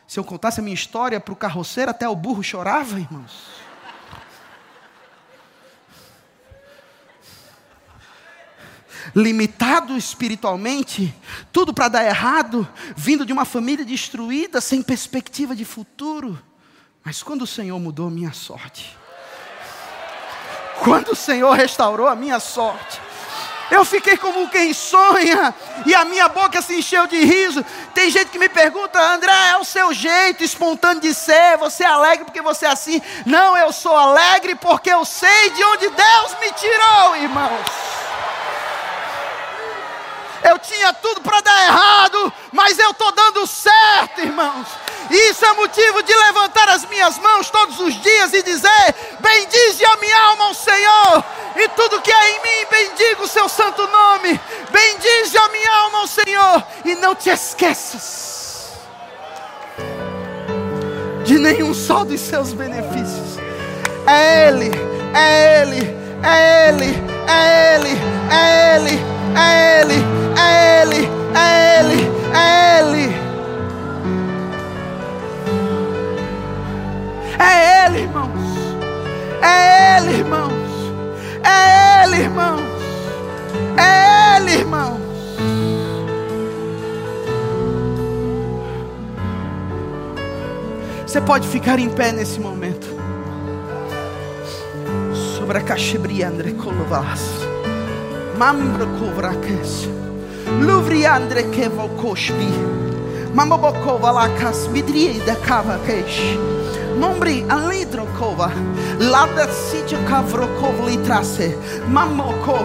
se 0.06 0.18
eu 0.18 0.24
contasse 0.24 0.60
a 0.60 0.62
minha 0.62 0.74
história 0.74 1.20
para 1.20 1.32
o 1.32 1.36
carroceiro, 1.36 1.90
até 1.90 2.08
o 2.08 2.16
burro 2.16 2.42
chorava, 2.42 2.98
irmãos. 2.98 3.62
Limitado 9.14 9.94
espiritualmente, 9.94 11.14
tudo 11.52 11.74
para 11.74 11.88
dar 11.88 12.04
errado, 12.06 12.66
vindo 12.96 13.26
de 13.26 13.32
uma 13.32 13.44
família 13.44 13.84
destruída, 13.84 14.58
sem 14.62 14.82
perspectiva 14.82 15.54
de 15.54 15.66
futuro. 15.66 16.42
Mas 17.04 17.22
quando 17.22 17.42
o 17.42 17.46
Senhor 17.46 17.78
mudou 17.78 18.06
a 18.08 18.10
minha 18.10 18.32
sorte, 18.32 18.96
quando 20.82 21.10
o 21.10 21.16
Senhor 21.16 21.52
restaurou 21.52 22.08
a 22.08 22.16
minha 22.16 22.40
sorte, 22.40 23.03
eu 23.70 23.84
fiquei 23.84 24.16
como 24.16 24.48
quem 24.48 24.72
sonha, 24.72 25.54
e 25.86 25.94
a 25.94 26.04
minha 26.04 26.28
boca 26.28 26.60
se 26.62 26.76
encheu 26.78 27.06
de 27.06 27.18
riso. 27.24 27.64
Tem 27.94 28.10
gente 28.10 28.30
que 28.30 28.38
me 28.38 28.48
pergunta, 28.48 29.00
André, 29.00 29.32
é 29.50 29.56
o 29.56 29.64
seu 29.64 29.92
jeito 29.92 30.44
espontâneo 30.44 31.00
de 31.00 31.14
ser, 31.14 31.56
você 31.58 31.84
é 31.84 31.86
alegre 31.86 32.24
porque 32.24 32.42
você 32.42 32.66
é 32.66 32.70
assim. 32.70 33.00
Não, 33.24 33.56
eu 33.56 33.72
sou 33.72 33.96
alegre 33.96 34.54
porque 34.54 34.90
eu 34.90 35.04
sei 35.04 35.50
de 35.50 35.64
onde 35.64 35.88
Deus 35.88 36.36
me 36.40 36.52
tirou, 36.52 37.16
irmãos. 37.16 38.03
Eu 40.44 40.58
tinha 40.58 40.92
tudo 40.92 41.22
para 41.22 41.40
dar 41.40 41.64
errado, 41.64 42.32
mas 42.52 42.78
eu 42.78 42.90
estou 42.90 43.10
dando 43.12 43.46
certo, 43.46 44.20
irmãos. 44.20 44.66
Isso 45.10 45.44
é 45.44 45.52
motivo 45.54 46.02
de 46.02 46.14
levantar 46.14 46.68
as 46.68 46.84
minhas 46.86 47.18
mãos 47.18 47.48
todos 47.48 47.80
os 47.80 47.94
dias 48.02 48.32
e 48.34 48.42
dizer: 48.42 48.94
Bendize 49.20 49.84
a 49.86 49.96
minha 49.96 50.20
alma 50.20 50.44
ao 50.44 50.54
Senhor, 50.54 51.24
e 51.56 51.68
tudo 51.70 52.00
que 52.02 52.12
é 52.12 52.30
em 52.30 52.42
mim, 52.42 52.66
bendiga 52.70 53.22
o 53.22 53.28
seu 53.28 53.48
santo 53.48 53.86
nome. 53.86 54.38
Bendize 54.70 55.36
a 55.38 55.48
minha 55.48 55.70
alma 55.78 55.98
ao 56.00 56.06
Senhor, 56.06 56.64
e 56.84 56.94
não 56.94 57.14
te 57.14 57.30
esqueças 57.30 58.34
de 61.24 61.38
nenhum 61.38 61.72
só 61.72 62.04
dos 62.04 62.20
seus 62.20 62.52
benefícios. 62.52 63.38
É 64.06 64.48
Ele, 64.48 64.70
é 65.14 65.62
Ele, 65.62 65.96
é 66.22 66.68
Ele, 66.68 67.02
é 67.26 67.76
Ele, 67.76 67.98
é 68.30 68.76
Ele, 68.76 69.00
é 69.36 69.80
Ele, 69.80 69.80
é 69.80 69.80
Ele, 69.80 70.13
é 70.44 70.82
Ele, 70.82 71.08
é 71.34 71.80
Ele, 71.80 72.10
é 72.34 72.80
Ele. 72.80 73.14
É 77.38 77.86
Ele, 77.86 77.98
irmãos. 78.02 78.54
É 79.42 79.98
Ele, 79.98 80.18
irmãos. 80.18 80.52
É 81.42 82.04
Ele, 82.04 82.16
irmãos. 82.22 82.60
É 83.76 84.36
Ele, 84.36 84.52
irmãos. 84.58 85.00
Você 91.06 91.20
pode 91.20 91.46
ficar 91.46 91.78
em 91.78 91.88
pé 91.88 92.12
nesse 92.12 92.40
momento. 92.40 92.88
Sobre 95.38 95.58
a 95.58 95.60
cachebriandre 95.60 96.54
colovas. 96.54 97.20
Mambro 98.36 98.86
covraques. 98.98 99.86
É 99.86 100.13
Luvriandre 100.46 101.42
kevokoshbi. 101.50 102.50
Mamobokova 103.34 104.10
lakas 104.12 104.68
midri 104.72 105.20
da 105.26 105.34
kavakesh. 105.34 106.20
Mombri 107.00 107.44
alidrokova. 107.48 108.50
Lada 109.00 109.46
sitio 109.52 109.98
kavrokov 110.08 110.86
litrase. 110.86 111.52
Mamoko 111.88 112.58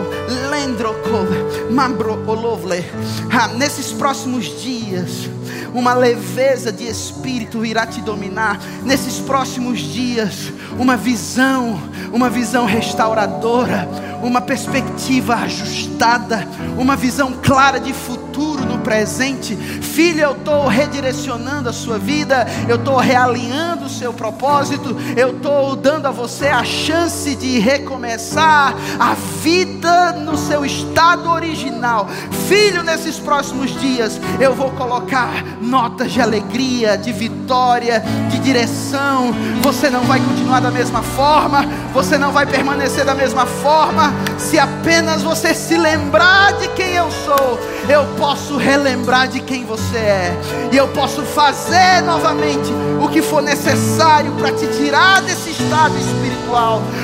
lendrokov. 0.52 1.28
Mambro 1.72 2.20
olovle. 2.28 2.84
Ah, 3.32 3.48
nesses 3.58 3.92
próximos 3.92 4.46
dias 4.62 5.30
uma 5.74 5.94
leveza 5.94 6.72
de 6.72 6.88
espírito 6.88 7.66
irá 7.66 7.86
te 7.86 8.02
dominar 8.02 8.60
nesses 8.84 9.20
próximos 9.20 9.80
dias, 9.80 10.52
uma 10.80 10.98
visão, 10.98 11.80
uma 12.12 12.30
visão 12.30 12.66
restauradora, 12.66 13.88
uma 14.22 14.42
perspectiva 14.42 15.36
ajustada, 15.36 16.48
uma 16.78 16.96
visão 16.96 17.34
clara 17.42 17.80
de 17.80 17.94
futuro 17.94 18.66
no 18.66 18.80
presente. 18.80 19.56
Filho, 19.56 20.22
eu 20.22 20.32
estou 20.32 20.68
redirecionando 20.68 21.70
a 21.70 21.74
sua 21.74 21.98
vida, 21.98 22.48
eu 22.68 22.78
estou 22.78 22.98
realinhando 22.98 23.86
o 23.86 23.90
seu 23.90 24.14
propósito, 24.14 24.96
eu 25.16 25.36
estou 25.38 25.76
dando 25.76 26.08
a 26.08 26.12
você 26.12 26.48
a 26.48 26.64
chance 26.64 27.36
de 27.36 27.60
recomeçar 27.60 28.76
a 29.00 29.14
vida 29.14 30.14
no 30.30 30.38
seu 30.38 30.64
estado 30.64 31.30
original. 31.30 32.08
Filho, 32.48 32.84
nesses 32.84 33.20
próximos 33.20 33.72
dias, 33.80 34.20
eu 34.40 34.54
vou 34.54 34.70
colocar 34.72 35.44
notas 35.62 36.12
de 36.12 36.22
alegria, 36.22 36.98
de 36.98 37.12
vitória, 37.12 38.04
de 38.30 38.40
direção. 38.40 39.34
Você 39.62 39.90
não 39.90 40.04
vai 40.04 40.20
continuar 40.20 40.60
da 40.60 40.72
mesma 40.72 41.02
forma, 41.02 41.66
você 41.94 42.18
não 42.18 42.32
vai 42.32 42.46
permanecer 42.46 43.06
da 43.06 43.16
mesma 43.16 43.46
forma. 43.46 44.14
Se 44.38 44.60
apenas 44.60 45.22
você 45.22 45.54
se 45.54 45.78
lembrar 45.78 46.54
de 46.54 46.68
quem 46.70 46.94
eu 46.94 47.10
sou, 47.12 47.60
eu 47.90 48.06
posso 48.18 48.56
relembrar 48.58 49.28
de 49.28 49.40
quem 49.40 49.66
você 49.66 49.98
é, 49.98 50.40
e 50.72 50.78
eu 50.78 50.88
posso 50.90 51.24
fazer 51.24 52.02
novamente 52.06 52.72
o 53.04 53.08
que 53.10 53.22
for 53.22 53.42
necessário 53.42 54.32
para 54.34 54.52
te 54.52 54.68
tirar 54.78 55.22
desse 55.22 55.50
estado 55.50 55.96
espiritual, 55.98 56.29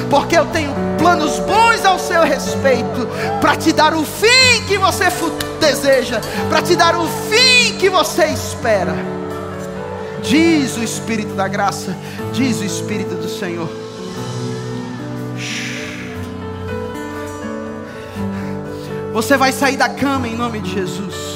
porque 0.10 0.38
eu 0.38 0.46
tenho 0.48 0.74
planos 0.98 1.40
bons 1.40 1.86
ao 1.86 2.00
seu 2.00 2.24
respeito, 2.24 3.08
para 3.40 3.56
te 3.56 3.72
dar 3.72 3.94
o 3.94 4.04
fim 4.06 4.64
que 4.68 4.78
você 4.78 5.06
deseja, 5.60 6.20
para 6.50 6.62
te 6.62 6.76
dar 6.76 6.96
o 6.96 7.08
fim 7.08 7.78
que 7.78 7.90
você 7.90 8.26
espera. 8.26 8.96
Diz 10.22 10.76
o 10.78 10.84
Espírito 10.84 11.34
da 11.36 11.48
graça, 11.48 11.96
diz 12.34 12.60
o 12.60 12.64
Espírito 12.64 13.16
do 13.16 13.30
Senhor. 13.30 13.70
Você 19.14 19.38
vai 19.38 19.54
sair 19.54 19.78
da 19.78 19.88
cama 19.88 20.28
em 20.28 20.36
nome 20.36 20.60
de 20.60 20.74
Jesus. 20.74 21.35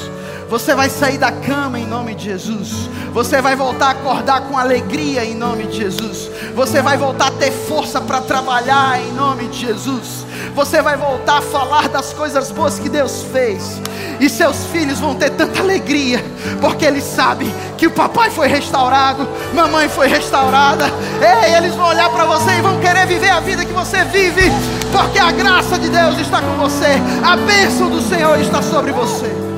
Você 0.50 0.74
vai 0.74 0.90
sair 0.90 1.16
da 1.16 1.30
cama 1.30 1.78
em 1.78 1.86
nome 1.86 2.12
de 2.12 2.24
Jesus. 2.24 2.90
Você 3.12 3.40
vai 3.40 3.54
voltar 3.54 3.86
a 3.86 3.90
acordar 3.90 4.40
com 4.48 4.58
alegria 4.58 5.24
em 5.24 5.32
nome 5.32 5.68
de 5.68 5.76
Jesus. 5.76 6.28
Você 6.56 6.82
vai 6.82 6.96
voltar 6.96 7.28
a 7.28 7.30
ter 7.30 7.52
força 7.52 8.00
para 8.00 8.20
trabalhar 8.20 9.00
em 9.00 9.12
nome 9.12 9.46
de 9.46 9.60
Jesus. 9.60 10.26
Você 10.52 10.82
vai 10.82 10.96
voltar 10.96 11.38
a 11.38 11.40
falar 11.40 11.88
das 11.88 12.12
coisas 12.12 12.50
boas 12.50 12.80
que 12.80 12.88
Deus 12.88 13.24
fez. 13.32 13.80
E 14.18 14.28
seus 14.28 14.66
filhos 14.66 14.98
vão 14.98 15.14
ter 15.14 15.30
tanta 15.30 15.60
alegria, 15.60 16.22
porque 16.60 16.84
eles 16.84 17.04
sabem 17.04 17.54
que 17.78 17.86
o 17.86 17.92
papai 17.92 18.28
foi 18.28 18.48
restaurado, 18.48 19.28
mamãe 19.54 19.88
foi 19.88 20.08
restaurada. 20.08 20.86
Ei, 21.20 21.54
eles 21.54 21.76
vão 21.76 21.86
olhar 21.86 22.10
para 22.10 22.24
você 22.24 22.58
e 22.58 22.60
vão 22.60 22.80
querer 22.80 23.06
viver 23.06 23.30
a 23.30 23.38
vida 23.38 23.64
que 23.64 23.72
você 23.72 24.02
vive, 24.04 24.50
porque 24.90 25.20
a 25.20 25.30
graça 25.30 25.78
de 25.78 25.88
Deus 25.88 26.18
está 26.18 26.42
com 26.42 26.56
você, 26.56 27.00
a 27.24 27.36
bênção 27.36 27.88
do 27.88 28.02
Senhor 28.02 28.36
está 28.40 28.60
sobre 28.60 28.90
você. 28.90 29.49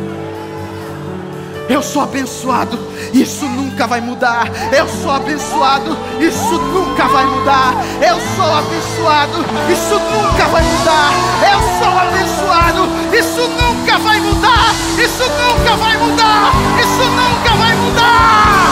Eu 1.73 1.83
sou 1.83 2.03
abençoado, 2.03 2.79
isso 3.15 3.47
nunca 3.47 3.87
vai 3.87 3.99
mudar. 3.99 4.47
Eu 4.77 4.87
sou 4.87 5.11
abençoado, 5.11 5.97
isso 6.21 6.59
nunca 6.59 7.09
vai 7.09 7.25
mudar. 7.25 7.73
Eu 7.99 8.21
sou 8.37 8.45
abençoado, 8.45 9.39
isso 9.73 9.95
nunca 9.95 10.49
vai 10.49 10.63
mudar. 10.63 11.13
Eu 11.51 11.61
sou 11.79 11.99
abençoado, 11.99 13.17
isso 13.17 13.49
nunca 13.49 13.99
vai 14.01 14.21
mudar. 14.21 14.75
Isso 15.03 15.23
nunca 15.23 15.77
vai 15.79 15.97
mudar. 15.97 16.53
Isso 16.79 17.05
nunca 17.09 17.55
vai 17.57 17.75
mudar. 17.77 18.69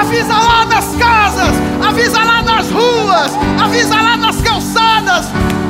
Avisa 0.00 0.34
lá 0.34 0.64
nas 0.64 0.96
casas, 0.96 1.56
avisa 1.86 2.24
lá 2.24 2.40
nas 2.40 2.70
ruas, 2.70 3.32
avisa 3.60 3.96
lá 3.96 4.16
nas 4.16 4.40
calçadas 4.40 5.26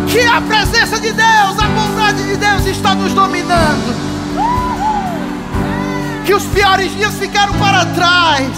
que 0.07 0.21
a 0.21 0.41
presença 0.41 0.99
de 1.01 1.13
Deus, 1.13 1.59
a 1.59 1.69
bondade 1.69 2.23
de 2.25 2.37
Deus 2.37 2.67
está 2.67 2.95
nos 2.95 3.13
dominando. 3.13 3.95
Que 6.25 6.35
os 6.35 6.45
piores 6.45 6.93
dias 6.97 7.15
ficaram 7.15 7.53
para 7.55 7.85
trás 7.87 8.51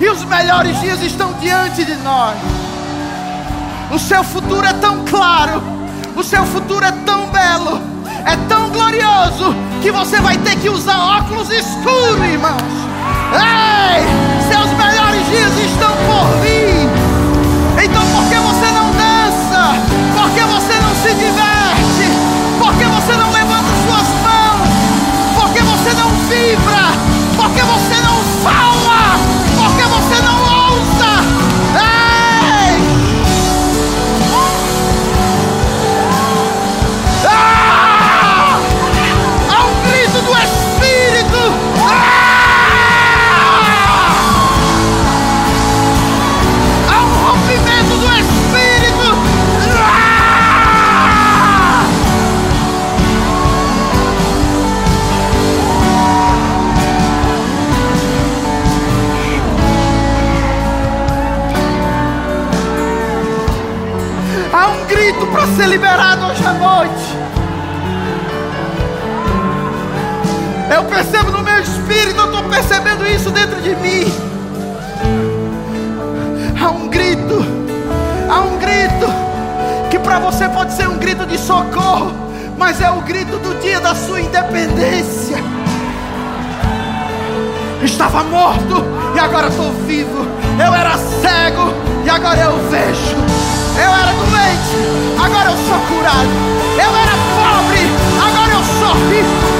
e 0.00 0.08
os 0.08 0.24
melhores 0.24 0.78
dias 0.80 1.02
estão 1.02 1.32
diante 1.34 1.84
de 1.84 1.94
nós. 1.96 2.36
O 3.90 3.98
seu 3.98 4.22
futuro 4.24 4.66
é 4.66 4.72
tão 4.74 5.04
claro, 5.04 5.62
o 6.14 6.22
seu 6.22 6.44
futuro 6.44 6.84
é 6.84 6.92
tão 7.04 7.26
belo, 7.28 7.80
é 8.24 8.36
tão 8.48 8.68
glorioso 8.70 9.54
que 9.82 9.90
você 9.90 10.20
vai 10.20 10.36
ter 10.38 10.56
que 10.56 10.68
usar 10.68 11.18
óculos 11.18 11.50
escuros, 11.50 12.24
irmãos. 12.24 12.62
Ei, 13.32 14.02
seus 14.50 14.70
melhores 14.72 15.26
dias 15.26 15.70
estão 15.70 15.90
por 15.90 16.40
vir. 16.42 16.75
Diverte? 21.18 22.06
Porque 22.58 22.84
você 22.84 23.16
não 23.16 23.30
levanta 23.30 23.68
suas 23.84 24.08
mãos? 24.22 24.68
Porque 25.34 25.62
você 25.62 25.92
não 25.94 26.10
vibra? 26.28 26.92
Porque 27.36 27.62
você 27.62 27.95
ser 65.56 65.68
liberado 65.68 66.26
hoje 66.26 66.44
à 66.44 66.52
noite. 66.52 67.16
Eu 70.74 70.84
percebo 70.84 71.30
no 71.30 71.42
meu 71.42 71.58
espírito, 71.60 72.20
eu 72.20 72.26
estou 72.26 72.42
percebendo 72.44 73.06
isso 73.06 73.30
dentro 73.30 73.62
de 73.62 73.74
mim. 73.76 74.04
Há 76.62 76.70
um 76.70 76.88
grito, 76.88 77.42
há 78.28 78.40
um 78.40 78.58
grito, 78.58 79.06
que 79.90 79.98
para 79.98 80.18
você 80.18 80.46
pode 80.50 80.74
ser 80.74 80.88
um 80.88 80.98
grito 80.98 81.24
de 81.24 81.38
socorro, 81.38 82.12
mas 82.58 82.82
é 82.82 82.90
o 82.90 83.00
grito 83.00 83.38
do 83.38 83.58
dia 83.58 83.80
da 83.80 83.94
sua 83.94 84.20
independência. 84.20 85.38
Estava 87.82 88.22
morto 88.24 88.84
e 89.14 89.18
agora 89.18 89.48
estou 89.48 89.72
vivo. 89.86 90.26
Eu 90.62 90.74
era 90.74 90.98
cego 90.98 91.72
e 92.04 92.10
agora 92.10 92.40
eu 92.40 92.58
vejo. 92.68 93.55
Eu 93.78 93.90
era 93.92 94.12
doente, 94.12 95.22
agora 95.22 95.50
eu 95.50 95.56
sou 95.56 95.78
curado. 95.80 96.30
Eu 96.74 96.96
era 96.96 97.12
pobre, 97.36 97.80
agora 98.26 98.52
eu 98.52 98.64
sou 98.64 98.94
rico. 99.10 99.55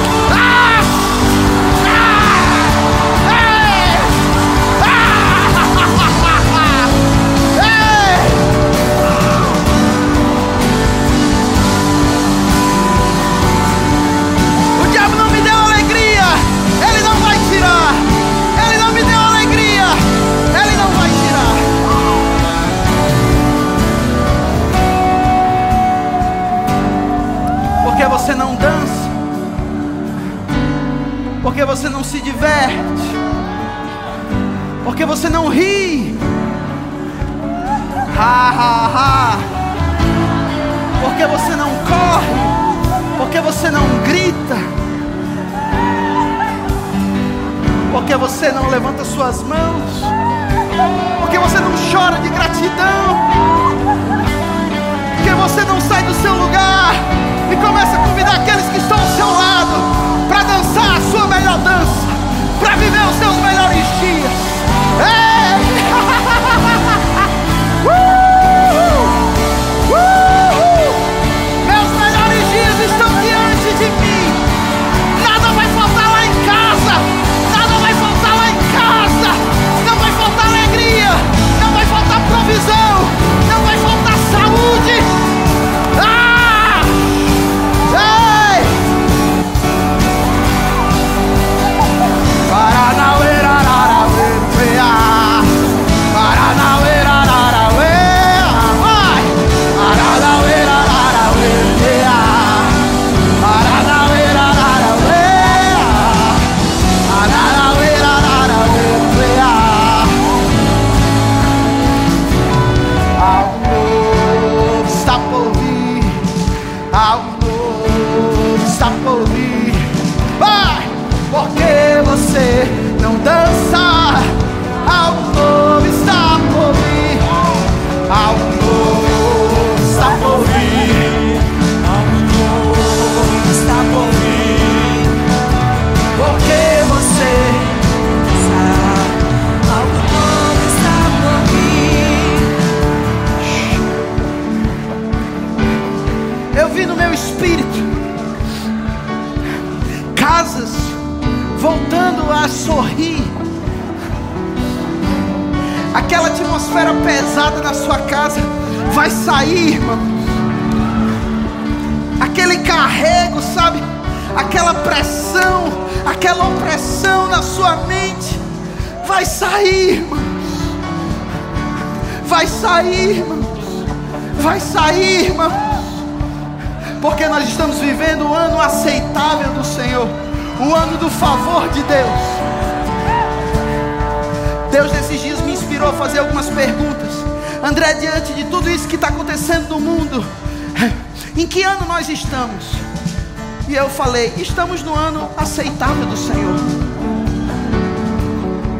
estamos 194.56 194.82
no 194.82 194.94
ano 194.94 195.28
aceitável 195.36 196.06
do 196.06 196.16
Senhor. 196.16 196.56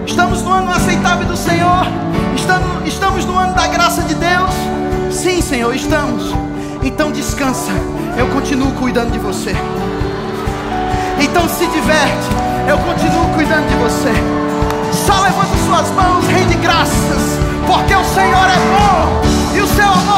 Estamos 0.07 0.41
no 0.41 0.51
ano 0.51 0.71
aceitável 0.71 1.27
do 1.27 1.37
Senhor. 1.37 1.87
Estamos, 2.35 2.89
estamos 2.89 3.27
no 3.27 3.39
ano 3.39 3.53
da 3.53 3.67
graça 3.67 4.01
de 4.01 4.15
Deus. 4.15 4.55
Sim, 5.11 5.43
Senhor, 5.43 5.77
estamos. 5.77 6.33
Então 6.83 7.13
descansa. 7.13 7.73
Eu 8.17 8.27
continuo 8.29 8.73
cuidando 8.73 9.13
de 9.13 9.19
você. 9.19 9.55
Então 11.21 11.47
se 11.47 11.67
diverte. 11.67 12.27
Eu 12.67 12.79
continuo 12.79 13.35
cuidando 13.35 13.69
de 13.69 13.75
você. 13.75 14.15
Só 15.05 15.21
levanta 15.21 15.59
suas 15.67 15.91
mãos, 15.91 16.27
rei 16.27 16.47
de 16.47 16.55
graças. 16.55 17.39
Porque 17.67 17.95
o 17.95 18.05
Senhor 18.15 18.47
é 18.49 18.59
bom. 18.73 19.55
E 19.55 19.61
o 19.61 19.67
seu 19.67 19.85
amor. 19.85 20.16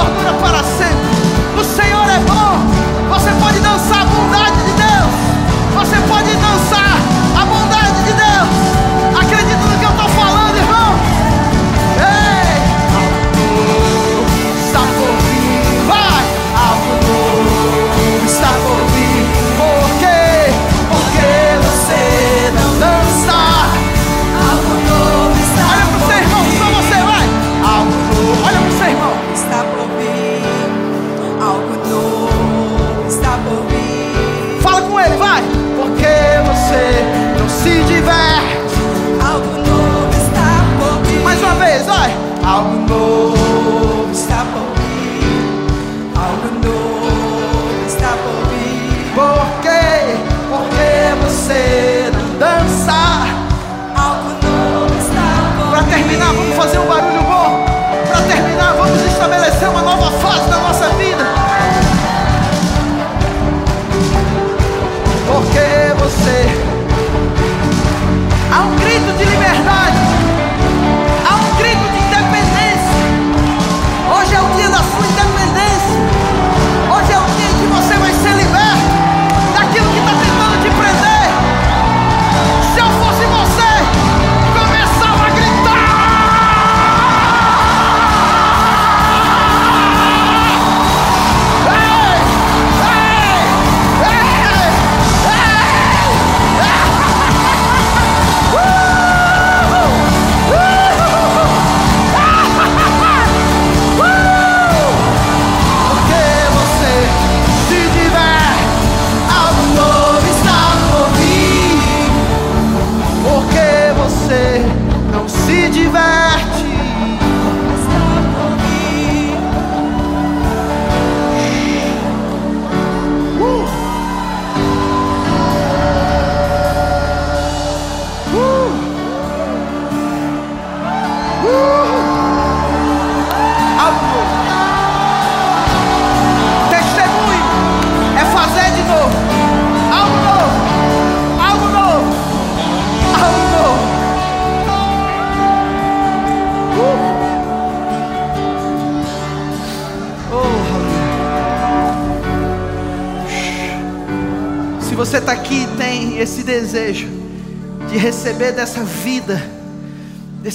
é 59.64 59.68
uma 59.68 59.82
nova 59.82 60.10
fase 60.18 60.48
na 60.48 60.57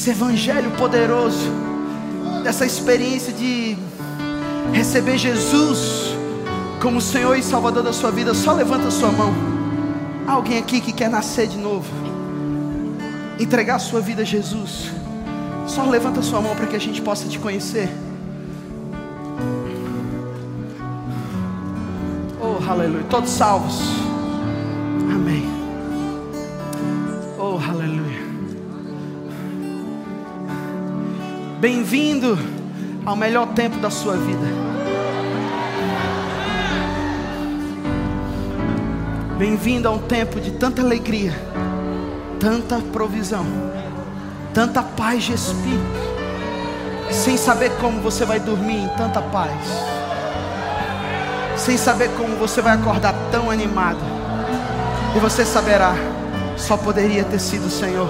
desse 0.04 0.12
evangelho 0.12 0.70
poderoso, 0.72 1.50
dessa 2.44 2.66
experiência 2.66 3.32
de 3.32 3.78
receber 4.74 5.18
Jesus 5.18 6.14
como 6.82 7.00
Senhor 7.00 7.38
e 7.38 7.42
Salvador 7.42 7.84
da 7.84 7.94
sua 7.94 8.12
vida, 8.12 8.34
só 8.34 8.52
levanta 8.52 8.90
a 8.90 8.92
sua 8.92 9.14
mão. 9.14 9.34
Alguém 10.28 10.58
aqui 10.58 10.82
que 10.82 10.92
quer 10.92 11.10
nascer 11.10 11.48
de 11.48 11.58
novo, 11.58 11.88
entregar 13.40 13.76
a 13.76 13.80
sua 13.80 14.02
vida 14.02 14.24
a 14.24 14.26
Jesus. 14.26 14.92
Só 15.66 15.84
levanta 15.86 16.20
a 16.20 16.24
sua 16.24 16.42
mão 16.42 16.54
para 16.54 16.68
que 16.68 16.76
a 16.76 16.82
gente 16.82 17.02
possa 17.02 17.26
te 17.30 17.40
conhecer. 17.40 17.90
Oh, 22.42 22.70
aleluia. 22.70 23.06
Todos 23.10 23.30
salvos. 23.30 24.03
Bem-vindo 31.64 32.38
ao 33.06 33.16
melhor 33.16 33.48
tempo 33.54 33.78
da 33.78 33.90
sua 33.90 34.18
vida. 34.18 34.46
Bem-vindo 39.38 39.88
a 39.88 39.92
um 39.92 40.00
tempo 40.00 40.42
de 40.42 40.52
tanta 40.52 40.82
alegria, 40.82 41.32
tanta 42.38 42.80
provisão, 42.92 43.46
tanta 44.54 44.84
paz 44.84 45.24
de 45.24 45.36
espírito, 45.36 45.80
sem 47.10 47.38
saber 47.38 47.72
como 47.80 48.02
você 48.02 48.26
vai 48.26 48.42
dormir 48.42 48.80
em 48.80 48.90
tanta 48.98 49.22
paz, 49.22 49.54
sem 51.56 51.78
saber 51.78 52.10
como 52.18 52.36
você 52.36 52.62
vai 52.62 52.74
acordar 52.74 53.16
tão 53.32 53.50
animado, 53.50 54.02
e 55.16 55.20
você 55.20 55.46
saberá, 55.46 55.96
só 56.58 56.76
poderia 56.76 57.24
ter 57.24 57.40
sido 57.40 57.68
o 57.68 57.72
Senhor, 57.72 58.10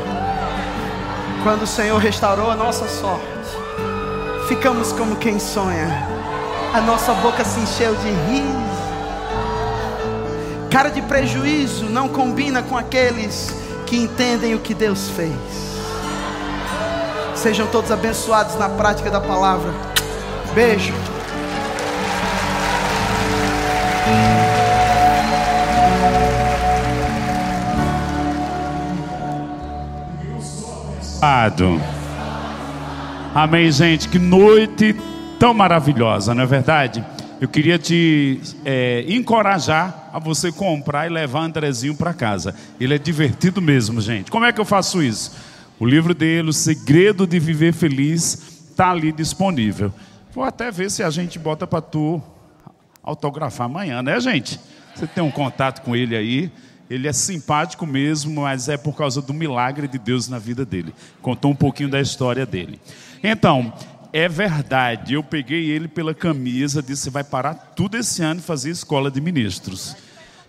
quando 1.43 1.61
o 1.61 1.67
Senhor 1.67 1.99
restaurou 1.99 2.49
a 2.49 2.55
nossa 2.55 2.87
sorte 2.87 3.32
ficamos 4.47 4.91
como 4.91 5.15
quem 5.15 5.39
sonha. 5.39 6.07
A 6.73 6.81
nossa 6.81 7.13
boca 7.13 7.43
se 7.43 7.59
encheu 7.59 7.95
de 7.95 8.09
riso. 8.31 8.73
Cara 10.69 10.89
de 10.89 11.01
prejuízo 11.03 11.85
não 11.85 12.09
combina 12.09 12.63
com 12.63 12.77
aqueles 12.77 13.53
que 13.85 13.95
entendem 13.95 14.55
o 14.55 14.59
que 14.59 14.73
Deus 14.73 15.09
fez. 15.09 15.33
Sejam 17.35 17.67
todos 17.67 17.91
abençoados 17.91 18.55
na 18.55 18.69
prática 18.69 19.11
da 19.11 19.21
palavra. 19.21 19.71
Beijo. 20.53 20.93
Ado. 31.21 31.92
Amém, 33.35 33.71
gente. 33.71 34.09
Que 34.09 34.19
noite 34.19 34.95
tão 35.39 35.55
maravilhosa, 35.55 36.35
não 36.35 36.43
é 36.43 36.45
verdade? 36.45 37.03
Eu 37.41 37.47
queria 37.47 37.79
te 37.79 38.39
é, 38.63 39.03
encorajar 39.07 40.11
a 40.13 40.19
você 40.19 40.51
comprar 40.51 41.07
e 41.07 41.09
levar 41.09 41.41
Andrezinho 41.41 41.95
para 41.95 42.13
casa. 42.13 42.53
Ele 42.79 42.93
é 42.93 42.97
divertido 42.99 43.59
mesmo, 43.59 43.99
gente. 43.99 44.29
Como 44.29 44.45
é 44.45 44.53
que 44.53 44.61
eu 44.61 44.65
faço 44.65 45.01
isso? 45.01 45.35
O 45.79 45.85
livro 45.85 46.13
dele, 46.13 46.49
O 46.49 46.53
Segredo 46.53 47.25
de 47.25 47.39
Viver 47.39 47.73
Feliz, 47.73 48.67
está 48.69 48.91
ali 48.91 49.11
disponível. 49.11 49.91
Vou 50.31 50.43
até 50.43 50.69
ver 50.69 50.91
se 50.91 51.01
a 51.01 51.09
gente 51.09 51.39
bota 51.39 51.65
para 51.65 51.81
tu 51.81 52.21
autografar 53.01 53.65
amanhã, 53.65 54.03
né, 54.03 54.19
gente? 54.19 54.59
Você 54.93 55.07
tem 55.07 55.23
um 55.23 55.31
contato 55.31 55.81
com 55.81 55.95
ele 55.95 56.15
aí. 56.15 56.51
Ele 56.93 57.07
é 57.07 57.13
simpático 57.13 57.87
mesmo, 57.87 58.43
mas 58.43 58.69
é 58.69 58.77
por 58.77 58.95
causa 58.95 59.19
do 59.19 59.33
milagre 59.33 59.87
de 59.87 59.97
Deus 59.97 60.27
na 60.27 60.37
vida 60.37 60.63
dele. 60.63 60.93
Contou 61.23 61.49
um 61.49 61.55
pouquinho 61.55 61.89
da 61.89 61.99
história 61.99 62.45
dele. 62.45 62.79
Então, 63.23 63.73
é 64.13 64.29
verdade, 64.29 65.15
eu 65.15 65.23
peguei 65.23 65.71
ele 65.71 65.87
pela 65.87 66.13
camisa, 66.13 66.83
disse: 66.83 67.09
vai 67.09 67.23
parar 67.23 67.55
tudo 67.75 67.97
esse 67.97 68.21
ano 68.21 68.39
e 68.39 68.43
fazer 68.43 68.69
escola 68.69 69.09
de 69.09 69.19
ministros. 69.19 69.95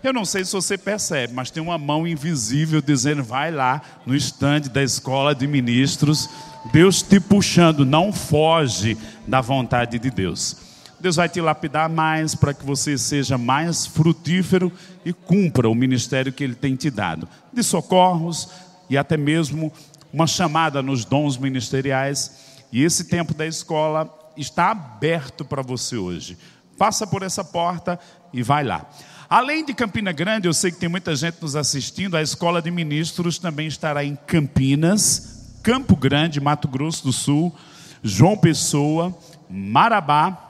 Eu 0.02 0.12
não 0.12 0.26
sei 0.26 0.44
se 0.44 0.52
você 0.52 0.76
percebe, 0.76 1.32
mas 1.32 1.50
tem 1.50 1.62
uma 1.62 1.78
mão 1.78 2.06
invisível 2.06 2.82
dizendo: 2.82 3.24
vai 3.24 3.50
lá 3.50 3.80
no 4.04 4.14
estande 4.14 4.68
da 4.68 4.82
escola 4.82 5.34
de 5.34 5.46
ministros, 5.46 6.28
Deus 6.70 7.00
te 7.00 7.18
puxando, 7.18 7.86
não 7.86 8.12
foge 8.12 8.98
da 9.26 9.40
vontade 9.40 9.98
de 9.98 10.10
Deus. 10.10 10.63
Deus 11.04 11.16
vai 11.16 11.28
te 11.28 11.38
lapidar 11.38 11.90
mais 11.90 12.34
para 12.34 12.54
que 12.54 12.64
você 12.64 12.96
seja 12.96 13.36
mais 13.36 13.84
frutífero 13.84 14.72
e 15.04 15.12
cumpra 15.12 15.68
o 15.68 15.74
ministério 15.74 16.32
que 16.32 16.42
Ele 16.42 16.54
tem 16.54 16.74
te 16.74 16.88
dado 16.88 17.28
de 17.52 17.62
socorros 17.62 18.48
e 18.88 18.96
até 18.96 19.14
mesmo 19.14 19.70
uma 20.10 20.26
chamada 20.26 20.80
nos 20.80 21.04
dons 21.04 21.36
ministeriais 21.36 22.64
e 22.72 22.82
esse 22.82 23.04
tempo 23.04 23.34
da 23.34 23.46
escola 23.46 24.08
está 24.34 24.70
aberto 24.70 25.44
para 25.44 25.60
você 25.60 25.94
hoje. 25.94 26.38
Passa 26.78 27.06
por 27.06 27.22
essa 27.22 27.44
porta 27.44 28.00
e 28.32 28.42
vai 28.42 28.64
lá. 28.64 28.88
Além 29.28 29.62
de 29.62 29.74
Campina 29.74 30.10
Grande, 30.10 30.48
eu 30.48 30.54
sei 30.54 30.72
que 30.72 30.78
tem 30.78 30.88
muita 30.88 31.14
gente 31.14 31.36
nos 31.42 31.54
assistindo, 31.54 32.16
a 32.16 32.22
Escola 32.22 32.62
de 32.62 32.70
Ministros 32.70 33.38
também 33.38 33.66
estará 33.66 34.02
em 34.02 34.16
Campinas, 34.16 35.58
Campo 35.62 35.96
Grande, 35.96 36.40
Mato 36.40 36.66
Grosso 36.66 37.04
do 37.04 37.12
Sul, 37.12 37.54
João 38.02 38.38
Pessoa, 38.38 39.14
Marabá, 39.50 40.43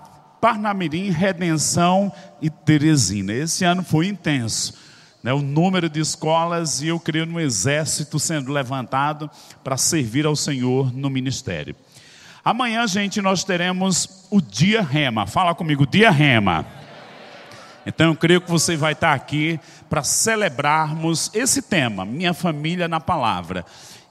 Parnamirim, 0.45 1.09
Redenção 1.09 2.13
e 2.43 2.51
Teresina. 2.51 3.33
Esse 3.33 3.65
ano 3.65 3.83
foi 3.83 4.09
intenso. 4.09 4.75
Né, 5.23 5.33
o 5.33 5.41
número 5.41 5.89
de 5.89 6.01
escolas 6.01 6.83
e 6.83 6.89
eu 6.89 7.01
creio 7.01 7.25
no 7.25 7.41
exército 7.41 8.19
sendo 8.19 8.53
levantado 8.53 9.31
para 9.63 9.79
servir 9.79 10.27
ao 10.27 10.37
Senhor 10.37 10.95
no 10.95 11.09
ministério. 11.09 11.75
Amanhã, 12.45 12.87
gente, 12.87 13.23
nós 13.23 13.43
teremos 13.43 14.27
o 14.31 14.39
dia 14.39 14.83
rema. 14.83 15.27
Fala 15.27 15.55
comigo, 15.55 15.87
dia 15.87 16.11
rema. 16.11 16.67
Então 17.87 18.09
eu 18.09 18.15
creio 18.15 18.43
que 18.43 18.51
você 18.51 18.77
vai 18.77 18.93
estar 18.93 19.15
aqui 19.15 19.59
para 19.89 20.03
celebrarmos 20.03 21.31
esse 21.33 21.63
tema, 21.63 22.05
minha 22.05 22.35
família 22.35 22.87
na 22.87 23.01
palavra, 23.01 23.65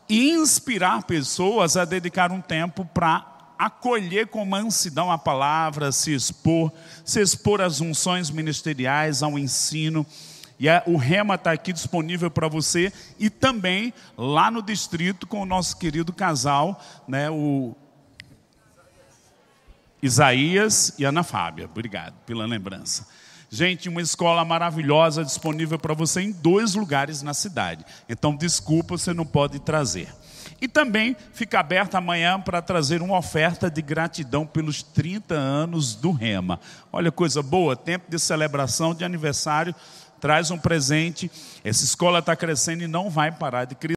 e 0.10 0.32
inspirar 0.32 1.04
pessoas 1.04 1.78
a 1.78 1.86
dedicar 1.86 2.32
um 2.32 2.42
tempo 2.42 2.84
para 2.92 3.33
acolher 3.58 4.28
com 4.28 4.46
mansidão 4.46 5.12
a 5.12 5.18
palavra, 5.18 5.92
se 5.92 6.14
expor, 6.14 6.72
se 7.06 7.22
expor 7.22 7.62
às 7.62 7.82
unções 7.82 8.30
ministeriais, 8.30 9.24
ao 9.24 9.38
ensino. 9.38 10.06
E 10.60 10.70
a, 10.70 10.84
o 10.86 10.98
Rema 10.98 11.36
está 11.36 11.52
aqui 11.52 11.74
disponível 11.74 12.30
para 12.30 12.48
você 12.48 12.92
e 13.20 13.30
também 13.30 13.94
lá 14.18 14.50
no 14.50 14.62
distrito 14.62 15.28
com 15.28 15.42
o 15.42 15.46
nosso 15.46 15.78
querido 15.78 16.14
casal, 16.14 16.82
né, 17.08 17.30
o 17.30 17.76
Isaías 20.02 20.94
e 21.00 21.06
Ana 21.06 21.24
Fábia. 21.24 21.66
Obrigado 21.66 22.14
pela 22.26 22.46
lembrança. 22.46 23.08
Gente, 23.50 23.88
uma 23.88 24.02
escola 24.02 24.44
maravilhosa 24.44 25.24
disponível 25.24 25.78
para 25.78 25.94
você 25.94 26.22
em 26.22 26.32
dois 26.32 26.74
lugares 26.74 27.22
na 27.22 27.34
cidade. 27.34 27.86
Então, 28.10 28.36
desculpa, 28.36 28.98
você 28.98 29.14
não 29.14 29.26
pode 29.26 29.60
trazer. 29.60 30.14
E 30.64 30.68
também 30.70 31.14
fica 31.34 31.60
aberta 31.60 31.98
amanhã 31.98 32.40
para 32.40 32.62
trazer 32.62 33.02
uma 33.02 33.18
oferta 33.18 33.70
de 33.70 33.82
gratidão 33.82 34.48
pelos 34.48 34.82
30 34.82 35.36
anos 35.36 35.94
do 35.94 36.10
Rema. 36.14 36.58
Olha 36.90 37.12
coisa 37.12 37.44
boa, 37.44 37.76
tempo 37.76 38.06
de 38.08 38.18
celebração 38.18 38.96
de 38.96 39.04
aniversário, 39.04 39.76
traz 40.22 40.52
um 40.52 40.58
presente. 40.58 41.30
Essa 41.66 41.84
escola 41.84 42.20
está 42.20 42.34
crescendo 42.34 42.82
e 42.82 42.88
não 42.88 43.10
vai 43.10 43.30
parar 43.30 43.66
de 43.66 43.76
crescer. 43.76 43.92